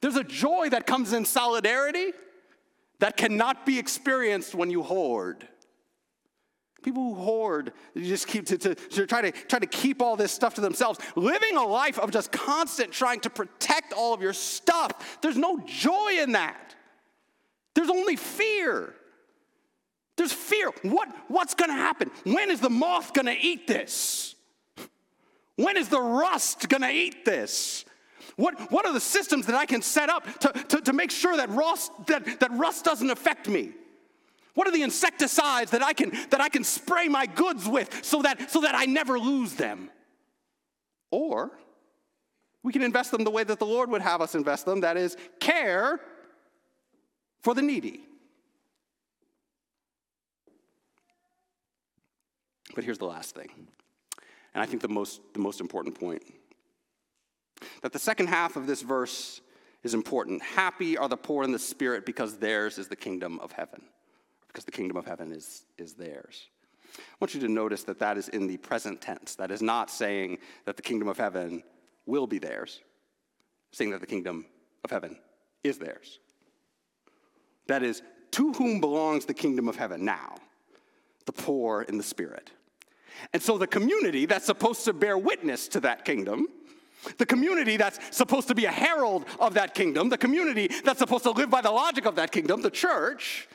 There's 0.00 0.16
a 0.16 0.24
joy 0.24 0.70
that 0.70 0.86
comes 0.86 1.12
in 1.12 1.24
solidarity 1.24 2.12
that 3.00 3.16
cannot 3.16 3.66
be 3.66 3.78
experienced 3.78 4.54
when 4.54 4.70
you 4.70 4.82
hoard. 4.82 5.46
People 6.82 7.14
who 7.14 7.20
hoard, 7.20 7.72
you 7.94 8.06
just 8.06 8.26
keep 8.26 8.46
to, 8.46 8.56
to, 8.56 8.74
to, 8.74 9.06
try 9.06 9.20
to 9.20 9.32
try 9.32 9.58
to 9.58 9.66
keep 9.66 10.00
all 10.00 10.16
this 10.16 10.32
stuff 10.32 10.54
to 10.54 10.62
themselves, 10.62 10.98
living 11.14 11.56
a 11.56 11.64
life 11.64 11.98
of 11.98 12.10
just 12.10 12.32
constant 12.32 12.90
trying 12.90 13.20
to 13.20 13.30
protect 13.30 13.92
all 13.92 14.14
of 14.14 14.22
your 14.22 14.32
stuff. 14.32 15.18
There's 15.20 15.36
no 15.36 15.60
joy 15.66 16.16
in 16.20 16.32
that. 16.32 16.74
There's 17.74 17.90
only 17.90 18.16
fear. 18.16 18.94
There's 20.16 20.32
fear. 20.32 20.70
What, 20.82 21.08
what's 21.28 21.54
to 21.70 21.76
happen? 21.76 22.10
When 22.24 22.50
is 22.50 22.60
the 22.60 22.70
moth 22.70 23.12
to 23.26 23.36
eat 23.38 23.66
this? 23.66 24.34
When 25.56 25.76
is 25.76 25.88
the 25.88 26.00
rust 26.00 26.68
to 26.82 26.90
eat 26.90 27.24
this? 27.24 27.84
What, 28.40 28.72
what 28.72 28.86
are 28.86 28.92
the 28.94 29.00
systems 29.00 29.44
that 29.46 29.54
I 29.54 29.66
can 29.66 29.82
set 29.82 30.08
up 30.08 30.24
to, 30.40 30.48
to, 30.68 30.80
to 30.80 30.92
make 30.94 31.10
sure 31.10 31.36
that 31.36 31.50
rust, 31.50 31.92
that, 32.06 32.40
that 32.40 32.50
rust 32.52 32.86
doesn't 32.86 33.10
affect 33.10 33.50
me? 33.50 33.72
What 34.54 34.66
are 34.66 34.70
the 34.70 34.82
insecticides 34.82 35.72
that 35.72 35.82
I 35.82 35.92
can, 35.92 36.10
that 36.30 36.40
I 36.40 36.48
can 36.48 36.64
spray 36.64 37.06
my 37.06 37.26
goods 37.26 37.68
with 37.68 38.02
so 38.02 38.22
that, 38.22 38.50
so 38.50 38.62
that 38.62 38.74
I 38.74 38.86
never 38.86 39.18
lose 39.18 39.52
them? 39.52 39.90
Or 41.10 41.50
we 42.62 42.72
can 42.72 42.82
invest 42.82 43.10
them 43.10 43.24
the 43.24 43.30
way 43.30 43.44
that 43.44 43.58
the 43.58 43.66
Lord 43.66 43.90
would 43.90 44.00
have 44.00 44.22
us 44.22 44.34
invest 44.34 44.64
them 44.64 44.80
that 44.80 44.96
is, 44.96 45.18
care 45.38 46.00
for 47.42 47.54
the 47.54 47.60
needy. 47.60 48.00
But 52.74 52.84
here's 52.84 52.98
the 52.98 53.04
last 53.04 53.34
thing, 53.34 53.50
and 54.54 54.62
I 54.62 54.66
think 54.66 54.80
the 54.80 54.88
most, 54.88 55.20
the 55.34 55.40
most 55.40 55.60
important 55.60 56.00
point 56.00 56.22
that 57.82 57.92
the 57.92 57.98
second 57.98 58.28
half 58.28 58.56
of 58.56 58.66
this 58.66 58.82
verse 58.82 59.40
is 59.82 59.94
important. 59.94 60.42
Happy 60.42 60.96
are 60.96 61.08
the 61.08 61.16
poor 61.16 61.44
in 61.44 61.52
the 61.52 61.58
spirit 61.58 62.04
because 62.04 62.36
theirs 62.38 62.78
is 62.78 62.88
the 62.88 62.96
kingdom 62.96 63.38
of 63.40 63.52
heaven, 63.52 63.82
because 64.48 64.64
the 64.64 64.72
kingdom 64.72 64.96
of 64.96 65.06
heaven 65.06 65.32
is, 65.32 65.64
is 65.78 65.94
theirs. 65.94 66.48
I 66.96 67.16
want 67.20 67.34
you 67.34 67.40
to 67.40 67.48
notice 67.48 67.84
that 67.84 68.00
that 68.00 68.18
is 68.18 68.28
in 68.28 68.46
the 68.46 68.56
present 68.56 69.00
tense. 69.00 69.36
That 69.36 69.50
is 69.50 69.62
not 69.62 69.90
saying 69.90 70.38
that 70.64 70.76
the 70.76 70.82
kingdom 70.82 71.08
of 71.08 71.16
heaven 71.16 71.62
will 72.06 72.26
be 72.26 72.38
theirs, 72.38 72.80
saying 73.72 73.90
that 73.90 74.00
the 74.00 74.06
kingdom 74.06 74.46
of 74.84 74.90
heaven 74.90 75.16
is 75.62 75.78
theirs. 75.78 76.18
That 77.68 77.82
is, 77.82 78.02
to 78.32 78.52
whom 78.54 78.80
belongs 78.80 79.24
the 79.24 79.34
kingdom 79.34 79.68
of 79.68 79.76
heaven 79.76 80.04
now? 80.04 80.36
The 81.26 81.32
poor 81.32 81.82
in 81.82 81.96
the 81.96 82.02
spirit. 82.02 82.50
And 83.32 83.42
so 83.42 83.58
the 83.58 83.66
community 83.66 84.26
that's 84.26 84.46
supposed 84.46 84.84
to 84.86 84.92
bear 84.92 85.16
witness 85.16 85.68
to 85.68 85.80
that 85.80 86.04
kingdom, 86.04 86.48
the 87.18 87.26
community 87.26 87.76
that's 87.76 87.98
supposed 88.16 88.48
to 88.48 88.54
be 88.54 88.64
a 88.64 88.70
herald 88.70 89.24
of 89.38 89.54
that 89.54 89.74
kingdom, 89.74 90.08
the 90.08 90.18
community 90.18 90.70
that's 90.84 90.98
supposed 90.98 91.24
to 91.24 91.30
live 91.30 91.50
by 91.50 91.60
the 91.60 91.70
logic 91.70 92.06
of 92.06 92.16
that 92.16 92.32
kingdom, 92.32 92.62
the 92.62 92.70
church, 92.70 93.48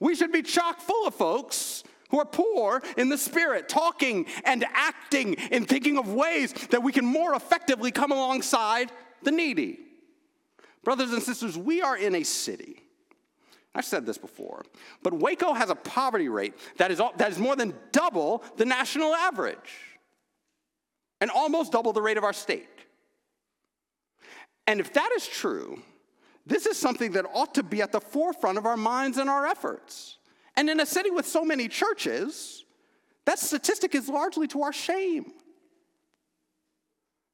we 0.00 0.14
should 0.14 0.32
be 0.32 0.42
chock 0.42 0.80
full 0.80 1.06
of 1.06 1.14
folks 1.14 1.84
who 2.10 2.18
are 2.18 2.24
poor 2.24 2.82
in 2.96 3.08
the 3.08 3.18
spirit, 3.18 3.68
talking 3.68 4.26
and 4.44 4.64
acting 4.72 5.36
and 5.50 5.68
thinking 5.68 5.98
of 5.98 6.12
ways 6.12 6.52
that 6.70 6.82
we 6.82 6.92
can 6.92 7.04
more 7.04 7.34
effectively 7.34 7.90
come 7.90 8.12
alongside 8.12 8.90
the 9.22 9.30
needy. 9.30 9.78
Brothers 10.84 11.12
and 11.12 11.22
sisters, 11.22 11.58
we 11.58 11.82
are 11.82 11.96
in 11.96 12.14
a 12.14 12.22
city 12.22 12.82
I've 13.78 13.84
said 13.84 14.06
this 14.06 14.18
before, 14.18 14.64
but 15.04 15.12
Waco 15.12 15.52
has 15.52 15.70
a 15.70 15.74
poverty 15.76 16.28
rate 16.28 16.54
that 16.78 16.90
is, 16.90 16.98
that 16.98 17.30
is 17.30 17.38
more 17.38 17.54
than 17.54 17.74
double 17.92 18.42
the 18.56 18.64
national 18.64 19.14
average 19.14 19.70
and 21.20 21.30
almost 21.30 21.70
double 21.70 21.92
the 21.92 22.02
rate 22.02 22.16
of 22.16 22.24
our 22.24 22.32
state. 22.32 22.68
And 24.68 24.80
if 24.80 24.92
that 24.92 25.10
is 25.16 25.26
true, 25.26 25.82
this 26.44 26.66
is 26.66 26.76
something 26.76 27.12
that 27.12 27.24
ought 27.32 27.54
to 27.54 27.62
be 27.62 27.80
at 27.80 27.90
the 27.90 28.02
forefront 28.02 28.58
of 28.58 28.66
our 28.66 28.76
minds 28.76 29.16
and 29.16 29.30
our 29.30 29.46
efforts. 29.46 30.18
And 30.58 30.68
in 30.68 30.78
a 30.78 30.84
city 30.84 31.10
with 31.10 31.26
so 31.26 31.42
many 31.42 31.68
churches, 31.68 32.66
that 33.24 33.38
statistic 33.38 33.94
is 33.94 34.10
largely 34.10 34.46
to 34.48 34.62
our 34.62 34.72
shame. 34.74 35.32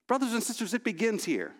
Brothers 0.06 0.32
and 0.32 0.44
sisters, 0.44 0.74
it 0.74 0.84
begins 0.84 1.24
here 1.24 1.52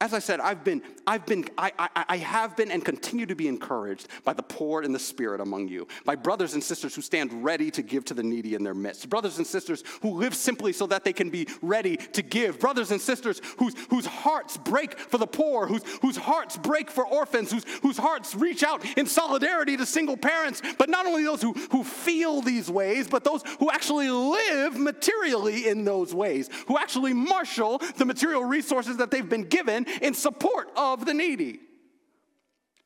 as 0.00 0.14
I 0.14 0.20
said, 0.20 0.38
I've 0.38 0.62
been, 0.62 0.80
I've 1.08 1.26
been, 1.26 1.44
I, 1.58 1.72
I, 1.76 2.04
I, 2.08 2.16
have 2.18 2.56
been 2.56 2.70
and 2.70 2.84
continue 2.84 3.26
to 3.26 3.34
be 3.34 3.48
encouraged 3.48 4.06
by 4.24 4.32
the 4.32 4.44
poor 4.44 4.82
in 4.82 4.92
the 4.92 4.98
spirit 4.98 5.40
among 5.40 5.66
you, 5.66 5.88
by 6.04 6.14
brothers 6.14 6.54
and 6.54 6.62
sisters 6.62 6.94
who 6.94 7.02
stand 7.02 7.42
ready 7.42 7.68
to 7.72 7.82
give 7.82 8.04
to 8.04 8.14
the 8.14 8.22
needy 8.22 8.54
in 8.54 8.62
their 8.62 8.74
midst, 8.74 9.08
brothers 9.10 9.38
and 9.38 9.46
sisters 9.46 9.82
who 10.02 10.10
live 10.10 10.36
simply 10.36 10.72
so 10.72 10.86
that 10.86 11.02
they 11.02 11.12
can 11.12 11.30
be 11.30 11.48
ready 11.62 11.96
to 11.96 12.22
give, 12.22 12.60
brothers 12.60 12.92
and 12.92 13.00
sisters 13.00 13.40
whose, 13.58 13.74
whose 13.90 14.06
hearts 14.06 14.56
break 14.56 14.96
for 14.96 15.18
the 15.18 15.26
poor, 15.26 15.66
whose, 15.66 15.82
whose 16.00 16.16
hearts 16.16 16.56
break 16.56 16.92
for 16.92 17.04
orphans, 17.04 17.50
whose, 17.50 17.64
whose 17.82 17.98
hearts 17.98 18.36
reach 18.36 18.62
out 18.62 18.84
in 18.96 19.04
solidarity 19.04 19.76
to 19.76 19.84
single 19.84 20.16
parents, 20.16 20.62
but 20.78 20.88
not 20.88 21.06
only 21.06 21.24
those 21.24 21.42
who, 21.42 21.54
who 21.72 21.82
feel 21.82 22.40
these 22.40 22.70
ways, 22.70 23.08
but 23.08 23.24
those 23.24 23.42
who 23.58 23.68
actually 23.68 24.08
live 24.08 24.78
materially 24.78 25.66
in 25.66 25.84
those 25.84 26.14
ways, 26.14 26.48
who 26.68 26.78
actually 26.78 27.12
marshal 27.12 27.78
the 27.96 28.04
material 28.04 28.44
resources 28.44 28.96
that 28.98 29.10
they've 29.10 29.28
been 29.28 29.42
given 29.42 29.86
in 30.00 30.14
support 30.14 30.70
of 30.76 31.04
the 31.04 31.14
needy. 31.14 31.60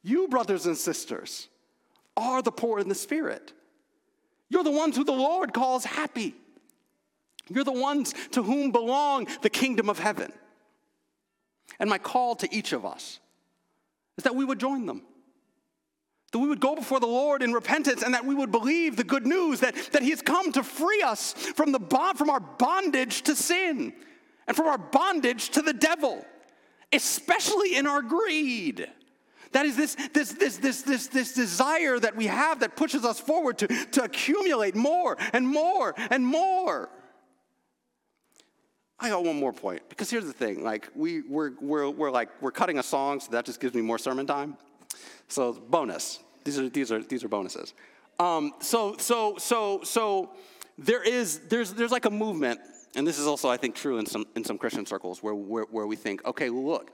You, 0.03 0.29
brothers 0.29 0.67
and 0.67 0.77
sisters, 0.77 1.49
are 2.17 2.43
the 2.43 2.53
poor 2.53 2.79
in 2.79 2.89
the 2.89 2.95
spirit. 2.95 3.53
You're 4.49 4.65
the 4.65 4.71
ones 4.71 4.97
who 4.97 5.05
the 5.05 5.13
Lord 5.13 5.55
calls 5.55 5.85
happy. 5.85 6.35
You're 7.49 7.65
the 7.65 7.73
ones 7.73 8.15
to 8.33 8.43
whom 8.43 8.71
belong 8.71 9.29
the 9.43 9.51
kingdom 9.51 9.89
of 9.89 9.99
heaven. 9.99 10.33
And 11.79 11.89
my 11.89 11.99
call 11.99 12.37
to 12.37 12.55
each 12.55 12.73
of 12.73 12.85
us 12.85 13.19
is 14.19 14.25
that 14.25 14.35
we 14.35 14.45
would 14.45 14.61
join 14.61 14.87
them. 14.87 15.03
That 16.33 16.39
we 16.39 16.49
would 16.49 16.61
go 16.61 16.75
before 16.75 17.01
the 17.01 17.07
Lord 17.07 17.43
in 17.43 17.53
repentance 17.53 18.03
and 18.03 18.15
that 18.15 18.25
we 18.25 18.35
would 18.35 18.51
believe 18.51 18.97
the 18.97 19.05
good 19.05 19.27
news 19.27 19.61
that, 19.61 19.75
that 19.93 20.03
He 20.03 20.11
has 20.11 20.23
come 20.23 20.53
to 20.53 20.63
free 20.63 21.03
us 21.03 21.33
from, 21.33 21.73
the 21.73 21.79
bond, 21.79 22.19
from 22.19 22.31
our 22.31 22.41
bondage 22.41 23.23
to 23.23 23.37
sin 23.37 23.93
and 24.47 24.57
from 24.57 24.67
our 24.67 24.79
bondage 24.79 25.51
to 25.51 25.63
the 25.63 25.75
devil, 25.75 26.25
especially 26.93 27.77
in 27.77 27.87
our 27.87 28.03
greed. 28.03 28.89
That 29.53 29.67
is 29.67 29.77
this, 29.77 29.95
this, 30.13 30.33
this, 30.33 30.57
this, 30.57 30.83
this, 30.83 31.07
this 31.09 31.35
desire 31.35 31.99
that 31.99 32.17
we 32.17 32.27
have 32.27 32.61
that 32.61 32.75
pushes 32.75 33.05
us 33.05 33.21
forward 33.21 33.59
to, 33.59 33.67
to 33.67 34.03
accumulate 34.03 34.75
more 34.75 35.17
and 35.33 35.47
more 35.47 35.95
and 36.11 36.27
more. 36.27 36.89
I 38.99 39.09
got 39.09 39.25
one 39.25 39.37
more 39.39 39.53
point 39.53 39.83
because 39.89 40.11
here's 40.11 40.27
the 40.27 40.33
thing: 40.33 40.63
like 40.63 40.89
we 40.95 41.23
we're, 41.23 41.53
we're, 41.61 41.91
we're 41.91 42.11
like 42.11 42.29
we're 42.41 42.53
cutting 42.53 42.79
a 42.79 42.85
song, 42.85 43.19
so 43.19 43.33
that 43.33 43.45
just 43.45 43.61
gives 43.61 43.75
me 43.75 43.83
more 43.83 43.99
sermon 43.99 44.27
time. 44.27 44.57
So 45.27 45.53
bonus. 45.53 46.21
These 46.45 46.59
are 46.59 46.69
these 46.69 46.93
are 46.93 47.03
these 47.03 47.25
are 47.25 47.29
bonuses. 47.29 47.75
Um, 48.21 48.53
so 48.61 48.97
so 48.99 49.37
so 49.39 49.81
so 49.83 50.31
there 50.79 51.03
is 51.03 51.41
there's 51.49 51.73
there's 51.75 51.91
like 51.91 52.05
a 52.05 52.11
movement, 52.11 52.61
and 52.95 53.07
this 53.07 53.19
is 53.19 53.27
also 53.27 53.49
I 53.49 53.57
think 53.57 53.75
true 53.75 53.99
in 53.99 54.07
some 54.07 54.27
in 54.37 54.45
some 54.45 54.59
Christian 54.59 54.87
circles 54.87 55.23
where 55.23 55.35
where, 55.35 55.65
where 55.65 55.87
we 55.87 55.97
think, 55.97 56.25
okay, 56.25 56.49
look, 56.49 56.91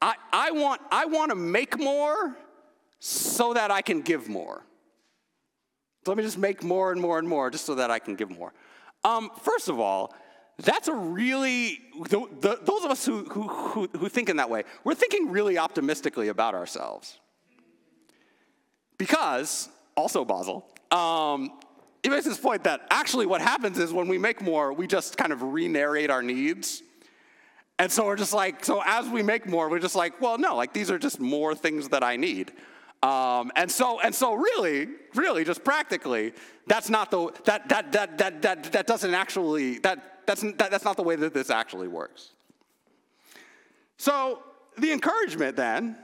I 0.00 0.14
I 0.32 0.50
want 0.50 0.80
I 0.90 1.06
want 1.06 1.30
to 1.30 1.36
make 1.36 1.78
more 1.78 2.36
so 2.98 3.54
that 3.54 3.70
I 3.70 3.82
can 3.82 4.00
give 4.00 4.28
more. 4.28 4.64
So 6.04 6.10
let 6.10 6.18
me 6.18 6.24
just 6.24 6.38
make 6.38 6.64
more 6.64 6.90
and 6.90 7.00
more 7.00 7.18
and 7.18 7.28
more 7.28 7.50
just 7.50 7.64
so 7.64 7.76
that 7.76 7.90
I 7.90 7.98
can 7.98 8.16
give 8.16 8.30
more. 8.30 8.52
Um, 9.04 9.30
first 9.42 9.68
of 9.68 9.78
all, 9.78 10.14
that's 10.58 10.88
a 10.88 10.94
really, 10.94 11.80
the, 12.08 12.26
the, 12.40 12.58
those 12.62 12.84
of 12.84 12.90
us 12.90 13.04
who, 13.04 13.24
who, 13.24 13.48
who, 13.48 13.88
who 13.98 14.08
think 14.08 14.28
in 14.28 14.36
that 14.36 14.50
way, 14.50 14.64
we're 14.84 14.94
thinking 14.94 15.30
really 15.30 15.58
optimistically 15.58 16.28
about 16.28 16.54
ourselves. 16.54 17.18
Because, 18.98 19.68
also 19.96 20.24
Basil, 20.24 20.66
um, 20.90 21.58
he 22.02 22.08
makes 22.08 22.24
this 22.24 22.38
point 22.38 22.64
that 22.64 22.86
actually 22.90 23.26
what 23.26 23.40
happens 23.40 23.78
is 23.78 23.92
when 23.92 24.08
we 24.08 24.18
make 24.18 24.42
more, 24.42 24.72
we 24.72 24.86
just 24.86 25.16
kind 25.16 25.32
of 25.32 25.42
re 25.42 25.68
narrate 25.68 26.10
our 26.10 26.22
needs. 26.22 26.82
And 27.78 27.90
so 27.90 28.04
we're 28.06 28.16
just 28.16 28.34
like, 28.34 28.64
so 28.64 28.82
as 28.84 29.08
we 29.08 29.22
make 29.22 29.46
more, 29.46 29.68
we're 29.68 29.78
just 29.78 29.94
like, 29.94 30.20
well, 30.20 30.36
no, 30.38 30.56
like 30.56 30.72
these 30.72 30.90
are 30.90 30.98
just 30.98 31.20
more 31.20 31.54
things 31.54 31.88
that 31.88 32.02
I 32.02 32.16
need. 32.16 32.52
Um, 33.02 33.50
and 33.56 33.70
so, 33.70 33.98
and 34.00 34.14
so 34.14 34.34
really, 34.34 34.88
really, 35.14 35.44
just 35.44 35.64
practically, 35.64 36.32
that's 36.66 36.88
not 36.88 37.10
the, 37.10 37.32
that, 37.44 37.68
that, 37.68 37.90
that, 37.92 38.18
that, 38.18 38.42
that, 38.42 38.72
that 38.72 38.86
doesn't 38.86 39.14
actually, 39.14 39.78
that, 39.80 40.26
that's, 40.26 40.42
that, 40.42 40.70
that's 40.70 40.84
not 40.84 40.96
the 40.96 41.02
way 41.02 41.16
that 41.16 41.34
this 41.34 41.50
actually 41.50 41.88
works. 41.88 42.30
So 43.96 44.42
the 44.78 44.92
encouragement 44.92 45.56
then 45.56 45.96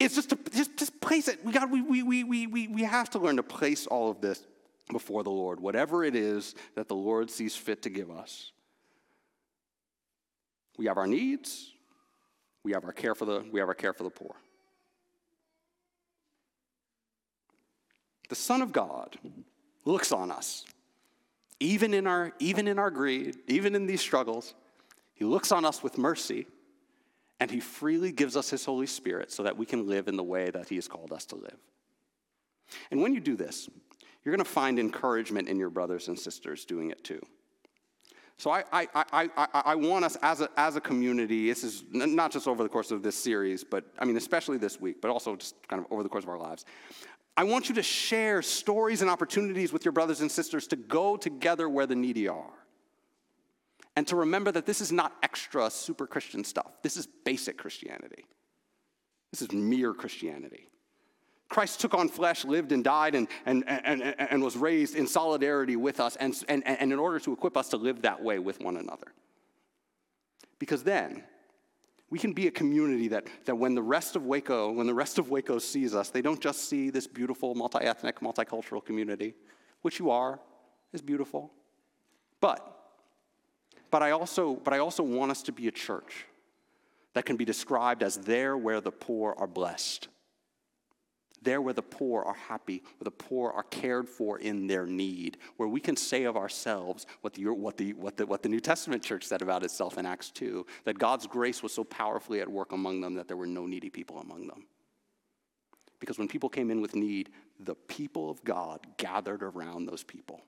is 0.00 0.14
just 0.14 0.30
to 0.30 0.38
just, 0.54 0.76
just 0.78 0.98
place 1.00 1.28
it. 1.28 1.44
We, 1.44 1.52
got, 1.52 1.70
we, 1.70 1.82
we, 1.82 2.02
we, 2.02 2.46
we, 2.46 2.68
we 2.68 2.82
have 2.82 3.10
to 3.10 3.18
learn 3.18 3.36
to 3.36 3.42
place 3.42 3.86
all 3.86 4.10
of 4.10 4.20
this 4.22 4.42
before 4.90 5.22
the 5.22 5.30
Lord, 5.30 5.60
whatever 5.60 6.04
it 6.04 6.14
is 6.14 6.54
that 6.74 6.88
the 6.88 6.94
Lord 6.94 7.30
sees 7.30 7.56
fit 7.56 7.82
to 7.82 7.90
give 7.90 8.10
us. 8.10 8.52
We 10.76 10.86
have 10.86 10.98
our 10.98 11.06
needs, 11.06 11.72
we 12.62 12.72
have 12.72 12.84
our 12.84 12.92
care 12.92 13.14
for 13.14 13.24
the, 13.24 13.44
we 13.50 13.60
have 13.60 13.68
our 13.68 13.74
care 13.74 13.92
for 13.92 14.02
the 14.02 14.10
poor. 14.10 14.34
The 18.28 18.34
Son 18.34 18.62
of 18.62 18.72
God 18.72 19.16
looks 19.84 20.10
on 20.12 20.30
us 20.30 20.64
even 21.60 21.94
in 21.94 22.06
our, 22.06 22.32
even 22.38 22.68
in 22.68 22.78
our 22.78 22.90
greed, 22.90 23.36
even 23.46 23.74
in 23.74 23.86
these 23.86 24.00
struggles, 24.00 24.54
He 25.14 25.24
looks 25.24 25.52
on 25.52 25.64
us 25.64 25.82
with 25.82 25.98
mercy 25.98 26.46
and 27.40 27.50
He 27.50 27.60
freely 27.60 28.12
gives 28.12 28.36
us 28.36 28.50
His 28.50 28.64
Holy 28.64 28.86
Spirit 28.86 29.32
so 29.32 29.42
that 29.44 29.56
we 29.56 29.66
can 29.66 29.86
live 29.86 30.08
in 30.08 30.16
the 30.16 30.22
way 30.22 30.50
that 30.50 30.68
He 30.68 30.74
has 30.74 30.88
called 30.88 31.12
us 31.12 31.24
to 31.26 31.36
live. 31.36 31.56
And 32.90 33.00
when 33.00 33.14
you 33.14 33.20
do 33.20 33.36
this, 33.36 33.68
you're 34.24 34.34
going 34.34 34.44
to 34.44 34.50
find 34.50 34.78
encouragement 34.78 35.48
in 35.48 35.58
your 35.58 35.70
brothers 35.70 36.08
and 36.08 36.18
sisters 36.18 36.64
doing 36.64 36.90
it 36.90 37.04
too. 37.04 37.20
So 38.36 38.50
I, 38.50 38.64
I, 38.72 38.88
I, 38.94 39.30
I, 39.36 39.48
I 39.54 39.74
want 39.76 40.04
us 40.04 40.16
as 40.22 40.40
a, 40.40 40.48
as 40.56 40.74
a 40.76 40.80
community, 40.80 41.48
this 41.48 41.62
is 41.62 41.84
not 41.92 42.32
just 42.32 42.48
over 42.48 42.62
the 42.62 42.68
course 42.68 42.90
of 42.90 43.02
this 43.02 43.16
series, 43.16 43.62
but 43.62 43.84
I 43.98 44.04
mean, 44.04 44.16
especially 44.16 44.58
this 44.58 44.80
week, 44.80 45.00
but 45.00 45.10
also 45.10 45.36
just 45.36 45.54
kind 45.68 45.84
of 45.84 45.90
over 45.92 46.02
the 46.02 46.08
course 46.08 46.24
of 46.24 46.30
our 46.30 46.38
lives. 46.38 46.64
I 47.36 47.44
want 47.44 47.68
you 47.68 47.74
to 47.76 47.82
share 47.82 48.42
stories 48.42 49.02
and 49.02 49.10
opportunities 49.10 49.72
with 49.72 49.84
your 49.84 49.92
brothers 49.92 50.20
and 50.20 50.30
sisters 50.30 50.66
to 50.68 50.76
go 50.76 51.16
together 51.16 51.68
where 51.68 51.86
the 51.86 51.96
needy 51.96 52.28
are. 52.28 52.50
And 53.96 54.06
to 54.08 54.16
remember 54.16 54.50
that 54.50 54.66
this 54.66 54.80
is 54.80 54.90
not 54.90 55.12
extra 55.22 55.70
super 55.70 56.06
Christian 56.06 56.42
stuff. 56.42 56.72
This 56.82 56.96
is 56.96 57.06
basic 57.24 57.56
Christianity. 57.56 58.24
This 59.30 59.42
is 59.42 59.52
mere 59.52 59.94
Christianity. 59.94 60.68
Christ 61.48 61.80
took 61.80 61.94
on 61.94 62.08
flesh, 62.08 62.44
lived 62.44 62.72
and 62.72 62.82
died, 62.82 63.14
and, 63.14 63.28
and, 63.46 63.64
and, 63.66 64.02
and 64.18 64.42
was 64.42 64.56
raised 64.56 64.96
in 64.96 65.06
solidarity 65.06 65.76
with 65.76 66.00
us, 66.00 66.16
and, 66.16 66.34
and, 66.48 66.66
and 66.66 66.92
in 66.92 66.98
order 66.98 67.18
to 67.20 67.32
equip 67.32 67.56
us 67.56 67.68
to 67.70 67.76
live 67.76 68.02
that 68.02 68.22
way 68.22 68.38
with 68.38 68.60
one 68.60 68.76
another. 68.76 69.12
Because 70.58 70.82
then, 70.82 71.22
we 72.10 72.18
can 72.18 72.32
be 72.32 72.46
a 72.46 72.50
community 72.50 73.08
that, 73.08 73.26
that 73.44 73.56
when 73.56 73.74
the 73.74 73.82
rest 73.82 74.16
of 74.16 74.24
Waco, 74.24 74.72
when 74.72 74.86
the 74.86 74.94
rest 74.94 75.18
of 75.18 75.30
Waco 75.30 75.58
sees 75.58 75.94
us, 75.94 76.10
they 76.10 76.22
don't 76.22 76.40
just 76.40 76.68
see 76.68 76.90
this 76.90 77.06
beautiful 77.06 77.54
multi-ethnic, 77.54 78.20
multicultural 78.20 78.84
community, 78.84 79.34
which 79.82 79.98
you 79.98 80.10
are, 80.10 80.40
is 80.92 81.02
beautiful. 81.02 81.52
But, 82.40 82.66
but 83.90 84.02
I 84.02 84.12
also, 84.12 84.54
but 84.54 84.72
I 84.72 84.78
also 84.78 85.02
want 85.02 85.30
us 85.30 85.42
to 85.44 85.52
be 85.52 85.68
a 85.68 85.72
church 85.72 86.26
that 87.14 87.26
can 87.26 87.36
be 87.36 87.44
described 87.44 88.02
as 88.02 88.16
there 88.16 88.56
where 88.56 88.80
the 88.80 88.90
poor 88.90 89.34
are 89.36 89.46
blessed 89.46 90.08
there 91.44 91.60
where 91.60 91.74
the 91.74 91.82
poor 91.82 92.22
are 92.22 92.34
happy, 92.34 92.82
where 92.98 93.04
the 93.04 93.10
poor 93.10 93.50
are 93.50 93.62
cared 93.64 94.08
for 94.08 94.38
in 94.38 94.66
their 94.66 94.86
need, 94.86 95.38
where 95.56 95.68
we 95.68 95.80
can 95.80 95.96
say 95.96 96.24
of 96.24 96.36
ourselves 96.36 97.06
what 97.20 97.34
the, 97.34 97.46
what 97.48 97.76
the, 97.76 97.92
what 97.92 98.16
the, 98.16 98.26
what 98.26 98.42
the 98.42 98.48
New 98.48 98.60
Testament 98.60 99.02
church 99.02 99.24
said 99.24 99.42
about 99.42 99.62
itself 99.62 99.98
in 99.98 100.06
Acts 100.06 100.30
2 100.30 100.66
that 100.84 100.98
God's 100.98 101.26
grace 101.26 101.62
was 101.62 101.72
so 101.72 101.84
powerfully 101.84 102.40
at 102.40 102.48
work 102.48 102.72
among 102.72 103.00
them 103.00 103.14
that 103.14 103.28
there 103.28 103.36
were 103.36 103.46
no 103.46 103.66
needy 103.66 103.90
people 103.90 104.18
among 104.18 104.46
them. 104.46 104.66
Because 106.00 106.18
when 106.18 106.28
people 106.28 106.48
came 106.48 106.70
in 106.70 106.80
with 106.80 106.94
need, 106.94 107.30
the 107.60 107.74
people 107.74 108.30
of 108.30 108.42
God 108.44 108.80
gathered 108.96 109.42
around 109.42 109.86
those 109.86 110.02
people. 110.02 110.42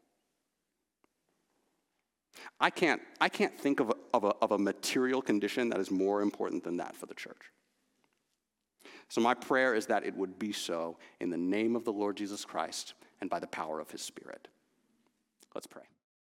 I 2.60 2.70
can't, 2.70 3.00
I 3.20 3.28
can't 3.28 3.58
think 3.58 3.80
of 3.80 3.90
a, 3.90 3.94
of, 4.12 4.24
a, 4.24 4.34
of 4.42 4.52
a 4.52 4.58
material 4.58 5.22
condition 5.22 5.70
that 5.70 5.80
is 5.80 5.90
more 5.90 6.20
important 6.20 6.64
than 6.64 6.76
that 6.78 6.96
for 6.96 7.06
the 7.06 7.14
church. 7.14 7.40
So, 9.08 9.20
my 9.20 9.34
prayer 9.34 9.74
is 9.74 9.86
that 9.86 10.04
it 10.04 10.16
would 10.16 10.38
be 10.38 10.52
so 10.52 10.98
in 11.20 11.30
the 11.30 11.36
name 11.36 11.76
of 11.76 11.84
the 11.84 11.92
Lord 11.92 12.16
Jesus 12.16 12.44
Christ 12.44 12.94
and 13.20 13.30
by 13.30 13.38
the 13.38 13.46
power 13.46 13.80
of 13.80 13.90
his 13.90 14.02
Spirit. 14.02 14.48
Let's 15.54 15.66
pray. 15.66 15.84